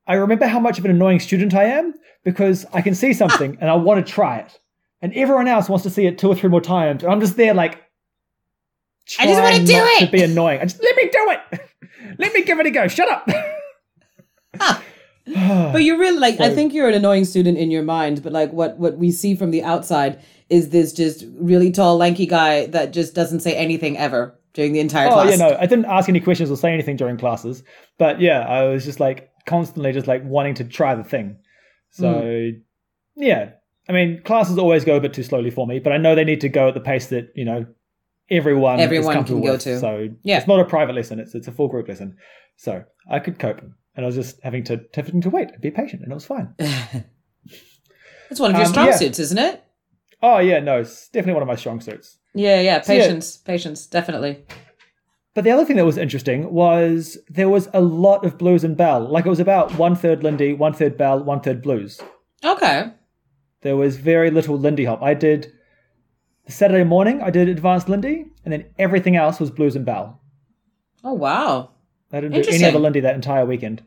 I 0.07 0.15
remember 0.15 0.47
how 0.47 0.61
much 0.61 0.79
of 0.79 0.85
an 0.85 0.91
annoying 0.91 1.21
student 1.21 1.55
I 1.55 1.65
am 1.65 1.95
because 2.27 2.67
I 2.73 2.83
can 2.83 2.97
see 2.97 3.13
something 3.13 3.57
and 3.61 3.71
I 3.71 3.77
want 3.77 4.05
to 4.05 4.13
try 4.13 4.39
it, 4.39 4.59
and 5.01 5.15
everyone 5.15 5.47
else 5.47 5.69
wants 5.69 5.85
to 5.85 5.91
see 5.91 6.07
it 6.07 6.19
two 6.19 6.29
or 6.29 6.35
three 6.35 6.51
more 6.51 6.61
times, 6.61 7.05
and 7.05 7.13
I'm 7.13 7.21
just 7.21 7.37
there 7.37 7.55
like. 7.55 7.81
I 9.21 9.27
just 9.27 9.41
wanna 9.41 9.55
trying 9.55 9.65
do 9.65 9.73
it! 9.77 10.07
To 10.07 10.11
be 10.11 10.23
annoying, 10.25 10.61
I 10.61 10.65
just 10.65 10.83
let 10.83 10.97
me 10.97 11.05
do 11.05 11.31
it. 11.31 11.61
let 12.19 12.35
me 12.35 12.43
give 12.43 12.59
it 12.59 12.67
a 12.67 12.71
go. 12.73 12.89
Shut 12.89 13.09
up. 13.09 14.83
But 15.73 15.83
you're 15.83 15.99
really 15.99 16.19
like 16.19 16.41
I 16.41 16.55
think 16.55 16.73
you're 16.73 16.89
an 16.89 16.95
annoying 16.95 17.25
student 17.25 17.59
in 17.59 17.71
your 17.73 17.83
mind, 17.83 18.23
but 18.23 18.33
like 18.33 18.53
what 18.53 18.79
what 18.79 18.97
we 18.97 19.11
see 19.11 19.35
from 19.35 19.51
the 19.51 19.63
outside 19.65 20.21
is 20.49 20.71
this 20.71 20.93
just 20.93 21.25
really 21.41 21.73
tall, 21.73 21.97
lanky 21.97 22.27
guy 22.27 22.67
that 22.67 22.93
just 22.93 23.13
doesn't 23.15 23.41
say 23.41 23.57
anything 23.57 23.99
ever 23.99 24.39
during 24.55 24.73
the 24.73 24.79
entire 24.79 25.09
Oh 25.09 25.15
class. 25.15 25.31
yeah, 25.31 25.49
no, 25.49 25.57
I 25.59 25.67
didn't 25.67 25.87
ask 25.87 26.09
any 26.09 26.21
questions 26.21 26.49
or 26.49 26.57
say 26.57 26.73
anything 26.73 26.97
during 26.97 27.17
classes, 27.17 27.65
but 27.99 28.21
yeah, 28.21 28.41
I 28.47 28.65
was 28.69 28.85
just 28.85 29.01
like 29.01 29.31
constantly 29.47 29.93
just 29.93 30.07
like 30.07 30.23
wanting 30.25 30.55
to 30.55 30.65
try 30.65 30.95
the 30.95 31.03
thing. 31.05 31.37
So 31.91 32.51
Hmm. 33.17 33.23
yeah, 33.23 33.51
I 33.89 33.93
mean, 33.93 34.21
classes 34.25 34.59
always 34.59 34.85
go 34.85 34.97
a 34.97 35.01
bit 35.01 35.15
too 35.15 35.23
slowly 35.23 35.51
for 35.51 35.67
me, 35.67 35.79
but 35.79 35.93
I 35.93 35.97
know 35.97 36.15
they 36.15 36.25
need 36.25 36.41
to 36.43 36.49
go 36.49 36.69
at 36.69 36.75
the 36.75 36.81
pace 36.81 37.07
that 37.09 37.33
you 37.35 37.45
know 37.45 37.67
everyone 38.31 38.81
Everyone 38.81 39.17
is 39.19 39.25
can 39.25 39.41
go 39.41 39.53
with. 39.53 39.61
to. 39.63 39.79
So 39.81 40.09
Yeah. 40.23 40.39
it's 40.39 40.47
not 40.49 40.61
a 40.61 40.65
private 40.65 40.95
lesson; 40.95 41.21
it's 41.21 41.35
it's 41.35 41.49
a 41.49 41.53
full 41.53 41.69
group 41.69 41.89
lesson. 41.89 42.17
So 42.57 42.83
I 43.11 43.19
could 43.21 43.39
cope, 43.39 43.61
and 43.61 44.05
I 44.05 44.07
was 44.07 44.15
just 44.17 44.41
having 44.43 44.65
to 44.65 44.81
having 44.95 45.21
to 45.23 45.31
wait 45.31 45.51
and 45.53 45.61
be 45.61 45.71
patient, 45.71 46.03
and 46.03 46.11
it 46.11 46.15
was 46.15 46.27
fine. 46.27 46.55
It's 48.29 48.41
one 48.41 48.51
of 48.51 48.57
your 48.57 48.67
Um, 48.67 48.73
strong 48.73 48.87
yeah. 48.87 48.97
suits, 48.97 49.19
isn't 49.21 49.39
it? 49.39 49.63
oh 50.23 50.39
yeah, 50.39 50.59
no, 50.59 50.81
it's 50.81 51.09
definitely 51.11 51.35
one 51.35 51.43
of 51.43 51.49
my 51.49 51.55
strong 51.57 51.81
suits. 51.81 52.19
Yeah, 52.35 52.61
yeah. 52.61 52.81
So, 52.81 52.93
yeah. 52.93 53.03
Patience, 53.03 53.37
patience, 53.37 53.87
definitely. 53.87 54.45
But 55.37 55.45
the 55.45 55.51
other 55.51 55.67
thing 55.67 55.77
that 55.77 55.85
was 55.85 55.99
interesting 55.99 56.51
was 56.51 57.19
there 57.29 57.51
was 57.51 57.69
a 57.75 57.81
lot 57.83 58.25
of 58.25 58.39
blues 58.39 58.65
and 58.65 58.75
bal. 58.75 59.07
Like 59.07 59.27
it 59.27 59.29
was 59.29 59.39
about 59.39 59.77
one 59.77 59.95
third 59.95 60.25
Lindy, 60.25 60.55
one 60.55 60.73
third 60.73 60.97
bal, 60.97 61.23
one 61.23 61.43
third 61.43 61.61
blues. 61.61 62.01
Okay. 62.43 62.91
There 63.61 63.77
was 63.77 63.99
very 63.99 64.31
little 64.31 64.59
Lindy 64.59 64.87
hop. 64.87 65.03
I 65.03 65.13
did 65.13 65.53
Saturday 66.49 66.85
morning, 66.85 67.21
I 67.21 67.29
did 67.29 67.51
advanced 67.51 67.87
Lindy, 67.87 68.25
and 68.47 68.53
then 68.55 68.65
everything 68.79 69.15
else 69.15 69.39
was 69.39 69.51
blues 69.51 69.77
and 69.77 69.85
bal. 69.85 70.23
Oh 71.05 71.13
wow. 71.13 71.73
I 72.11 72.23
didn't 72.23 72.43
do 72.43 72.51
any 72.51 72.65
other 72.65 72.79
Lindy 72.79 73.01
that 73.01 73.15
entire 73.15 73.45
weekend. 73.45 73.83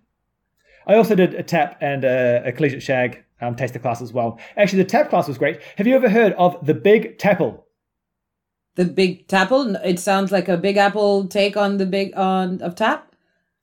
I 0.86 0.98
also 0.98 1.16
did 1.16 1.34
a 1.34 1.42
tap 1.42 1.80
and 1.82 2.04
a, 2.04 2.44
a 2.46 2.52
collegiate 2.52 2.84
shag 2.84 3.24
um, 3.42 3.56
taster 3.56 3.80
class 3.80 4.04
as 4.04 4.14
well. 4.14 4.40
Actually, 4.56 4.84
the 4.84 4.90
tap 4.90 5.10
class 5.10 5.28
was 5.28 5.40
great. 5.40 5.60
Have 5.78 5.88
you 5.88 5.96
ever 5.96 6.10
heard 6.10 6.34
of 6.34 6.64
the 6.64 6.76
Big 6.76 7.18
Tapple? 7.18 7.66
The 8.80 8.86
big 8.86 9.28
tapple. 9.28 9.76
It 9.84 10.00
sounds 10.00 10.32
like 10.32 10.48
a 10.48 10.56
big 10.56 10.78
apple 10.78 11.28
take 11.28 11.58
on 11.58 11.76
the 11.76 11.86
big 11.86 12.16
on 12.16 12.62
of 12.62 12.76
tap. 12.76 13.14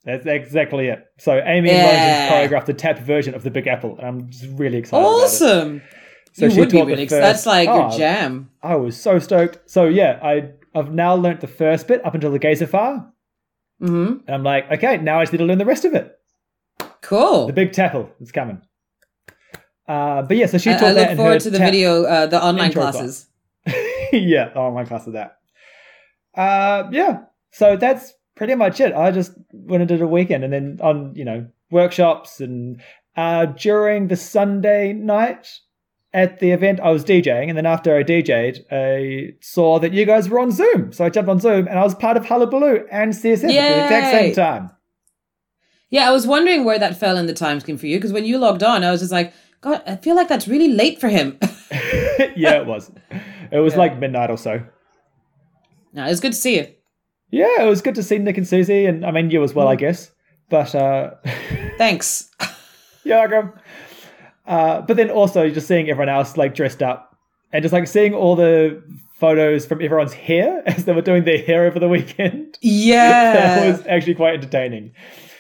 That's 0.05 0.27
exactly 0.27 0.89
it. 0.89 1.07
So 1.19 1.41
Amy 1.43 1.71
Yeah. 1.71 1.85
Moses 1.85 2.51
choreographed 2.53 2.67
the 2.67 2.75
tap 2.75 2.99
version 2.99 3.35
of 3.35 3.43
the 3.43 3.51
Big 3.51 3.67
Apple, 3.67 3.97
and 3.97 4.07
I'm 4.07 4.31
just 4.31 4.45
really 4.59 4.77
excited. 4.77 5.03
Awesome. 5.03 5.81
So 6.35 6.45
you 6.45 6.51
she 6.51 6.61
would 6.61 6.69
be 6.69 6.83
really. 6.83 7.07
That's 7.07 7.47
like 7.47 7.67
Oh, 7.71 7.89
your 7.89 7.99
jam. 7.99 8.51
I 8.63 8.75
was 8.77 8.95
so 8.95 9.19
stoked. 9.19 9.59
So 9.65 9.87
yeah, 9.87 10.21
I 10.23 10.51
I've 10.75 10.93
now 10.93 11.15
learnt 11.15 11.41
the 11.41 11.49
first 11.49 11.89
bit 11.89 12.05
up 12.05 12.15
until 12.15 12.31
the 12.31 12.39
Gazafar, 12.39 13.11
hmm 13.81 14.19
and 14.27 14.35
I'm 14.37 14.43
like, 14.45 14.71
okay, 14.71 14.99
now 14.99 15.21
I 15.21 15.23
just 15.23 15.33
need 15.33 15.39
to 15.39 15.47
learn 15.47 15.57
the 15.57 15.65
rest 15.65 15.87
of 15.87 15.95
it. 15.95 16.15
Cool. 17.01 17.47
The 17.47 17.55
big 17.55 17.73
tapple 17.73 18.11
is 18.21 18.33
coming. 18.33 18.61
Uh, 19.89 20.21
but 20.29 20.37
yeah, 20.37 20.45
so 20.45 20.59
she 20.59 20.73
I, 20.73 20.75
taught 20.75 20.91
I 20.91 20.93
that 20.93 21.01
look 21.01 21.11
in 21.13 21.17
forward 21.17 21.41
to 21.41 21.51
the 21.51 21.59
video, 21.59 22.05
uh, 22.05 22.27
the 22.27 22.45
online 22.45 22.71
classes. 22.73 23.29
yeah, 24.13 24.51
my 24.71 24.85
class 24.85 25.07
of 25.07 25.15
that. 25.15 25.39
Uh, 26.35 26.89
yeah, 26.93 27.21
so 27.51 27.77
that's 27.77 28.13
pretty 28.37 28.55
much 28.55 28.81
it. 28.81 28.95
I 28.95 29.11
just 29.11 29.33
went 29.53 29.81
and 29.81 29.89
did 29.89 30.03
a 30.03 30.07
weekend, 30.07 30.45
and 30.45 30.53
then 30.53 30.79
on 30.83 31.15
you 31.15 31.25
know 31.25 31.47
workshops 31.71 32.41
and 32.41 32.81
uh, 33.17 33.47
during 33.47 34.09
the 34.09 34.17
Sunday 34.17 34.93
night 34.93 35.49
at 36.13 36.39
the 36.39 36.51
event, 36.53 36.81
I 36.81 36.91
was 36.91 37.05
DJing, 37.05 37.49
and 37.49 37.57
then 37.57 37.67
after 37.67 37.97
I 37.97 38.03
DJ'd, 38.03 38.65
I 38.71 39.35
saw 39.41 39.79
that 39.81 39.93
you 39.93 40.05
guys 40.05 40.29
were 40.29 40.39
on 40.39 40.51
Zoom, 40.51 40.93
so 40.93 41.05
I 41.05 41.11
jumped 41.11 41.31
on 41.31 41.41
Zoom, 41.41 41.67
and 41.67 41.79
I 41.79 41.83
was 41.83 41.95
part 41.95 42.17
of 42.17 42.27
Hullabaloo 42.27 42.87
and 42.91 43.13
CSF 43.13 43.45
at 43.45 43.49
the 43.49 43.85
exact 43.85 44.11
same 44.13 44.35
time. 44.35 44.71
Yeah, 45.89 46.09
I 46.09 46.13
was 46.13 46.27
wondering 46.27 46.65
where 46.65 46.79
that 46.79 46.99
fell 46.99 47.17
in 47.17 47.27
the 47.27 47.33
time 47.33 47.61
scheme 47.61 47.79
for 47.79 47.87
you 47.87 47.99
because 47.99 48.13
when 48.13 48.25
you 48.25 48.39
logged 48.39 48.63
on, 48.63 48.83
I 48.83 48.91
was 48.91 49.01
just 49.01 49.13
like, 49.13 49.33
God, 49.67 49.83
I 49.87 49.97
feel 49.97 50.15
like 50.15 50.29
that's 50.29 50.47
really 50.47 50.69
late 50.69 51.01
for 51.01 51.09
him. 51.09 51.39
yeah, 52.37 52.61
it 52.61 52.67
was. 52.67 52.91
It 53.51 53.59
was 53.59 53.73
Yeah. 53.75 53.79
like 53.81 53.99
midnight 53.99 54.31
or 54.31 54.39
so. 54.39 54.63
no, 55.93 56.05
it 56.05 56.09
was 56.09 56.21
good 56.21 56.33
to 56.33 56.39
see 56.39 56.57
you. 56.59 56.67
Yeah, 57.31 57.63
it 57.63 57.69
was 57.69 57.83
good 57.83 57.97
to 57.97 58.03
see 58.03 58.19
Nick 58.19 58.39
and 58.39 58.47
Susie, 58.47 58.87
and 58.87 59.05
I 59.05 59.11
mean 59.11 59.31
you 59.31 59.43
as 59.43 59.55
well, 59.55 59.67
Mm. 59.67 59.71
I 59.73 59.77
guess. 59.77 60.13
But 60.49 60.75
uh, 60.75 61.11
Thanks. 61.79 62.31
yeah, 63.05 63.27
welcome. 63.27 63.53
Uh, 64.47 64.83
but 64.83 64.97
then 64.97 65.11
also 65.11 65.51
just 65.51 65.67
seeing 65.67 65.91
everyone 65.91 66.09
else 66.09 66.37
like 66.37 66.55
dressed 66.55 66.83
up, 66.83 67.17
and 67.53 67.63
just 67.63 67.73
like 67.73 67.89
seeing 67.89 68.15
all 68.15 68.37
the 68.37 68.81
photos 69.19 69.67
from 69.67 69.83
everyone's 69.83 70.13
hair 70.13 70.63
as 70.67 70.85
they 70.85 70.93
were 70.93 71.03
doing 71.03 71.25
their 71.25 71.39
hair 71.43 71.65
over 71.67 71.81
the 71.81 71.89
weekend. 71.89 72.57
Yeah. 72.63 73.33
that 73.33 73.67
was 73.67 73.87
actually 73.89 74.15
quite 74.15 74.35
entertaining. 74.35 74.93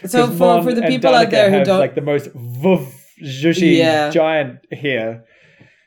So 0.06 0.26
for, 0.26 0.32
Mon 0.56 0.64
for 0.64 0.74
the 0.74 0.82
people 0.82 1.14
out 1.14 1.30
there 1.30 1.50
who 1.50 1.58
have, 1.58 1.66
don't 1.66 1.78
like 1.78 1.94
the 1.94 2.00
most 2.00 2.26
vuv 2.34 2.92
zhushy 3.22 3.76
Yeah. 3.78 4.10
giant 4.10 4.60
hair. 4.72 5.24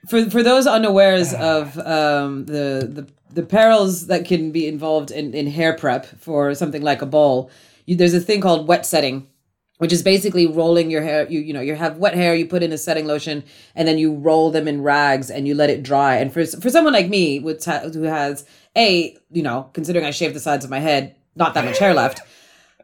for 0.08 0.30
for 0.30 0.42
those 0.44 0.66
unawares 0.68 1.34
of 1.34 1.78
um, 1.80 2.46
the, 2.46 2.88
the 2.92 3.08
the 3.34 3.44
perils 3.44 4.08
that 4.08 4.26
can 4.26 4.52
be 4.52 4.68
involved 4.68 5.12
in, 5.12 5.34
in 5.36 5.46
hair 5.48 5.74
prep 5.74 6.06
for 6.20 6.56
something 6.56 6.82
like 6.82 7.02
a 7.02 7.06
ball, 7.06 7.52
you, 7.86 7.96
there's 7.96 8.14
a 8.16 8.20
thing 8.20 8.42
called 8.42 8.68
wet 8.68 8.86
setting, 8.88 9.28
which 9.78 9.94
is 9.94 10.02
basically 10.02 10.48
rolling 10.48 10.90
your 10.90 11.04
hair. 11.04 11.28
You 11.30 11.40
you 11.42 11.54
know 11.54 11.62
you 11.62 11.76
have 11.76 11.98
wet 11.98 12.16
hair, 12.16 12.34
you 12.34 12.46
put 12.48 12.64
in 12.64 12.72
a 12.74 12.78
setting 12.78 13.06
lotion, 13.06 13.44
and 13.76 13.88
then 13.88 13.98
you 14.00 14.14
roll 14.16 14.50
them 14.52 14.68
in 14.68 14.82
rags 14.82 15.30
and 15.30 15.48
you 15.48 15.54
let 15.54 15.70
it 15.70 15.84
dry. 15.84 16.16
And 16.16 16.34
for 16.34 16.44
for 16.46 16.70
someone 16.72 16.94
like 16.94 17.10
me, 17.10 17.40
with 17.40 17.64
who 17.66 18.04
has 18.04 18.46
a 18.76 19.16
you 19.32 19.44
know 19.44 19.70
considering 19.74 20.06
I 20.06 20.12
shaved 20.12 20.34
the 20.34 20.40
sides 20.40 20.66
of 20.66 20.72
my 20.72 20.80
head, 20.80 21.16
not 21.36 21.54
that 21.54 21.66
much 21.66 21.78
hair 21.80 21.94
left. 21.94 22.22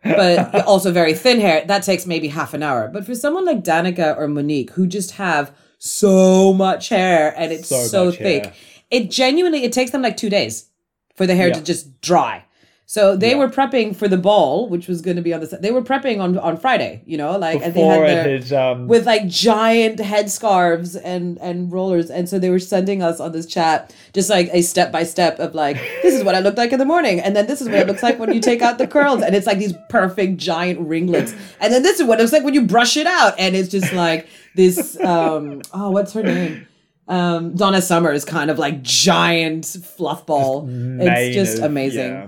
But 0.06 0.66
also 0.66 0.92
very 0.92 1.14
thin 1.14 1.40
hair. 1.42 1.66
That 1.66 1.84
takes 1.84 2.06
maybe 2.06 2.28
half 2.30 2.54
an 2.54 2.64
hour. 2.64 2.88
But 2.88 3.06
for 3.06 3.16
someone 3.16 3.44
like 3.46 3.64
Danica 3.64 4.16
or 4.18 4.28
Monique, 4.28 4.70
who 4.72 4.88
just 4.88 5.12
have 5.12 5.52
so 5.80 6.54
much 6.54 6.90
hair 6.90 7.34
and 7.38 7.52
it's 7.52 7.68
So 7.68 7.82
so, 7.88 8.12
thick, 8.12 8.46
hair. 8.46 8.54
it 8.92 9.12
genuinely 9.12 9.64
it 9.64 9.74
takes 9.74 9.92
them 9.92 10.02
like 10.02 10.16
two 10.18 10.30
days 10.30 10.70
for 11.16 11.28
the 11.28 11.36
hair 11.36 11.50
Yeah. 11.50 11.56
to 11.56 11.62
just 11.64 12.00
dry. 12.02 12.45
So 12.88 13.16
they 13.16 13.32
Yeah. 13.32 13.38
were 13.38 13.48
prepping 13.50 13.96
for 13.96 14.08
the 14.08 14.18
ball, 14.18 14.70
which 14.70 14.88
was 14.88 15.02
going 15.02 15.16
to 15.18 15.24
be 15.24 15.34
on 15.34 15.40
the. 15.42 15.48
They 15.60 15.72
were 15.72 15.82
prepping 15.82 16.20
on 16.22 16.38
on 16.38 16.56
Friday, 16.58 17.02
you 17.08 17.18
know, 17.18 17.36
like 17.38 17.60
and 17.64 17.74
they 17.74 17.82
had 17.82 18.44
their, 18.50 18.72
um, 18.72 18.88
with 18.88 19.08
like 19.08 19.28
giant 19.28 19.98
headscarves 20.00 20.96
and 21.04 21.38
and 21.42 21.72
rollers 21.72 22.10
and 22.12 22.30
so 22.30 22.38
they 22.38 22.50
were 22.50 22.60
sending 22.60 23.02
us 23.02 23.20
on 23.20 23.32
this 23.32 23.46
chat 23.48 23.94
just 24.14 24.30
like 24.30 24.50
a 24.54 24.62
step 24.62 24.92
by 24.92 25.04
step 25.04 25.40
of 25.40 25.56
like 25.56 25.78
this 26.04 26.14
is 26.14 26.24
what 26.24 26.36
i 26.36 26.40
looked 26.40 26.58
like 26.58 26.72
in 26.72 26.80
the 26.80 26.86
morning 26.86 27.20
and 27.20 27.36
then 27.36 27.48
this 27.48 27.60
is 27.62 27.68
what 27.68 27.80
it 27.80 27.88
looks 27.88 28.04
like 28.04 28.20
when 28.20 28.34
you 28.34 28.40
take 28.40 28.62
out 28.62 28.78
the 28.78 28.88
curls 28.88 29.22
and 29.22 29.36
it's 29.36 29.48
like 29.48 29.58
these 29.58 29.74
perfect 29.90 30.38
giant 30.38 30.80
ringlets 30.80 31.34
and 31.60 31.74
then 31.74 31.82
this 31.84 32.00
is 32.00 32.06
what 32.06 32.20
it 32.20 32.24
looks 32.24 32.34
like 32.34 32.44
when 32.44 32.54
you 32.54 32.62
brush 32.62 32.98
it 32.98 33.08
out 33.08 33.34
and 33.40 33.56
it's 33.56 33.70
just 33.70 33.92
like 33.94 34.28
this 34.56 35.00
um 35.02 35.62
oh 35.74 35.90
what's 35.92 36.14
her 36.14 36.24
name 36.24 36.68
um 37.08 37.56
donna 37.56 37.82
summer 37.82 38.12
is 38.12 38.26
kind 38.26 38.50
of 38.52 38.58
like 38.60 38.82
giant 38.84 39.66
fluff 39.66 40.26
ball 40.26 40.64
mane 40.66 41.02
it's 41.02 41.36
just 41.36 41.58
of- 41.60 41.66
amazing 41.66 42.10
yeah. 42.12 42.28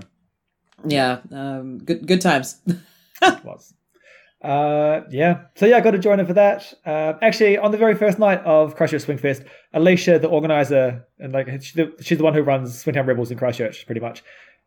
Yeah 0.86 1.20
um 1.32 1.78
good 1.78 2.06
good 2.06 2.20
times 2.20 2.60
it 3.22 3.44
was. 3.44 3.74
Uh, 4.40 5.00
yeah. 5.10 5.42
So 5.56 5.66
yeah, 5.66 5.78
I 5.78 5.80
got 5.80 5.92
to 5.92 5.98
join 5.98 6.20
in 6.20 6.26
for 6.26 6.34
that. 6.34 6.72
Uh, 6.86 7.14
actually, 7.22 7.58
on 7.58 7.72
the 7.72 7.76
very 7.76 7.94
first 7.94 8.18
night 8.18 8.40
of 8.44 8.76
Christchurch 8.76 9.02
Swing 9.02 9.18
Fest, 9.18 9.42
Alicia, 9.74 10.18
the 10.18 10.28
organizer, 10.28 11.04
and 11.18 11.32
like 11.32 11.46
the, 11.46 11.92
she's 12.00 12.18
the 12.18 12.24
one 12.24 12.34
who 12.34 12.42
runs 12.42 12.84
Swingtown 12.84 13.06
Rebels 13.06 13.30
in 13.30 13.38
Christchurch, 13.38 13.84
pretty 13.86 14.00
much. 14.00 14.22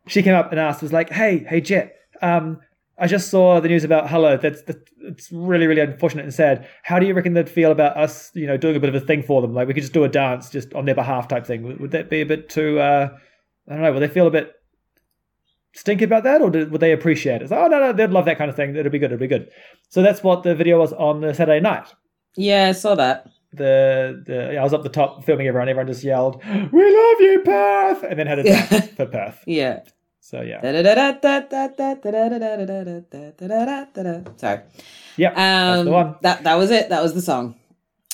She 0.08 0.22
came 0.22 0.34
up 0.34 0.50
and 0.50 0.60
asked, 0.60 0.82
was 0.82 0.92
like, 0.92 1.10
"Hey, 1.10 1.38
hey, 1.48 1.60
Jet, 1.60 1.96
um, 2.20 2.60
I 2.98 3.06
just 3.06 3.30
saw 3.30 3.60
the 3.60 3.68
news 3.68 3.84
about. 3.84 4.10
That's, 4.42 4.62
that's 4.62 4.90
it's 5.00 5.32
really, 5.32 5.66
really 5.66 5.80
unfortunate 5.80 6.24
and 6.24 6.34
sad. 6.34 6.68
How 6.82 6.98
do 6.98 7.06
you 7.06 7.14
reckon 7.14 7.34
they'd 7.34 7.48
feel 7.48 7.72
about 7.72 7.96
us, 7.96 8.30
you 8.34 8.46
know, 8.46 8.56
doing 8.56 8.76
a 8.76 8.80
bit 8.80 8.94
of 8.94 8.94
a 8.94 9.04
thing 9.04 9.22
for 9.22 9.40
them? 9.40 9.54
Like 9.54 9.68
we 9.68 9.74
could 9.74 9.82
just 9.82 9.94
do 9.94 10.04
a 10.04 10.08
dance 10.08 10.50
just 10.50 10.74
on 10.74 10.84
their 10.84 10.94
behalf 10.94 11.28
type 11.28 11.46
thing. 11.46 11.62
Would, 11.62 11.80
would 11.80 11.90
that 11.92 12.10
be 12.10 12.20
a 12.20 12.26
bit 12.26 12.48
too? 12.50 12.78
Uh, 12.78 13.16
I 13.68 13.72
don't 13.72 13.82
know. 13.82 13.92
Would 13.92 14.00
they 14.00 14.08
feel 14.08 14.26
a 14.26 14.30
bit 14.30 14.52
stink 15.72 16.02
about 16.02 16.24
that, 16.24 16.40
or 16.42 16.50
did, 16.50 16.70
would 16.70 16.80
they 16.80 16.92
appreciate 16.92 17.36
it? 17.36 17.42
It's 17.42 17.50
like, 17.50 17.60
oh 17.60 17.68
no, 17.68 17.78
no, 17.80 17.92
they'd 17.92 18.10
love 18.10 18.24
that 18.26 18.38
kind 18.38 18.50
of 18.50 18.56
thing. 18.56 18.74
It'll 18.76 18.90
be 18.92 18.98
good. 18.98 19.12
It'll 19.12 19.18
be 19.20 19.26
good. 19.26 19.50
So 19.88 20.02
that's 20.02 20.22
what 20.22 20.42
the 20.42 20.54
video 20.54 20.78
was 20.78 20.92
on 20.92 21.20
the 21.20 21.34
Saturday 21.34 21.60
night. 21.60 21.86
yeah 22.36 22.68
i 22.68 22.72
saw 22.72 22.94
that 22.94 23.26
The 23.52 24.22
the 24.26 24.56
I 24.58 24.62
was 24.62 24.72
up 24.72 24.82
the 24.82 24.88
top 24.88 25.24
filming 25.24 25.46
everyone. 25.46 25.68
Everyone 25.68 25.86
just 25.92 26.02
yelled, 26.04 26.42
"We 26.44 26.84
love 27.00 27.20
you, 27.20 27.42
Perth!" 27.44 28.02
and 28.08 28.18
then 28.18 28.26
had 28.26 28.38
a 28.38 28.42
dance 28.44 28.88
for 28.96 29.06
Perth. 29.06 29.42
yeah 29.46 29.80
So 30.20 30.40
yeah, 30.40 30.60
Sorry. 34.36 34.60
that's 35.34 35.78
Um, 35.80 35.84
the 35.84 35.90
one. 35.92 36.14
that 36.22 36.44
that 36.44 36.54
was 36.56 36.70
it. 36.70 36.88
That 36.88 37.02
was 37.02 37.12
the 37.14 37.20
song. 37.22 37.56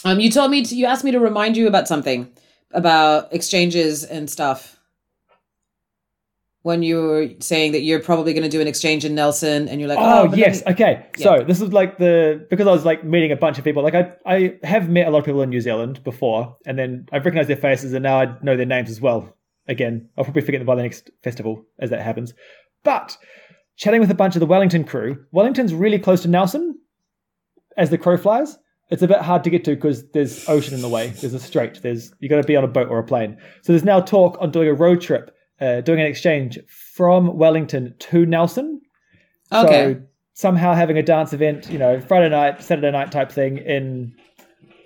Um, 0.04 0.18
you 0.20 0.30
told 0.30 0.50
me 0.50 0.64
to, 0.64 0.74
you 0.74 0.86
asked 0.86 1.04
me 1.04 1.10
to 1.12 1.20
remind 1.20 1.56
you 1.56 1.66
about 1.68 1.86
something 1.88 2.28
about 2.72 3.32
exchanges 3.32 4.04
and 4.04 4.28
stuff. 4.30 4.77
When 6.68 6.82
you 6.82 7.00
were 7.00 7.28
saying 7.40 7.72
that 7.72 7.80
you're 7.80 7.98
probably 8.00 8.34
going 8.34 8.42
to 8.42 8.50
do 8.50 8.60
an 8.60 8.66
exchange 8.66 9.06
in 9.06 9.14
Nelson, 9.14 9.68
and 9.68 9.80
you're 9.80 9.88
like, 9.88 9.98
Oh, 9.98 10.28
oh, 10.30 10.34
yes, 10.34 10.62
okay. 10.66 11.06
So 11.16 11.42
this 11.42 11.62
is 11.62 11.72
like 11.72 11.96
the 11.96 12.46
because 12.50 12.66
I 12.66 12.70
was 12.70 12.84
like 12.84 13.04
meeting 13.04 13.32
a 13.32 13.36
bunch 13.36 13.56
of 13.58 13.64
people. 13.64 13.82
Like 13.82 13.94
I 13.94 14.12
I 14.26 14.58
have 14.62 14.90
met 14.90 15.06
a 15.06 15.10
lot 15.10 15.20
of 15.20 15.24
people 15.24 15.40
in 15.40 15.48
New 15.48 15.62
Zealand 15.62 16.04
before, 16.04 16.58
and 16.66 16.78
then 16.78 17.06
I've 17.10 17.24
recognized 17.24 17.48
their 17.48 17.56
faces, 17.56 17.94
and 17.94 18.02
now 18.02 18.20
I 18.20 18.26
know 18.42 18.54
their 18.54 18.66
names 18.66 18.90
as 18.90 19.00
well. 19.00 19.34
Again, 19.66 20.10
I'll 20.18 20.24
probably 20.24 20.42
forget 20.42 20.60
them 20.60 20.66
by 20.66 20.74
the 20.74 20.82
next 20.82 21.10
festival 21.24 21.64
as 21.78 21.88
that 21.88 22.02
happens. 22.02 22.34
But 22.84 23.16
chatting 23.76 24.00
with 24.00 24.10
a 24.10 24.14
bunch 24.14 24.36
of 24.36 24.40
the 24.40 24.46
Wellington 24.46 24.84
crew, 24.84 25.24
Wellington's 25.32 25.72
really 25.72 25.98
close 25.98 26.20
to 26.22 26.28
Nelson 26.28 26.78
as 27.78 27.88
the 27.88 27.96
crow 27.96 28.18
flies. 28.18 28.58
It's 28.90 29.02
a 29.02 29.08
bit 29.08 29.20
hard 29.20 29.42
to 29.44 29.50
get 29.50 29.64
to 29.64 29.74
because 29.74 30.06
there's 30.10 30.46
ocean 30.48 30.74
in 30.74 30.82
the 30.82 30.88
way. 30.88 31.08
There's 31.08 31.34
a 31.34 31.38
strait. 31.40 31.80
There's 31.82 32.12
you 32.20 32.28
got 32.28 32.42
to 32.42 32.46
be 32.46 32.56
on 32.56 32.64
a 32.64 32.68
boat 32.68 32.88
or 32.88 32.98
a 32.98 33.04
plane. 33.04 33.38
So 33.62 33.72
there's 33.72 33.84
now 33.84 34.00
talk 34.00 34.36
on 34.40 34.50
doing 34.50 34.68
a 34.68 34.74
road 34.74 35.00
trip, 35.00 35.34
uh, 35.60 35.80
doing 35.80 36.00
an 36.00 36.06
exchange 36.06 36.58
from 36.68 37.36
Wellington 37.36 37.94
to 37.98 38.26
Nelson. 38.26 38.80
Okay. 39.52 39.94
So 39.94 40.02
somehow 40.34 40.74
having 40.74 40.98
a 40.98 41.02
dance 41.02 41.32
event, 41.32 41.68
you 41.70 41.78
know, 41.78 42.00
Friday 42.00 42.28
night, 42.28 42.62
Saturday 42.62 42.90
night 42.90 43.10
type 43.10 43.30
thing 43.32 43.58
in 43.58 44.14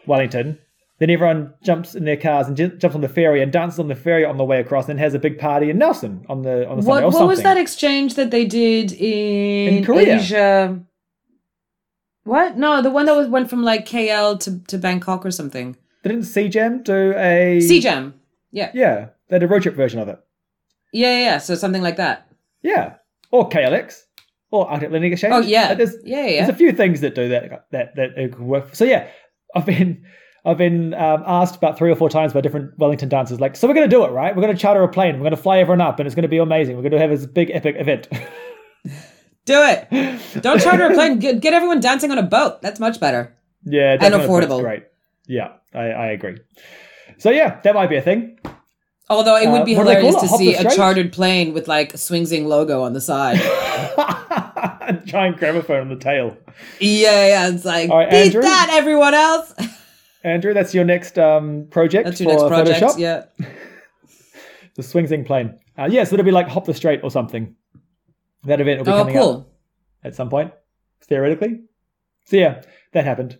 Wellington. 0.06 0.58
Then 0.98 1.10
everyone 1.10 1.52
jumps 1.64 1.96
in 1.96 2.04
their 2.04 2.16
cars 2.16 2.46
and 2.46 2.56
j- 2.56 2.76
jumps 2.78 2.94
on 2.94 3.00
the 3.00 3.08
ferry 3.08 3.42
and 3.42 3.50
dances 3.50 3.80
on 3.80 3.88
the 3.88 3.96
ferry 3.96 4.24
on 4.24 4.36
the 4.36 4.44
way 4.44 4.60
across, 4.60 4.88
and 4.88 5.00
has 5.00 5.14
a 5.14 5.18
big 5.18 5.36
party 5.38 5.68
in 5.68 5.76
Nelson 5.78 6.24
on 6.28 6.42
the 6.42 6.68
on 6.68 6.76
the 6.76 6.82
Sunday 6.82 6.86
what 6.86 7.04
what 7.04 7.12
something. 7.12 7.28
was 7.28 7.42
that 7.42 7.56
exchange 7.56 8.14
that 8.14 8.30
they 8.30 8.44
did 8.44 8.92
in, 8.92 9.78
In 9.78 9.84
Korea. 9.84 10.16
Asia? 10.16 10.80
What? 12.24 12.56
No, 12.56 12.82
the 12.82 12.90
one 12.90 13.06
that 13.06 13.16
was 13.16 13.26
went 13.26 13.50
from 13.50 13.64
like 13.64 13.84
KL 13.84 14.38
to, 14.40 14.60
to 14.68 14.78
Bangkok 14.78 15.26
or 15.26 15.32
something. 15.32 15.76
Didn't 16.04 16.20
CJAM 16.22 16.84
do 16.84 17.14
a 17.16 17.58
CJAM. 17.60 18.12
Yeah. 18.52 18.70
Yeah, 18.72 19.08
they 19.28 19.36
had 19.36 19.42
a 19.42 19.48
road 19.48 19.62
trip 19.62 19.74
version 19.74 19.98
of 19.98 20.08
it. 20.08 20.20
Yeah, 20.92 21.08
yeah, 21.08 21.24
yeah. 21.24 21.38
So 21.38 21.54
something 21.54 21.82
like 21.82 21.96
that. 21.96 22.28
Yeah, 22.62 22.94
or 23.30 23.48
KLX 23.48 24.02
or 24.50 24.68
Arctic 24.70 24.88
Atlantic 24.88 25.12
Exchange. 25.12 25.34
Oh 25.34 25.40
yeah. 25.40 25.68
Like, 25.68 25.78
there's, 25.78 25.96
yeah, 26.04 26.26
yeah. 26.26 26.44
there's 26.44 26.54
a 26.54 26.58
few 26.58 26.72
things 26.72 27.00
that 27.00 27.14
do 27.14 27.28
that 27.30 27.66
that 27.70 27.96
that 27.96 28.10
it 28.16 28.32
could 28.32 28.42
work. 28.42 28.74
So 28.74 28.84
yeah, 28.84 29.08
I've 29.54 29.66
been 29.66 30.04
I've 30.44 30.58
been 30.58 30.94
um, 30.94 31.22
asked 31.26 31.56
about 31.56 31.78
three 31.78 31.90
or 31.90 31.96
four 31.96 32.08
times 32.08 32.32
by 32.32 32.40
different 32.40 32.76
Wellington 32.76 33.08
dancers, 33.08 33.40
like, 33.40 33.54
so 33.54 33.68
we're 33.68 33.74
going 33.74 33.88
to 33.88 33.96
do 33.96 34.04
it, 34.04 34.08
right? 34.10 34.34
We're 34.34 34.42
going 34.42 34.54
to 34.54 34.60
charter 34.60 34.82
a 34.82 34.88
plane. 34.88 35.14
We're 35.14 35.20
going 35.20 35.36
to 35.36 35.36
fly 35.36 35.58
everyone 35.58 35.80
up, 35.80 36.00
and 36.00 36.06
it's 36.06 36.16
going 36.16 36.24
to 36.24 36.28
be 36.28 36.38
amazing. 36.38 36.74
We're 36.74 36.82
going 36.82 36.92
to 36.92 36.98
have 36.98 37.10
this 37.10 37.26
big 37.26 37.50
epic 37.52 37.76
event. 37.78 38.08
Do 39.44 39.54
it. 39.56 40.42
Don't 40.42 40.60
charter 40.60 40.86
a 40.86 40.94
plane. 40.94 41.18
Get, 41.18 41.40
get 41.40 41.52
everyone 41.52 41.80
dancing 41.80 42.10
on 42.10 42.18
a 42.18 42.22
boat. 42.22 42.62
That's 42.62 42.78
much 42.78 43.00
better. 43.00 43.36
yeah, 43.64 43.96
And 44.00 44.14
affordable. 44.14 44.60
Great. 44.60 44.84
Yeah, 45.26 45.52
I, 45.74 45.80
I 45.80 46.06
agree. 46.08 46.38
So 47.18 47.30
yeah, 47.30 47.60
that 47.62 47.74
might 47.74 47.88
be 47.88 47.96
a 47.96 48.02
thing. 48.02 48.38
Although 49.12 49.36
it 49.36 49.46
Uh, 49.46 49.52
would 49.52 49.64
be 49.64 49.74
what 49.76 49.84
do 49.84 49.88
they 49.90 50.00
call 50.00 50.10
hilarious 50.10 50.22
to 50.22 50.28
Hop 50.28 50.38
see 50.38 50.54
a 50.54 50.74
chartered 50.74 51.12
plane 51.12 51.52
with 51.52 51.68
like 51.68 51.92
Swingsing 51.94 52.46
logo 52.46 52.82
on 52.82 52.92
the 52.92 53.00
side. 53.00 53.38
Giant 55.04 55.36
gramophone 55.38 55.80
on 55.82 55.88
the 55.88 55.96
tail. 55.96 56.36
yeah, 56.80 57.26
yeah. 57.28 57.48
It's 57.48 57.64
like 57.64 57.90
right, 57.90 58.10
beat 58.10 58.16
Andrew? 58.26 58.42
that, 58.42 58.68
everyone 58.72 59.14
else. 59.14 59.52
Andrew, 60.24 60.54
that's 60.54 60.72
your 60.74 60.84
next 60.84 61.18
um, 61.18 61.66
project 61.70 62.04
That's 62.06 62.20
your 62.20 62.30
for 62.38 62.50
next 62.50 62.78
project. 62.78 62.80
Photoshop. 62.80 62.98
Yeah. 62.98 63.24
The 64.74 64.82
Swingsing 64.82 65.26
plane. 65.26 65.58
Uh, 65.76 65.86
yeah, 65.90 66.04
so 66.04 66.14
it'll 66.14 66.24
be 66.24 66.30
like 66.30 66.48
Hop 66.48 66.64
the 66.64 66.72
Straight 66.72 67.00
or 67.04 67.10
something. 67.10 67.54
That 68.44 68.58
event 68.58 68.78
will 68.78 68.84
be 68.86 68.90
Oh, 68.90 68.98
coming 69.04 69.18
up 69.18 69.48
at 70.02 70.14
some 70.14 70.30
point, 70.30 70.50
theoretically. 71.04 71.64
So 72.24 72.36
yeah, 72.38 72.62
that 72.94 73.04
happened. 73.04 73.38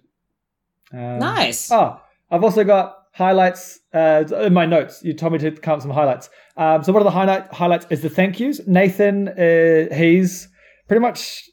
Um, 0.93 1.19
Nice. 1.21 1.73
Oh, 1.73 1.99
I've 2.31 2.45
also 2.45 2.65
got 2.65 3.02
highlights 3.13 3.81
uh, 3.95 4.25
in 4.41 4.53
my 4.55 4.67
notes. 4.67 5.03
You 5.03 5.13
told 5.15 5.33
me 5.33 5.39
to 5.41 5.51
count 5.53 5.83
some 5.83 5.91
highlights. 5.91 6.31
Um, 6.57 6.83
so 6.83 6.93
one 6.93 7.03
of 7.03 7.05
the 7.05 7.11
highlight 7.11 7.53
highlights 7.53 7.87
is 7.91 8.03
the 8.03 8.09
thank 8.09 8.41
yous. 8.41 8.61
Nathan, 8.67 9.29
uh, 9.29 9.95
he's 9.95 10.49
pretty 10.89 11.01
much 11.01 11.49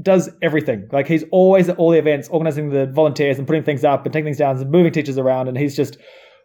does 0.00 0.30
everything. 0.40 0.88
Like 0.92 1.06
he's 1.06 1.24
always 1.30 1.68
at 1.68 1.76
all 1.76 1.90
the 1.90 1.98
events, 1.98 2.28
organizing 2.28 2.70
the 2.70 2.86
volunteers 2.86 3.38
and 3.38 3.46
putting 3.46 3.62
things 3.62 3.84
up 3.84 4.04
and 4.04 4.12
taking 4.12 4.26
things 4.26 4.38
down 4.38 4.56
and 4.56 4.70
moving 4.70 4.92
teachers 4.92 5.18
around. 5.18 5.48
And 5.48 5.56
he's 5.56 5.76
just 5.76 5.96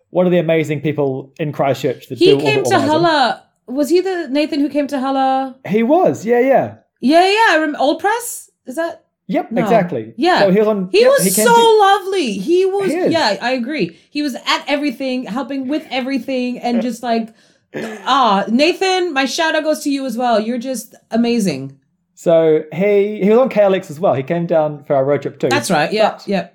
one 0.10 0.26
of 0.26 0.32
the 0.32 0.40
amazing 0.40 0.82
people 0.82 1.34
in 1.40 1.52
Christchurch 1.52 2.08
that 2.08 2.18
He 2.18 2.38
came 2.38 2.64
to. 2.64 2.80
Hella. 2.80 3.44
Was 3.68 3.90
he 3.90 4.00
the 4.00 4.28
Nathan 4.30 4.62
who 4.62 4.70
came 4.70 4.88
to 4.88 5.00
Hella? 5.00 5.58
He 5.68 5.84
was, 5.84 6.26
yeah, 6.26 6.40
yeah. 6.40 6.76
Yeah, 7.02 7.28
yeah. 7.28 7.48
I 7.50 7.58
rem- 7.60 7.76
Old 7.76 8.00
Press? 8.00 8.50
Is 8.66 8.76
that? 8.76 9.07
Yep, 9.30 9.52
No. 9.52 9.62
exactly. 9.62 10.14
Yeah. 10.16 10.40
So 10.42 10.52
he 10.52 10.60
was 10.60 10.68
on. 10.68 10.90
He 10.92 11.02
yep, 11.02 11.10
was 11.10 11.36
came 11.36 11.46
so 11.46 11.54
to- 11.56 11.78
lovely. 11.80 12.34
He 12.34 12.66
was, 12.66 12.92
He 12.92 13.08
yeah, 13.08 13.38
I 13.42 13.52
agree. 13.52 13.98
He 14.10 14.22
was 14.22 14.36
at 14.36 14.64
everything, 14.68 15.26
helping 15.26 15.68
with 15.68 15.86
everything, 15.92 16.60
and 16.60 16.82
just 16.82 17.04
like, 17.04 17.34
ah, 17.76 18.46
Nathan, 18.48 19.12
my 19.14 19.26
shout 19.26 19.54
out 19.56 19.64
goes 19.64 19.82
to 19.84 19.90
you 19.92 20.06
as 20.06 20.16
well. 20.18 20.40
You're 20.40 20.58
just 20.58 20.96
amazing. 21.12 21.78
So 22.14 22.64
he 22.74 23.22
he 23.22 23.30
was 23.30 23.38
on 23.40 23.50
KLX 23.50 23.92
as 23.92 24.00
well. 24.00 24.14
He 24.14 24.24
came 24.24 24.46
down 24.48 24.84
for 24.86 24.96
our 24.96 25.04
road 25.06 25.22
trip 25.22 25.40
too. 25.40 25.50
That's 25.50 25.70
right. 25.70 25.92
Yeah, 25.92 26.12
But 26.12 26.28
yeah. 26.28 26.48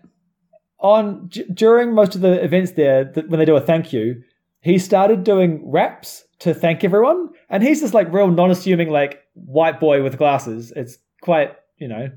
On 0.78 1.28
d- 1.28 1.44
during 1.52 1.94
most 1.94 2.14
of 2.16 2.22
the 2.22 2.42
events 2.42 2.72
there, 2.72 3.04
th- 3.04 3.26
when 3.28 3.38
they 3.38 3.44
do 3.44 3.54
a 3.54 3.60
thank 3.60 3.92
you, 3.92 4.22
he 4.60 4.78
started 4.78 5.22
doing 5.22 5.60
raps 5.70 6.24
to 6.40 6.52
thank 6.54 6.82
everyone, 6.82 7.28
and 7.48 7.62
he's 7.62 7.80
just 7.80 7.94
like 7.94 8.12
real 8.12 8.28
non-assuming, 8.28 8.90
like 8.90 9.20
white 9.34 9.78
boy 9.78 10.02
with 10.02 10.18
glasses. 10.18 10.72
It's 10.74 10.98
quite 11.20 11.52
you 11.76 11.86
know. 11.86 12.08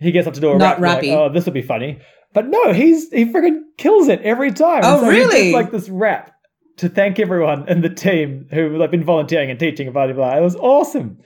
He 0.00 0.10
gets 0.12 0.26
up 0.26 0.34
to 0.34 0.40
do 0.40 0.52
a 0.52 0.58
Not 0.58 0.80
rap. 0.80 0.98
rappy. 1.00 1.08
Like, 1.10 1.18
oh, 1.18 1.28
this 1.32 1.46
will 1.46 1.52
be 1.52 1.62
funny. 1.62 1.98
But 2.32 2.48
no, 2.48 2.72
he's 2.72 3.10
he 3.10 3.26
freaking 3.26 3.60
kills 3.78 4.08
it 4.08 4.20
every 4.22 4.50
time. 4.52 4.80
Oh, 4.84 4.98
And 4.98 5.00
so 5.02 5.08
really? 5.08 5.52
like 5.52 5.70
this 5.70 5.88
rap 5.88 6.32
to 6.78 6.88
thank 6.88 7.20
everyone 7.20 7.68
in 7.68 7.80
the 7.80 7.88
team 7.88 8.48
who 8.50 8.76
like 8.76 8.90
been 8.90 9.04
volunteering 9.04 9.50
and 9.50 9.58
teaching 9.60 9.86
and 9.86 9.94
blah 9.94 10.06
blah 10.06 10.14
blah. 10.14 10.36
It 10.36 10.40
was 10.40 10.56
awesome. 10.56 11.18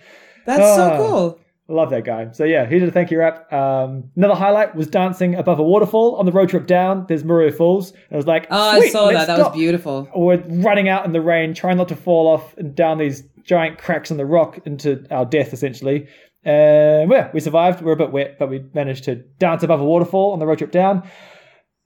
That's 0.45 0.61
Ah. 0.63 0.77
so 0.77 0.97
cool. 0.99 1.39
Love 1.71 1.91
that 1.91 2.05
guy. 2.05 2.31
So 2.33 2.45
yeah, 2.45 2.65
he 2.67 2.79
did 2.79 2.89
a 2.89 2.93
thank 2.93 3.11
you 3.11 3.19
rap. 3.19 3.51
Um, 3.53 4.05
another 4.17 4.35
highlight 4.35 4.75
was 4.75 4.87
dancing 4.87 5.35
above 5.35 5.59
a 5.59 5.63
waterfall 5.63 6.17
on 6.17 6.25
the 6.25 6.33
road 6.33 6.49
trip 6.49 6.67
down. 6.67 7.05
There's 7.09 7.25
Maruia 7.25 7.55
Falls. 7.55 7.91
And 7.91 7.99
I 8.13 8.17
was 8.17 8.27
like, 8.27 8.47
Oh, 8.51 8.57
I 8.81 8.89
saw 8.89 9.07
that. 9.09 9.27
That 9.27 9.37
stop." 9.37 9.53
was 9.53 9.59
beautiful. 9.59 10.09
We're 10.17 10.43
running 10.47 10.89
out 10.89 11.05
in 11.05 11.13
the 11.13 11.21
rain, 11.21 11.53
trying 11.53 11.77
not 11.77 11.89
to 11.89 11.97
fall 11.97 12.27
off 12.27 12.57
and 12.57 12.75
down 12.75 12.97
these 12.97 13.23
giant 13.45 13.77
cracks 13.79 14.11
in 14.11 14.17
the 14.17 14.25
rock 14.27 14.59
into 14.65 15.05
our 15.11 15.27
death, 15.27 15.53
essentially. 15.53 16.07
And 16.49 17.11
yeah, 17.11 17.31
we 17.35 17.41
survived. 17.41 17.83
We're 17.83 17.93
a 17.93 17.97
bit 17.97 18.11
wet, 18.11 18.39
but 18.39 18.49
we 18.49 18.65
managed 18.73 19.05
to 19.05 19.17
dance 19.17 19.63
above 19.63 19.83
a 19.83 19.85
waterfall 19.85 20.33
on 20.33 20.39
the 20.39 20.47
road 20.47 20.57
trip 20.57 20.71
down. 20.71 21.07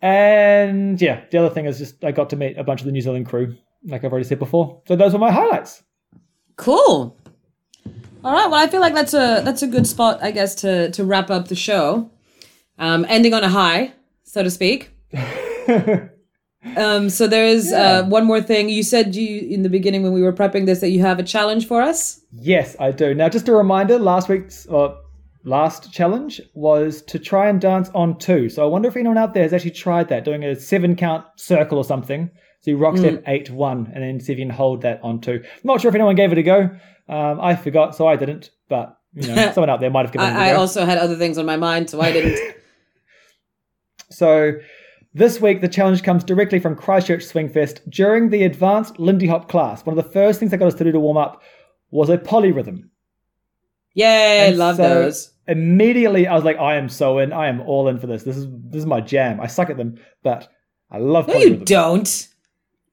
And 0.00 1.02
yeah, 1.02 1.24
the 1.32 1.38
other 1.38 1.50
thing 1.52 1.66
is 1.66 1.78
just 1.78 2.04
I 2.04 2.12
got 2.12 2.30
to 2.30 2.36
meet 2.36 2.56
a 2.56 2.62
bunch 2.62 2.80
of 2.80 2.86
the 2.86 2.92
New 2.92 3.00
Zealand 3.00 3.26
crew, 3.26 3.56
like 3.84 4.04
I've 4.04 4.12
already 4.12 4.28
said 4.28 4.38
before. 4.38 4.80
So 4.86 4.94
those 4.94 5.14
were 5.14 5.18
my 5.18 5.32
highlights. 5.32 5.82
Cool. 6.54 7.18
All 8.22 8.32
right. 8.32 8.48
Well, 8.48 8.54
I 8.54 8.68
feel 8.68 8.80
like 8.80 8.94
that's 8.94 9.14
a 9.14 9.42
that's 9.44 9.62
a 9.62 9.66
good 9.66 9.84
spot, 9.84 10.22
I 10.22 10.30
guess, 10.30 10.54
to 10.56 10.92
to 10.92 11.04
wrap 11.04 11.28
up 11.28 11.48
the 11.48 11.56
show. 11.56 12.08
Um, 12.78 13.04
ending 13.08 13.34
on 13.34 13.42
a 13.42 13.48
high, 13.48 13.94
so 14.22 14.44
to 14.44 14.50
speak. 14.50 14.92
Um, 16.76 17.10
so 17.10 17.26
there 17.26 17.44
is 17.44 17.72
uh, 17.72 18.04
one 18.04 18.24
more 18.24 18.40
thing. 18.40 18.68
You 18.68 18.82
said 18.82 19.16
you 19.16 19.46
in 19.48 19.62
the 19.62 19.68
beginning 19.68 20.02
when 20.02 20.12
we 20.12 20.22
were 20.22 20.32
prepping 20.32 20.66
this 20.66 20.80
that 20.80 20.90
you 20.90 21.00
have 21.00 21.18
a 21.18 21.22
challenge 21.22 21.66
for 21.66 21.82
us. 21.82 22.20
Yes, 22.32 22.76
I 22.78 22.92
do. 22.92 23.14
Now, 23.14 23.28
just 23.28 23.48
a 23.48 23.52
reminder: 23.52 23.98
last 23.98 24.28
week's 24.28 24.66
or 24.66 24.96
last 25.44 25.92
challenge 25.92 26.40
was 26.54 27.02
to 27.02 27.18
try 27.18 27.48
and 27.48 27.60
dance 27.60 27.90
on 27.94 28.18
two. 28.18 28.48
So 28.48 28.62
I 28.62 28.66
wonder 28.66 28.88
if 28.88 28.96
anyone 28.96 29.18
out 29.18 29.34
there 29.34 29.42
has 29.42 29.52
actually 29.52 29.72
tried 29.72 30.08
that, 30.10 30.24
doing 30.24 30.44
a 30.44 30.54
seven 30.54 30.94
count 30.94 31.24
circle 31.36 31.78
or 31.78 31.84
something. 31.84 32.30
So 32.60 32.70
you 32.70 32.76
rock 32.76 32.96
step 32.96 33.24
eight 33.26 33.50
one, 33.50 33.90
and 33.92 34.04
then 34.04 34.20
see 34.20 34.32
if 34.32 34.38
you 34.38 34.44
can 34.46 34.54
hold 34.54 34.82
that 34.82 35.00
on 35.02 35.20
two. 35.20 35.42
I'm 35.42 35.60
not 35.64 35.80
sure 35.80 35.88
if 35.88 35.94
anyone 35.96 36.14
gave 36.14 36.30
it 36.30 36.38
a 36.38 36.42
go. 36.44 36.70
Um, 37.08 37.40
I 37.40 37.56
forgot, 37.56 37.96
so 37.96 38.06
I 38.06 38.14
didn't. 38.14 38.50
But 38.68 38.96
you 39.14 39.26
know, 39.26 39.50
someone 39.52 39.68
out 39.68 39.80
there 39.80 39.90
might 39.90 40.06
have 40.06 40.12
given 40.12 40.28
it 40.28 40.30
a 40.30 40.34
go. 40.34 40.40
I 40.40 40.52
also 40.52 40.84
had 40.84 40.98
other 40.98 41.16
things 41.16 41.38
on 41.38 41.44
my 41.44 41.56
mind, 41.56 41.90
so 41.90 42.00
I 42.00 42.12
didn't. 42.12 42.38
So 44.10 44.52
this 45.14 45.40
week, 45.40 45.60
the 45.60 45.68
challenge 45.68 46.02
comes 46.02 46.24
directly 46.24 46.58
from 46.58 46.74
Christchurch 46.76 47.24
Swingfest 47.24 47.80
during 47.90 48.30
the 48.30 48.44
advanced 48.44 48.98
Lindy 48.98 49.26
Hop 49.26 49.48
class. 49.48 49.84
One 49.84 49.96
of 49.96 50.04
the 50.04 50.10
first 50.10 50.38
things 50.40 50.50
they 50.50 50.56
got 50.56 50.68
us 50.68 50.74
to 50.74 50.84
do 50.84 50.92
to 50.92 51.00
warm 51.00 51.16
up 51.16 51.42
was 51.90 52.08
a 52.08 52.16
polyrhythm. 52.18 52.88
Yay! 53.94 54.48
And 54.48 54.58
love 54.58 54.76
so 54.76 54.82
those. 54.82 55.32
Immediately, 55.46 56.26
I 56.26 56.34
was 56.34 56.44
like, 56.44 56.58
I 56.58 56.76
am 56.76 56.88
so 56.88 57.18
in. 57.18 57.32
I 57.32 57.48
am 57.48 57.60
all 57.62 57.88
in 57.88 57.98
for 57.98 58.06
this. 58.06 58.22
This 58.22 58.36
is 58.36 58.46
this 58.70 58.78
is 58.80 58.86
my 58.86 59.00
jam. 59.00 59.40
I 59.40 59.48
suck 59.48 59.68
at 59.68 59.76
them, 59.76 59.96
but 60.22 60.48
I 60.90 60.98
love 60.98 61.28
No, 61.28 61.34
you 61.34 61.56
don't. 61.56 62.28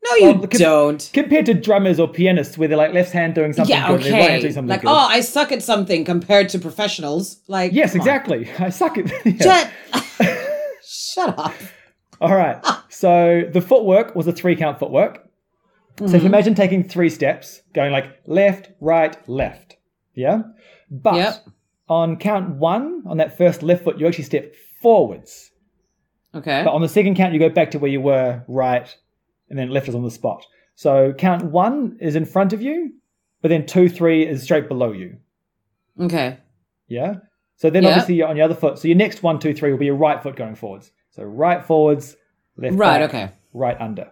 No, 0.03 0.15
you 0.15 0.26
Well, 0.34 0.43
at- 0.43 0.51
don't. 0.51 1.09
Compared 1.13 1.45
to 1.45 1.53
drummers 1.53 1.99
or 1.99 2.07
pianists, 2.07 2.57
where 2.57 2.67
they're 2.67 2.78
like 2.78 2.93
left 2.93 3.11
hand 3.11 3.36
doing 3.36 3.53
something 3.53 3.74
Yeah, 3.76 3.88
good, 3.88 4.01
and 4.01 4.11
right 4.13 4.30
hand 4.30 4.41
doing 4.41 4.53
something 4.53 4.70
Like, 4.70 4.82
good. 4.82 4.89
oh, 4.89 4.93
I 4.93 5.22
suck 5.22 5.51
at 5.51 5.61
something 5.61 6.03
compared 6.05 6.49
to 6.49 6.59
professionals. 6.59 7.41
Like, 7.47 7.72
yes, 7.72 7.91
come 7.91 8.01
on. 8.01 8.07
exactly. 8.07 8.49
I 8.59 8.70
suck 8.70 8.97
at. 8.97 9.09
yeah. 9.26 9.70
Shut, 9.93 10.38
shut 10.84 11.39
up. 11.39 11.53
All 12.22 12.36
right. 12.36 12.63
So 12.89 13.43
the 13.51 13.61
footwork 13.61 14.15
was 14.15 14.28
a 14.28 14.32
three 14.34 14.55
count 14.55 14.80
footwork. 14.80 15.26
So 15.97 16.05
Mm-hmm. 16.05 16.15
if 16.15 16.22
you 16.24 16.28
imagine 16.28 16.55
taking 16.55 16.84
three 16.84 17.09
steps, 17.09 17.61
going 17.74 17.91
like 17.91 18.05
left, 18.26 18.70
right, 18.80 19.17
left. 19.30 19.76
Yeah. 20.13 20.43
But 20.89 21.15
Yep. 21.15 21.36
on 21.89 22.15
count 22.17 22.55
one, 22.55 23.03
on 23.05 23.17
that 23.17 23.38
first 23.38 23.63
left 23.63 23.84
foot, 23.84 23.99
you 23.99 24.07
actually 24.07 24.24
step 24.26 24.53
forwards. 24.82 25.51
Okay. 26.34 26.63
But 26.63 26.72
on 26.74 26.82
the 26.82 26.88
second 26.89 27.15
count, 27.15 27.34
you 27.34 27.39
go 27.39 27.49
back 27.49 27.72
to 27.72 27.80
where 27.80 27.91
you 27.91 27.99
were, 28.01 28.43
right, 28.47 28.88
and 29.49 29.57
then 29.59 29.70
left 29.72 29.89
is 29.89 29.95
on 29.95 30.03
the 30.03 30.11
spot. 30.11 30.45
So 30.76 31.11
count 31.13 31.43
one 31.45 31.97
is 31.99 32.15
in 32.15 32.26
front 32.26 32.53
of 32.53 32.61
you, 32.61 32.93
but 33.41 33.49
then 33.49 33.65
two, 33.65 33.89
three 33.89 34.26
is 34.26 34.43
straight 34.43 34.67
below 34.70 34.91
you. 34.93 35.17
Okay. 35.99 36.38
Yeah. 36.88 37.15
So 37.57 37.70
then 37.70 37.84
Yeah. 37.84 37.89
obviously 37.89 38.15
you're 38.15 38.28
on 38.28 38.38
your 38.38 38.45
other 38.45 38.55
foot. 38.55 38.80
So 38.80 38.88
your 38.88 38.95
next 38.97 39.22
one, 39.22 39.38
two, 39.39 39.53
three 39.53 39.72
will 39.72 39.80
be 39.80 39.88
your 39.88 39.95
right 39.95 40.22
foot 40.24 40.36
going 40.38 40.55
forwards. 40.55 40.91
So 41.20 41.26
right 41.26 41.65
forwards, 41.65 42.15
left 42.57 42.78
Right, 42.78 42.99
back, 42.99 43.09
okay. 43.09 43.32
right 43.53 43.76
under. 43.80 44.11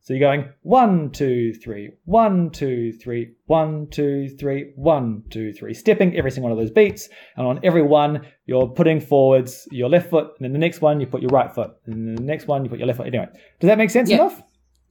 So 0.00 0.12
you're 0.14 0.28
going 0.28 0.48
one, 0.62 1.10
two, 1.10 1.52
three, 1.54 1.90
one, 2.04 2.50
two, 2.50 2.92
three, 2.92 3.34
one, 3.46 3.86
two, 3.90 4.28
three, 4.36 4.72
one, 4.74 5.22
two, 5.30 5.52
three, 5.52 5.72
stepping 5.72 6.16
every 6.16 6.32
single 6.32 6.50
one 6.50 6.58
of 6.58 6.64
those 6.64 6.72
beats. 6.72 7.08
And 7.36 7.46
on 7.46 7.60
every 7.62 7.82
one, 7.82 8.26
you're 8.44 8.66
putting 8.68 9.00
forwards 9.00 9.68
your 9.70 9.88
left 9.88 10.10
foot, 10.10 10.26
and 10.36 10.44
then 10.44 10.52
the 10.52 10.58
next 10.58 10.80
one, 10.80 11.00
you 11.00 11.06
put 11.06 11.22
your 11.22 11.30
right 11.30 11.52
foot, 11.54 11.70
and 11.86 11.94
then 12.08 12.14
the 12.16 12.22
next 12.22 12.48
one, 12.48 12.64
you 12.64 12.70
put 12.70 12.78
your 12.80 12.86
left 12.88 12.96
foot. 12.96 13.06
Anyway, 13.06 13.28
does 13.60 13.68
that 13.68 13.78
make 13.78 13.90
sense 13.90 14.10
Yeah. 14.10 14.16
enough? 14.16 14.42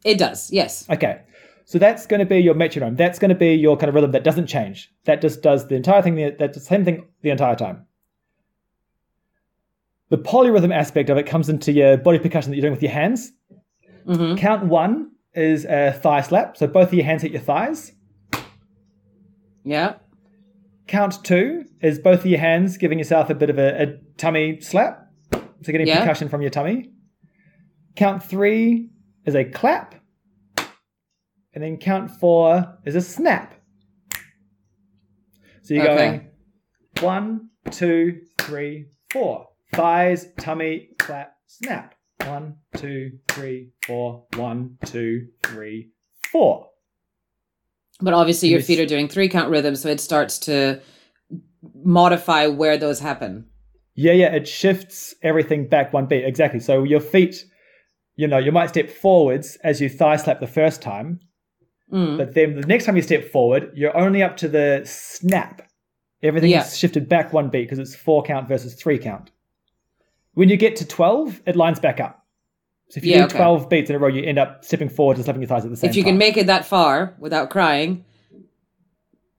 It 0.06 0.18
does. 0.18 0.52
Yes. 0.52 0.90
Okay. 0.90 1.20
So 1.66 1.80
that's 1.80 2.06
going 2.06 2.20
to 2.22 2.26
be 2.26 2.40
your 2.40 2.54
metronome. 2.54 2.96
That's 2.96 3.20
going 3.20 3.30
to 3.30 3.36
be 3.36 3.56
your 3.56 3.76
kind 3.76 3.90
of 3.90 3.96
rhythm 3.96 4.12
that 4.12 4.24
doesn't 4.24 4.48
change. 4.48 4.90
That 5.04 5.22
just 5.22 5.42
does 5.42 5.68
the 5.68 5.76
entire 5.76 6.02
thing, 6.02 6.16
that's 6.40 6.58
the 6.58 6.64
same 6.64 6.86
thing 6.86 7.08
the 7.24 7.30
entire 7.32 7.56
time. 7.56 7.88
The 10.10 10.18
polyrhythm 10.18 10.74
aspect 10.74 11.10
of 11.10 11.18
it 11.18 11.26
comes 11.26 11.50
into 11.50 11.72
your 11.72 11.98
body 11.98 12.20
percussion 12.20 12.52
that 12.52 12.58
you're 12.58 12.62
doing 12.62 12.74
with 12.74 12.84
your 12.84 12.92
hands. 12.92 13.32
Mm-hmm. 14.08 14.36
Count 14.38 14.66
one 14.68 15.12
is 15.34 15.66
a 15.66 15.92
thigh 15.92 16.22
slap. 16.22 16.58
So 16.58 16.68
both 16.68 16.90
of 16.90 16.94
your 16.94 17.06
hands 17.06 17.24
hit 17.24 17.32
your 17.32 17.42
thighs. 17.42 17.92
Yeah. 19.64 19.96
Count 20.88 21.24
two 21.24 21.64
is 21.82 21.98
both 21.98 22.20
of 22.20 22.28
your 22.28 22.40
hands 22.40 22.78
giving 22.78 23.00
yourself 23.00 23.30
a 23.32 23.36
bit 23.36 23.50
of 23.50 23.58
a, 23.58 23.82
a 23.82 23.86
tummy 24.18 24.62
slap. 24.62 25.08
So 25.34 25.72
getting 25.72 25.88
Yeah. 25.88 26.02
percussion 26.02 26.30
from 26.30 26.42
your 26.42 26.52
tummy. 26.52 26.92
Count 27.96 28.22
three 28.24 28.92
is 29.26 29.34
a 29.36 29.44
clap. 29.44 29.96
And 31.54 31.64
then 31.64 31.78
count 31.78 32.12
four 32.12 32.78
is 32.86 32.96
a 32.96 33.02
snap. 33.02 33.54
So 35.64 35.74
you're 35.74 35.90
Okay. 35.90 35.96
going 36.08 36.28
one, 37.02 37.50
two, 37.72 38.22
three, 38.38 38.86
four. 39.12 39.48
Thighs, 39.74 40.28
tummy, 40.40 40.90
clap, 41.00 41.36
snap. 41.48 41.96
One, 42.26 42.56
two, 42.78 43.20
three, 43.30 43.72
four. 43.86 44.26
One, 44.38 44.78
two, 44.86 45.28
three, 45.44 45.90
four. 46.32 46.70
But 48.02 48.14
obviously, 48.14 48.50
your 48.50 48.62
feet 48.62 48.80
are 48.80 48.86
doing 48.86 49.08
three 49.08 49.30
count 49.30 49.50
rhythm, 49.50 49.76
so 49.76 49.90
it 49.90 50.00
starts 50.00 50.38
to 50.40 50.82
modify 51.84 52.48
where 52.48 52.78
those 52.78 53.00
happen. 53.00 53.48
Yeah, 53.96 54.14
yeah, 54.14 54.34
it 54.34 54.48
shifts 54.48 55.16
everything 55.24 55.68
back 55.68 55.94
one 55.94 56.06
beat. 56.06 56.26
Exactly. 56.26 56.60
So 56.60 56.84
your 56.84 57.00
feet, 57.00 57.46
you 58.16 58.28
know, 58.28 58.38
you 58.38 58.52
might 58.52 58.68
step 58.70 58.90
forwards 58.90 59.58
as 59.64 59.80
you 59.80 59.88
thigh 59.90 60.18
slap 60.18 60.40
the 60.40 60.48
first 60.48 60.82
time, 60.82 61.20
Mm. 61.94 62.18
but 62.18 62.34
then 62.34 62.60
the 62.60 62.66
next 62.68 62.86
time 62.86 62.96
you 62.96 63.02
step 63.04 63.24
forward, 63.32 63.72
you're 63.76 63.96
only 63.96 64.24
up 64.24 64.36
to 64.38 64.48
the 64.48 64.82
snap. 64.86 65.62
Everything 66.24 66.50
Yeah. 66.50 66.66
is 66.66 66.76
shifted 66.78 67.08
back 67.08 67.32
one 67.32 67.50
beat 67.50 67.62
because 67.66 67.78
it's 67.80 67.96
four 67.96 68.24
count 68.24 68.48
versus 68.48 68.74
three 68.74 68.98
count. 68.98 69.30
When 70.36 70.48
you 70.50 70.56
get 70.58 70.76
to 70.78 70.86
12, 70.88 71.42
it 71.48 71.56
lines 71.56 71.80
back 71.80 72.00
up. 72.00 72.24
So 72.92 73.00
if 73.00 73.06
you 73.06 73.12
Yeah, 73.14 73.20
do 73.22 73.26
okay. 73.26 73.38
12 73.38 73.70
beats 73.70 73.90
in 73.90 73.96
a 73.96 74.00
row, 74.00 74.08
you 74.08 74.24
end 74.24 74.38
up 74.38 74.64
stepping 74.64 74.90
forward 74.90 75.18
and 75.18 75.26
slapping 75.26 75.42
your 75.42 75.50
thighs 75.50 75.66
at 75.66 75.72
the 75.72 75.78
same 75.78 75.90
If 75.90 75.96
you 75.96 76.04
time. 76.04 76.12
can 76.12 76.18
make 76.20 76.38
it 76.38 76.48
that 76.48 76.66
far 76.66 77.16
without 77.20 77.50
crying, 77.50 78.06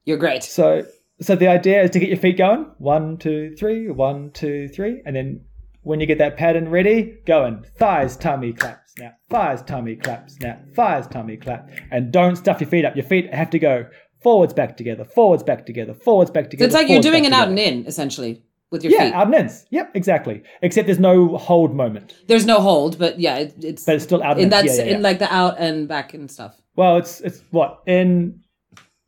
you're 0.05 0.17
great. 0.17 0.43
So, 0.43 0.85
so 1.21 1.37
the 1.37 1.49
idea 1.49 1.83
is 1.83 1.91
to 1.91 1.99
get 1.99 2.09
your 2.09 2.19
feet 2.19 2.37
going. 2.39 2.67
One, 2.79 3.17
two, 3.19 3.55
three. 3.57 3.91
One, 3.91 4.31
two, 4.33 4.69
three. 4.69 5.03
And 5.07 5.15
then 5.17 5.43
when 5.83 6.01
you 6.01 6.07
get 6.07 6.19
that 6.19 6.37
pattern 6.37 6.69
ready, 6.71 7.19
going 7.27 7.65
thighs, 7.79 8.17
tummy, 8.17 8.53
clap, 8.53 8.83
snap. 8.87 9.19
Thighs, 9.31 9.63
tummy, 9.63 9.97
clap, 9.97 10.31
snap. 10.31 10.63
Thighs, 10.75 11.07
tummy, 11.07 11.37
clap. 11.37 11.71
And 11.91 12.13
don't 12.13 12.37
stuff 12.37 12.61
your 12.61 12.71
feet 12.71 12.85
up. 12.85 12.97
Your 12.97 13.05
feet 13.05 13.33
have 13.33 13.51
to 13.51 13.59
go 13.59 13.87
forwards, 14.23 14.55
back 14.55 14.77
together, 14.77 15.05
forwards, 15.05 15.43
back 15.43 15.67
together, 15.67 15.95
forwards, 15.95 16.31
back 16.31 16.45
So 16.47 16.51
together. 16.51 16.67
it's 16.67 16.75
like 16.75 16.89
you're 16.89 17.01
doing 17.03 17.27
an 17.27 17.33
out 17.33 17.49
and 17.49 17.59
in, 17.59 17.87
essentially, 17.87 18.43
with 18.71 18.83
your 18.85 18.93
Yeah, 18.93 19.05
feet. 19.07 19.15
out 19.15 19.27
and 19.27 19.35
ins. 19.35 19.65
Yep, 19.71 19.91
exactly. 19.95 20.43
Except 20.63 20.87
there's 20.87 20.99
no 20.99 21.37
hold 21.37 21.75
moment, 21.75 22.15
There's 22.27 22.47
no 22.47 22.61
hold, 22.61 22.99
but 22.99 23.19
yeah, 23.21 23.37
it, 23.39 23.55
it's 23.63 23.85
but 23.85 23.95
it's 23.97 24.05
still 24.05 24.23
out 24.23 24.39
and 24.39 24.51
that's 24.53 24.67
yeah, 24.79 24.85
yeah, 24.85 24.91
yeah. 24.91 24.97
in 24.97 25.03
like 25.03 25.19
the 25.19 25.33
out 25.33 25.57
and 25.59 25.87
back 25.89 26.15
and 26.15 26.31
stuff. 26.31 26.55
Well, 26.75 26.97
it's 26.99 27.21
it's 27.21 27.41
what 27.51 27.81
in, 27.87 28.41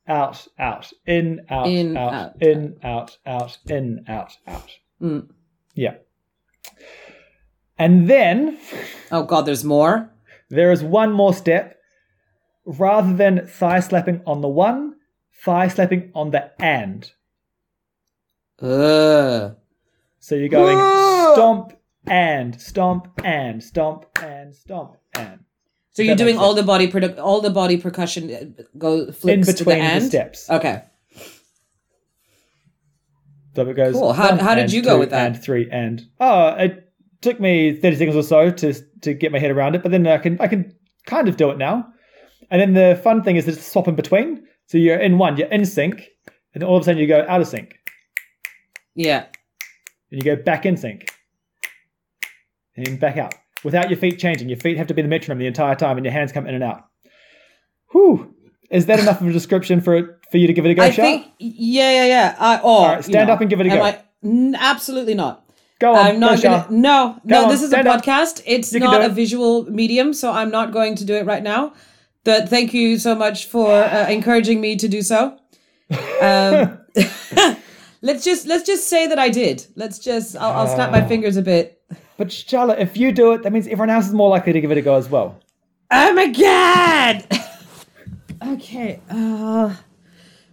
out, 0.06 0.46
out, 0.58 0.90
in, 1.06 1.40
out, 1.50 1.66
In, 1.66 1.96
out, 1.96 2.14
out, 2.14 2.42
in, 2.42 2.76
out, 2.82 3.16
out, 3.26 3.58
in, 3.66 4.04
out, 4.08 4.36
out. 4.46 4.70
Mm. 5.02 5.28
Yeah. 5.74 5.94
And 7.78 8.08
then 8.08 8.58
Oh 9.10 9.22
God, 9.24 9.42
there's 9.46 9.64
more. 9.64 10.10
there 10.50 10.72
is 10.72 10.82
one 10.82 11.12
more 11.12 11.34
step. 11.34 11.76
Rather 12.64 13.14
than 13.14 13.46
thigh 13.46 13.80
slapping 13.80 14.20
on 14.26 14.40
the 14.40 14.48
one, 14.48 14.94
thigh 15.44 15.68
slapping 15.68 16.10
on 16.14 16.30
the 16.32 16.50
and. 16.62 17.10
Ugh. 18.60 19.56
So 20.18 20.34
you're 20.34 20.48
going 20.48 20.76
Whoa. 20.76 21.34
stomp 21.34 21.72
and 22.06 22.60
stomp 22.60 23.08
and 23.24 23.62
stomp 23.62 24.06
and 24.22 24.54
stomp 24.54 24.96
and 25.14 25.40
So 25.92 26.02
you're 26.02 26.16
doing 26.16 26.38
all 26.38 26.54
the 26.54 26.62
body 26.62 26.88
produ- 26.88 27.18
all 27.18 27.40
the 27.40 27.50
body 27.50 27.76
percussion 27.76 28.30
uh, 28.30 28.62
go 28.76 29.04
in 29.04 29.12
flips 29.12 29.46
to 29.46 29.64
between 29.64 29.84
the 29.84 30.00
the, 30.00 30.06
steps. 30.06 30.50
Okay. 30.50 30.82
So 33.54 33.68
it 33.68 33.74
goes. 33.74 33.94
Cool. 33.94 34.12
How- 34.12 34.36
how 34.36 34.54
did 34.54 34.72
you 34.72 34.82
go 34.82 34.98
with 34.98 35.10
that? 35.10 35.26
And 35.26 35.42
three 35.42 35.68
and 35.70 36.02
oh, 36.20 36.48
it 36.50 36.92
took 37.20 37.40
me 37.40 37.74
thirty 37.76 37.96
seconds 37.96 38.16
or 38.16 38.22
so 38.22 38.50
to 38.50 38.74
to 39.02 39.14
get 39.14 39.32
my 39.32 39.38
head 39.38 39.50
around 39.50 39.74
it, 39.74 39.82
but 39.82 39.92
then 39.92 40.06
I 40.06 40.18
can 40.18 40.40
I 40.40 40.48
can 40.48 40.74
kind 41.06 41.28
of 41.28 41.36
do 41.36 41.50
it 41.50 41.58
now. 41.58 41.86
And 42.50 42.60
then 42.60 42.74
the 42.74 43.00
fun 43.02 43.22
thing 43.22 43.36
is 43.36 43.44
to 43.44 43.54
swap 43.54 43.88
in 43.88 43.94
between. 43.94 44.44
So 44.66 44.78
you're 44.78 44.98
in 44.98 45.18
one, 45.18 45.36
you're 45.36 45.48
in 45.48 45.64
sync, 45.64 46.08
and 46.54 46.62
all 46.62 46.76
of 46.76 46.82
a 46.82 46.84
sudden 46.84 47.00
you 47.00 47.06
go 47.06 47.24
out 47.28 47.40
of 47.40 47.48
sync. 47.48 47.77
Yeah. 48.98 49.26
and 50.10 50.22
you 50.22 50.22
go 50.22 50.42
back 50.42 50.66
in 50.66 50.76
sync, 50.76 51.08
and 52.76 52.84
then 52.86 52.96
back 52.96 53.16
out 53.16 53.34
without 53.64 53.88
your 53.90 53.98
feet 53.98 54.18
changing. 54.18 54.48
Your 54.48 54.58
feet 54.58 54.76
have 54.76 54.88
to 54.88 54.94
be 54.94 55.02
the 55.02 55.08
metronome 55.08 55.38
the 55.38 55.46
entire 55.46 55.74
time, 55.76 55.96
and 55.96 56.04
your 56.04 56.12
hands 56.12 56.32
come 56.32 56.46
in 56.46 56.54
and 56.54 56.64
out. 56.64 56.84
Whew. 57.92 58.34
Is 58.70 58.86
that 58.86 58.98
enough 58.98 59.20
of 59.20 59.28
a 59.28 59.32
description 59.32 59.80
for 59.80 59.94
it 59.96 60.06
for 60.30 60.36
you 60.38 60.46
to 60.48 60.52
give 60.52 60.66
it 60.66 60.70
a 60.70 60.74
go, 60.74 60.82
I 60.82 60.90
Shah? 60.90 61.02
think, 61.02 61.26
yeah, 61.38 61.90
yeah, 61.92 62.06
yeah. 62.06 62.36
I, 62.38 62.58
or, 62.60 62.86
right, 62.88 63.04
stand 63.04 63.14
you 63.22 63.26
know, 63.26 63.32
up 63.32 63.40
and 63.40 63.48
give 63.48 63.60
it 63.60 63.66
a 63.66 63.70
go. 63.70 63.82
I- 63.82 64.02
N- 64.24 64.56
absolutely 64.58 65.14
not. 65.14 65.44
Go 65.78 65.94
on, 65.94 66.06
I'm 66.06 66.18
not 66.20 66.42
go, 66.42 66.42
gonna. 66.42 66.66
No, 66.70 67.20
no. 67.24 67.44
on, 67.44 67.48
this 67.50 67.62
is 67.62 67.68
a 67.68 67.70
stand 67.70 67.86
up. 67.86 68.02
podcast. 68.02 68.42
It's 68.46 68.72
You 68.72 68.80
not 68.80 69.02
a 69.04 69.08
visual 69.08 69.70
medium, 69.70 70.12
so 70.12 70.32
I'm 70.32 70.50
not 70.50 70.72
going 70.72 70.96
to 70.96 71.04
do 71.04 71.14
it 71.14 71.24
right 71.24 71.42
now. 71.42 71.72
But 72.24 72.48
thank 72.48 72.74
you 72.74 72.98
so 72.98 73.14
much 73.14 73.46
for 73.46 73.72
uh, 73.72 74.08
encouraging 74.08 74.60
me 74.60 74.74
to 74.76 74.88
do 74.88 75.02
so. 75.02 75.38
Um, 76.20 76.80
let's 78.02 78.24
just 78.24 78.46
let's 78.46 78.64
just 78.66 78.88
say 78.88 79.06
that 79.06 79.18
I 79.18 79.28
did. 79.28 79.66
Let's 79.76 79.98
just. 79.98 80.36
I'll, 80.36 80.52
I'll 80.52 80.66
snap 80.68 80.88
Ah. 80.88 80.92
my 80.92 81.06
fingers 81.06 81.36
a 81.36 81.42
bit. 81.42 81.80
But 82.16 82.32
Charlotte, 82.32 82.80
if 82.80 82.96
you 82.96 83.12
do 83.12 83.32
it, 83.32 83.42
that 83.44 83.52
means 83.52 83.66
everyone 83.66 83.90
else 83.90 84.06
is 84.06 84.12
more 84.12 84.28
likely 84.28 84.52
to 84.52 84.60
give 84.60 84.70
it 84.72 84.78
a 84.78 84.82
go 84.82 84.96
as 84.96 85.08
well. 85.08 85.38
Oh 85.90 86.12
my 86.12 86.26
god. 86.28 87.24
okay. 88.54 89.00
Uh, 89.10 89.74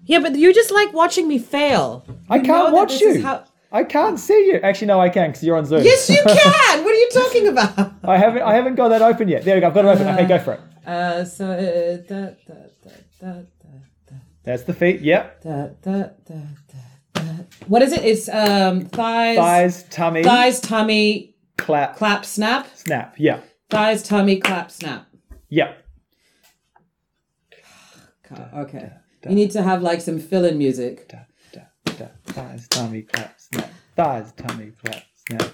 yeah, 0.06 0.20
but 0.20 0.36
you 0.36 0.54
just 0.54 0.72
like 0.72 0.94
watching 0.94 1.28
me 1.28 1.40
fail. 1.40 2.06
I 2.30 2.38
You 2.38 2.44
can't 2.44 2.74
watch 2.74 3.02
you. 3.02 3.22
how- 3.24 3.44
I 3.72 3.84
can't 3.84 4.18
see 4.20 4.46
you. 4.48 4.60
Actually, 4.64 4.88
no, 4.88 5.02
I 5.02 5.10
can 5.10 5.32
because 5.32 5.44
you're 5.44 5.58
on 5.58 5.66
Zoom. 5.66 5.84
Yes, 5.84 6.10
you 6.10 6.16
can. 6.26 6.84
what 6.86 6.94
are 6.94 6.98
you 6.98 7.10
talking 7.12 7.48
about? 7.48 7.92
I 8.06 8.18
haven't. 8.18 8.44
I 8.44 8.54
haven't 8.54 8.76
got 8.76 8.88
that 8.90 9.02
open 9.02 9.28
yet. 9.28 9.44
There 9.44 9.56
we 9.56 9.60
go. 9.62 9.68
I've 9.68 9.74
got 9.74 9.86
it 9.86 9.88
open. 9.90 10.08
Okay, 10.08 10.26
go 10.28 10.40
for 10.40 10.54
it. 10.54 10.60
Uh, 10.88 11.26
so 11.26 11.50
uh, 11.52 11.98
da, 12.08 12.30
da, 12.48 12.54
da, 13.20 13.32
da, 13.32 14.16
That's 14.44 14.64
the 14.64 14.74
feet. 14.74 15.02
Yep. 15.02 15.44
What 17.68 17.82
is 17.82 17.94
it? 17.94 18.04
It's 18.04 18.30
um 18.30 18.86
thighs, 18.86 19.38
Thighs, 19.38 19.84
tummy, 19.90 20.24
thighs, 20.24 20.60
tummy, 20.60 21.36
clap, 21.58 21.96
clap, 21.96 22.26
snap. 22.26 22.68
snap. 22.76 23.16
Yeah. 23.18 23.40
Thighs, 23.70 24.04
tummy, 24.04 24.38
clap, 24.40 24.72
snap. 24.72 25.08
Yep. 25.50 25.82
Okay. 28.56 28.92
You 29.30 29.36
need 29.36 29.52
to 29.52 29.62
have 29.64 29.82
like 29.82 30.02
some 30.02 30.20
fill-in 30.20 30.58
music. 30.58 31.08
Da, 31.08 31.20
da, 31.52 31.62
da. 31.98 32.08
Thighs, 32.26 32.68
tummy, 32.68 33.02
clap, 33.04 33.40
snap. 33.40 33.72
Thighs, 33.96 34.32
tummy, 34.34 34.72
clap, 34.84 35.04
snap. 35.28 35.52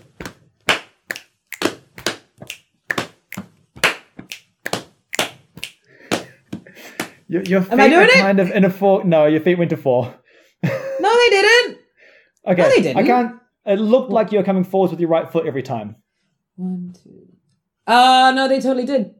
Your, 7.28 7.44
your 7.44 7.62
feet 7.62 7.80
I 7.80 7.88
doing 7.90 8.08
it? 8.10 8.20
kind 8.20 8.40
of 8.40 8.52
in 8.52 8.66
a 8.66 8.70
four. 8.70 9.04
No, 9.06 9.26
your 9.26 9.40
feet 9.40 9.58
went 9.58 9.70
to 9.70 9.78
four. 9.78 10.14
No, 10.64 10.70
they 11.18 11.30
didn't. 11.30 11.78
Okay, 12.48 12.62
No, 12.62 12.70
they 12.70 12.82
didn't. 12.82 12.98
I 12.98 13.04
can't. 13.06 13.36
It 13.66 13.76
looked 13.80 14.10
like 14.12 14.32
you're 14.32 14.44
coming 14.44 14.64
forwards 14.64 14.92
with 14.92 15.00
your 15.00 15.10
right 15.10 15.32
foot 15.32 15.46
every 15.46 15.62
time. 15.64 15.96
One, 16.56 16.94
two. 17.04 17.28
Oh 17.88 18.32
no, 18.36 18.48
they 18.48 18.60
totally 18.60 18.86
did. 18.86 19.14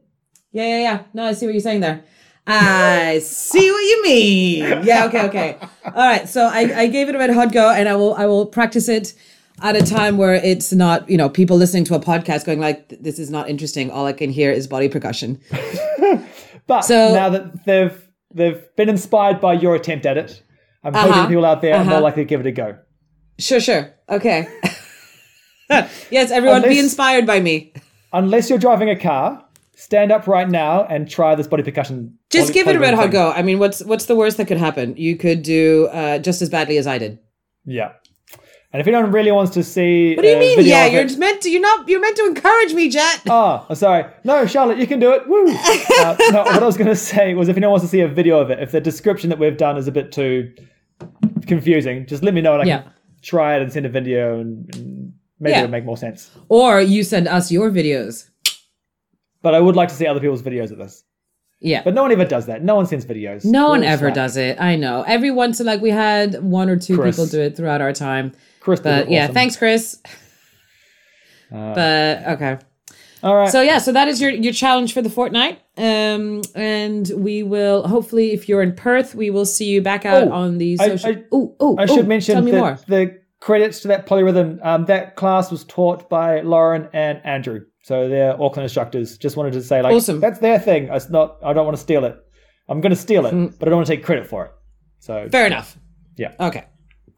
Yeah, 0.52 0.66
yeah, 0.66 0.78
yeah. 0.80 1.02
No, 1.14 1.26
I 1.26 1.32
see 1.32 1.46
what 1.46 1.52
you're 1.54 1.60
saying 1.60 1.80
there. 1.80 2.04
I 2.46 3.20
see 3.22 3.70
what 3.70 3.78
you 3.80 4.02
mean. 4.02 4.82
Yeah, 4.84 5.06
okay, 5.06 5.22
okay. 5.26 5.56
All 5.84 5.92
right. 5.92 6.28
So 6.28 6.46
I, 6.46 6.80
I 6.82 6.86
gave 6.88 7.08
it 7.08 7.14
a 7.14 7.18
red 7.18 7.30
hot 7.30 7.52
go 7.52 7.70
and 7.70 7.88
I 7.88 7.94
will 7.94 8.14
I 8.14 8.26
will 8.26 8.46
practice 8.46 8.88
it 8.88 9.14
at 9.62 9.76
a 9.76 9.82
time 9.86 10.16
where 10.16 10.34
it's 10.34 10.72
not, 10.72 11.08
you 11.08 11.16
know, 11.16 11.28
people 11.28 11.56
listening 11.56 11.84
to 11.84 11.94
a 11.94 12.00
podcast 12.00 12.44
going 12.44 12.58
like, 12.58 12.88
this 13.00 13.20
is 13.20 13.30
not 13.30 13.48
interesting. 13.48 13.90
All 13.92 14.06
I 14.06 14.12
can 14.12 14.30
hear 14.30 14.50
is 14.50 14.66
body 14.66 14.88
percussion. 14.88 15.40
But 16.66 16.82
So- 16.82 17.12
now 17.14 17.28
that 17.28 17.64
they've 17.64 18.08
they've 18.34 18.62
been 18.76 18.88
inspired 18.88 19.40
by 19.40 19.52
your 19.54 19.74
attempt 19.74 20.06
at 20.06 20.16
it, 20.16 20.42
I'm 20.84 20.94
Uh-huh. 20.94 21.12
hoping 21.12 21.28
people 21.28 21.44
out 21.44 21.60
there 21.62 21.74
are 21.76 21.84
more 21.84 21.94
Uh-huh. 21.94 22.02
likely 22.02 22.24
to 22.24 22.28
give 22.28 22.40
it 22.40 22.46
a 22.46 22.52
go. 22.52 22.76
Sure, 23.38 23.60
sure. 23.60 23.92
Okay. 24.08 24.46
yes, 26.10 26.30
everyone 26.30 26.62
be 26.62 26.78
inspired 26.78 27.26
by 27.26 27.40
me. 27.40 27.72
Unless 28.12 28.50
you're 28.50 28.58
driving 28.58 28.90
a 28.90 28.96
car, 28.96 29.44
stand 29.74 30.12
up 30.12 30.26
right 30.26 30.48
now 30.48 30.84
and 30.84 31.08
try 31.08 31.34
this 31.34 31.46
body 31.48 31.62
percussion. 31.62 32.18
Just 32.30 32.52
give 32.52 32.68
it 32.68 32.76
a 32.76 32.78
red 32.78 32.94
hot 32.94 33.10
go. 33.10 33.30
I 33.32 33.42
mean, 33.42 33.58
what's 33.58 33.82
what's 33.84 34.06
the 34.06 34.14
worst 34.14 34.36
that 34.36 34.46
could 34.46 34.58
happen? 34.58 34.94
You 34.96 35.16
could 35.16 35.42
do 35.42 35.88
uh, 35.92 36.18
just 36.18 36.42
as 36.42 36.50
badly 36.50 36.76
as 36.76 36.86
I 36.86 36.98
did. 36.98 37.18
Yeah. 37.64 37.92
And 38.74 38.80
if 38.80 38.86
anyone 38.88 39.12
really 39.12 39.32
wants 39.32 39.52
to 39.52 39.62
see, 39.62 40.14
What 40.16 40.22
do 40.22 40.28
you 40.28 40.36
a 40.36 40.40
mean? 40.40 40.58
Yeah, 40.64 40.86
you're 40.86 41.02
it- 41.02 41.18
meant 41.18 41.42
to. 41.42 41.50
You're 41.50 41.60
not. 41.60 41.88
You're 41.88 42.00
meant 42.00 42.16
to 42.16 42.24
encourage 42.26 42.72
me, 42.74 42.88
Jet. 42.88 43.20
Oh, 43.28 43.66
I'm 43.68 43.74
sorry. 43.76 44.04
No, 44.24 44.46
Charlotte, 44.46 44.78
you 44.78 44.86
can 44.86 44.98
do 44.98 45.12
it. 45.12 45.28
Woo! 45.28 45.44
Uh, 45.48 46.16
no, 46.32 46.42
what 46.44 46.62
I 46.62 46.66
was 46.66 46.76
going 46.78 46.88
to 46.96 46.96
say 46.96 47.34
was 47.34 47.48
if 47.48 47.56
anyone 47.56 47.72
wants 47.72 47.84
to 47.84 47.90
see 47.90 48.00
a 48.00 48.08
video 48.08 48.38
of 48.40 48.50
it, 48.50 48.60
if 48.60 48.72
the 48.72 48.80
description 48.80 49.28
that 49.30 49.38
we've 49.38 49.56
done 49.58 49.76
is 49.76 49.88
a 49.88 49.92
bit 49.92 50.10
too 50.12 50.52
confusing, 51.46 52.06
just 52.06 52.22
let 52.22 52.32
me 52.34 52.40
know 52.40 52.54
and 52.54 52.62
I 52.62 52.66
Yeah. 52.66 52.82
can 52.82 52.92
try 53.22 53.56
it 53.56 53.62
and 53.62 53.72
send 53.72 53.86
a 53.86 53.88
video 53.88 54.40
and, 54.40 54.74
and 54.74 55.12
maybe 55.40 55.52
Yeah. 55.52 55.58
it'll 55.60 55.70
make 55.70 55.84
more 55.84 55.96
sense. 55.96 56.30
Or 56.48 56.80
you 56.80 57.02
send 57.04 57.28
us 57.28 57.50
your 57.50 57.70
videos. 57.70 58.28
But 59.40 59.54
I 59.54 59.60
would 59.60 59.76
like 59.76 59.88
to 59.88 59.94
see 59.94 60.06
other 60.06 60.20
people's 60.20 60.42
videos 60.42 60.70
of 60.70 60.78
this. 60.78 61.04
Yeah. 61.60 61.82
But 61.84 61.94
no 61.94 62.02
one 62.02 62.10
ever 62.12 62.24
does 62.24 62.46
that. 62.46 62.62
No 62.64 62.74
one 62.74 62.86
sends 62.86 63.04
videos. 63.06 63.44
no 63.44 63.64
We're 63.66 63.68
one 63.70 63.84
ever 63.84 64.06
slack. 64.06 64.14
does 64.14 64.36
it. 64.36 64.60
I 64.60 64.76
know. 64.76 65.02
Every 65.06 65.30
once 65.30 65.60
in 65.60 65.66
like 65.66 65.80
we 65.80 65.90
had 65.90 66.42
one 66.42 66.68
or 66.68 66.76
two 66.76 66.96
Chris. 66.96 67.14
people 67.16 67.26
do 67.26 67.40
it 67.40 67.56
throughout 67.56 67.80
our 67.80 67.92
time. 67.92 68.32
Chris 68.60 68.80
But 68.80 69.10
yeah, 69.10 69.28
thanks, 69.28 69.56
Chris. 69.56 70.00
Uh, 71.52 71.74
but 71.74 72.26
okay. 72.34 72.58
All 73.22 73.36
right. 73.36 73.48
So 73.50 73.60
yeah, 73.62 73.78
so 73.78 73.92
that 73.92 74.08
is 74.08 74.20
your 74.20 74.30
your 74.30 74.52
challenge 74.52 74.92
for 74.94 75.02
the 75.02 75.10
fortnight. 75.10 75.60
Um, 75.76 76.42
and 76.54 77.10
we 77.16 77.42
will 77.42 77.86
hopefully, 77.86 78.32
if 78.32 78.48
you're 78.48 78.62
in 78.62 78.74
Perth, 78.74 79.14
we 79.14 79.30
will 79.30 79.46
see 79.46 79.66
you 79.66 79.80
back 79.82 80.04
out 80.04 80.24
Oh, 80.28 80.32
on 80.32 80.58
the 80.58 80.76
social. 80.76 81.10
I- 81.10 81.24
oh, 81.32 81.54
oh, 81.60 81.76
I 81.78 81.86
should 81.86 82.08
mention 82.08 82.34
Tell 82.34 82.42
me 82.44 82.50
that 82.50 82.58
more. 82.58 82.78
the 82.88 83.18
credits 83.40 83.80
to 83.80 83.88
that 83.88 84.06
polyrhythm. 84.06 84.58
Um, 84.64 84.84
that 84.86 85.16
class 85.16 85.50
was 85.50 85.64
taught 85.64 86.08
by 86.10 86.40
Lauren 86.40 86.88
and 86.92 87.20
Andrew, 87.24 87.60
so 87.84 88.08
they're 88.08 88.32
Auckland 88.34 88.64
instructors. 88.64 89.16
Just 89.18 89.36
wanted 89.36 89.52
to 89.54 89.62
say, 89.62 89.82
like, 89.82 89.94
Awesome. 89.94 90.20
that's 90.20 90.40
their 90.40 90.58
thing. 90.58 90.88
It's 90.90 91.08
not. 91.08 91.38
I 91.44 91.52
don't 91.52 91.64
want 91.64 91.76
to 91.76 91.82
steal 91.82 92.04
it. 92.04 92.16
I'm 92.68 92.80
going 92.80 92.90
to 92.90 92.96
steal 92.96 93.26
it, 93.26 93.32
but 93.58 93.68
I 93.68 93.70
don't 93.70 93.76
want 93.78 93.86
to 93.86 93.94
take 93.96 94.04
credit 94.04 94.26
for 94.26 94.46
it. 94.46 94.50
So 95.00 95.14
Mm. 95.14 95.30
Fair 95.32 95.46
enough. 95.46 95.76
yeah, 96.16 96.32
Okay. 96.40 96.64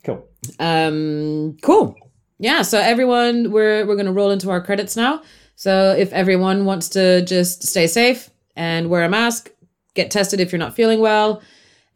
cool. 0.04 0.24
Um, 0.58 1.56
cool. 1.62 1.94
Yeah. 2.38 2.62
So 2.62 2.78
everyone, 2.78 3.50
we're 3.52 3.86
we're 3.86 3.96
gonna 3.96 4.12
roll 4.12 4.30
into 4.30 4.50
our 4.50 4.60
credits 4.62 4.96
now. 4.96 5.22
So 5.56 5.94
if 5.96 6.12
everyone 6.12 6.64
wants 6.64 6.88
to 6.90 7.22
just 7.22 7.66
stay 7.66 7.86
safe 7.86 8.30
and 8.56 8.90
wear 8.90 9.04
a 9.04 9.08
mask, 9.08 9.50
get 9.94 10.10
tested 10.10 10.40
if 10.40 10.52
you're 10.52 10.58
not 10.58 10.74
feeling 10.74 11.00
well, 11.00 11.42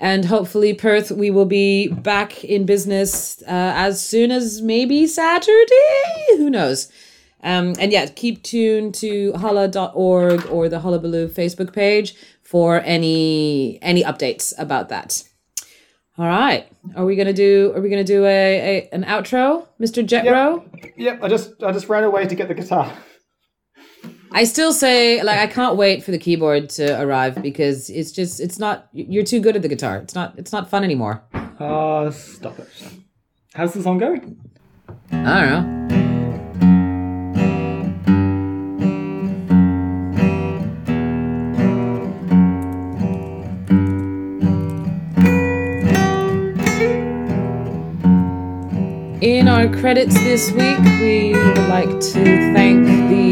and 0.00 0.24
hopefully 0.24 0.74
Perth, 0.74 1.10
we 1.10 1.30
will 1.30 1.44
be 1.44 1.88
back 1.88 2.44
in 2.44 2.66
business 2.66 3.42
uh, 3.42 3.72
as 3.74 4.00
soon 4.00 4.30
as 4.30 4.62
maybe 4.62 5.06
Saturday. 5.06 6.26
Who 6.36 6.50
knows? 6.50 6.90
Um, 7.42 7.74
and 7.78 7.92
yeah, 7.92 8.06
keep 8.06 8.42
tuned 8.42 8.94
to 8.96 9.32
holla.org 9.34 10.46
or 10.46 10.68
the 10.68 10.80
Hullabaloo 10.80 11.28
Facebook 11.28 11.72
page 11.72 12.14
for 12.42 12.80
any 12.80 13.78
any 13.82 14.02
updates 14.02 14.54
about 14.58 14.88
that. 14.88 15.24
All 16.16 16.26
right. 16.26 16.66
Are 16.96 17.04
we 17.04 17.14
gonna 17.14 17.32
do? 17.32 17.72
Are 17.76 17.80
we 17.80 17.90
gonna 17.90 18.02
do 18.04 18.24
a, 18.24 18.88
a 18.88 18.88
an 18.92 19.04
outro, 19.04 19.66
Mr. 19.80 20.04
Jethro? 20.04 20.64
Yep. 20.96 21.22
I 21.22 21.28
just 21.28 21.62
I 21.62 21.72
just 21.72 21.88
ran 21.88 22.04
away 22.04 22.26
to 22.26 22.34
get 22.34 22.48
the 22.48 22.54
guitar. 22.54 22.92
I 24.30 24.44
still 24.44 24.72
say 24.72 25.22
like 25.22 25.38
I 25.38 25.46
can't 25.46 25.76
wait 25.76 26.04
for 26.04 26.10
the 26.10 26.18
keyboard 26.18 26.70
to 26.70 27.00
arrive 27.00 27.42
because 27.42 27.90
it's 27.90 28.12
just 28.12 28.40
it's 28.40 28.58
not. 28.58 28.88
You're 28.92 29.24
too 29.24 29.40
good 29.40 29.56
at 29.56 29.62
the 29.62 29.68
guitar. 29.68 29.96
It's 29.98 30.14
not. 30.14 30.34
It's 30.36 30.52
not 30.52 30.70
fun 30.70 30.84
anymore. 30.84 31.22
Oh, 31.58 32.10
stop 32.10 32.58
it. 32.58 32.68
How's 33.54 33.72
the 33.72 33.82
song 33.82 33.98
going? 33.98 34.38
I 35.10 35.40
don't 35.40 35.50
know. 35.50 35.78
In 49.20 49.48
our 49.48 49.68
credits 49.80 50.14
this 50.14 50.52
week, 50.52 50.78
we 51.00 51.32
would 51.32 51.58
like 51.68 51.88
to 51.88 52.52
thank 52.54 52.86
the 52.86 53.27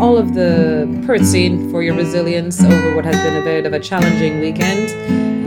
all 0.00 0.16
of 0.16 0.34
the 0.34 1.02
Perth 1.06 1.26
scene 1.26 1.70
for 1.70 1.82
your 1.82 1.94
resilience 1.94 2.62
over 2.62 2.96
what 2.96 3.04
has 3.04 3.16
been 3.16 3.36
a 3.36 3.44
bit 3.44 3.66
of 3.66 3.72
a 3.72 3.80
challenging 3.80 4.40
weekend. 4.40 4.88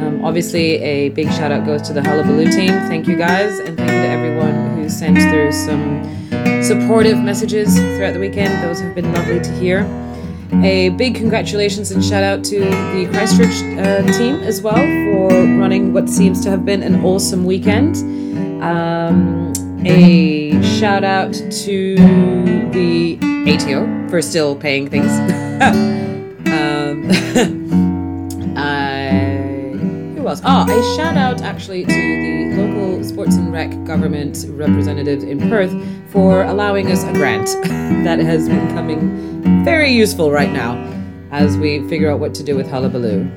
Um, 0.01 0.23
obviously, 0.23 0.81
a 0.81 1.09
big 1.09 1.27
shout 1.31 1.51
out 1.51 1.65
goes 1.65 1.81
to 1.83 1.93
the 1.93 2.01
Hullabaloo 2.01 2.51
team. 2.51 2.69
Thank 2.87 3.07
you 3.07 3.15
guys, 3.15 3.59
and 3.59 3.77
thank 3.77 3.91
you 3.91 4.01
to 4.01 4.07
everyone 4.07 4.77
who 4.77 4.89
sent 4.89 5.17
through 5.17 5.51
some 5.51 6.03
supportive 6.63 7.17
messages 7.19 7.75
throughout 7.75 8.13
the 8.13 8.19
weekend. 8.19 8.63
Those 8.63 8.79
have 8.79 8.93
been 8.93 9.11
lovely 9.11 9.39
to 9.39 9.51
hear. 9.53 9.87
A 10.63 10.89
big 10.89 11.15
congratulations 11.15 11.89
and 11.91 12.05
shout 12.05 12.23
out 12.23 12.43
to 12.45 12.59
the 12.59 13.09
Christchurch 13.11 13.63
uh, 13.79 14.03
team 14.13 14.35
as 14.43 14.61
well 14.61 14.75
for 14.75 15.29
running 15.59 15.93
what 15.93 16.07
seems 16.07 16.43
to 16.43 16.51
have 16.51 16.63
been 16.63 16.83
an 16.83 17.03
awesome 17.03 17.43
weekend. 17.43 17.97
Um, 18.61 19.42
a 19.85 20.61
shout 20.79 21.03
out 21.03 21.33
to 21.33 21.95
the 22.71 23.17
ATO 23.47 24.09
for 24.09 24.21
still 24.21 24.55
paying 24.55 24.89
things. 24.89 25.11
um, 26.47 27.09
I, 28.57 29.73
who 30.15 30.27
else? 30.27 30.41
Oh, 30.45 30.63
a 30.63 30.95
shout 30.95 31.17
out 31.17 31.41
actually 31.41 31.85
to 31.85 31.91
the 31.91 32.55
local 32.55 33.03
sports 33.03 33.35
and 33.35 33.51
rec 33.51 33.71
government 33.85 34.45
representatives 34.49 35.23
in 35.23 35.49
Perth 35.49 35.73
for 36.09 36.43
allowing 36.43 36.91
us 36.91 37.03
a 37.03 37.11
grant 37.13 37.47
that 38.03 38.19
has 38.19 38.47
been 38.47 38.67
coming 38.69 39.63
very 39.65 39.91
useful 39.91 40.31
right 40.31 40.51
now 40.51 40.77
as 41.31 41.57
we 41.57 41.87
figure 41.89 42.11
out 42.11 42.19
what 42.19 42.33
to 42.35 42.43
do 42.43 42.55
with 42.55 42.69
Hullabaloo. 42.69 43.29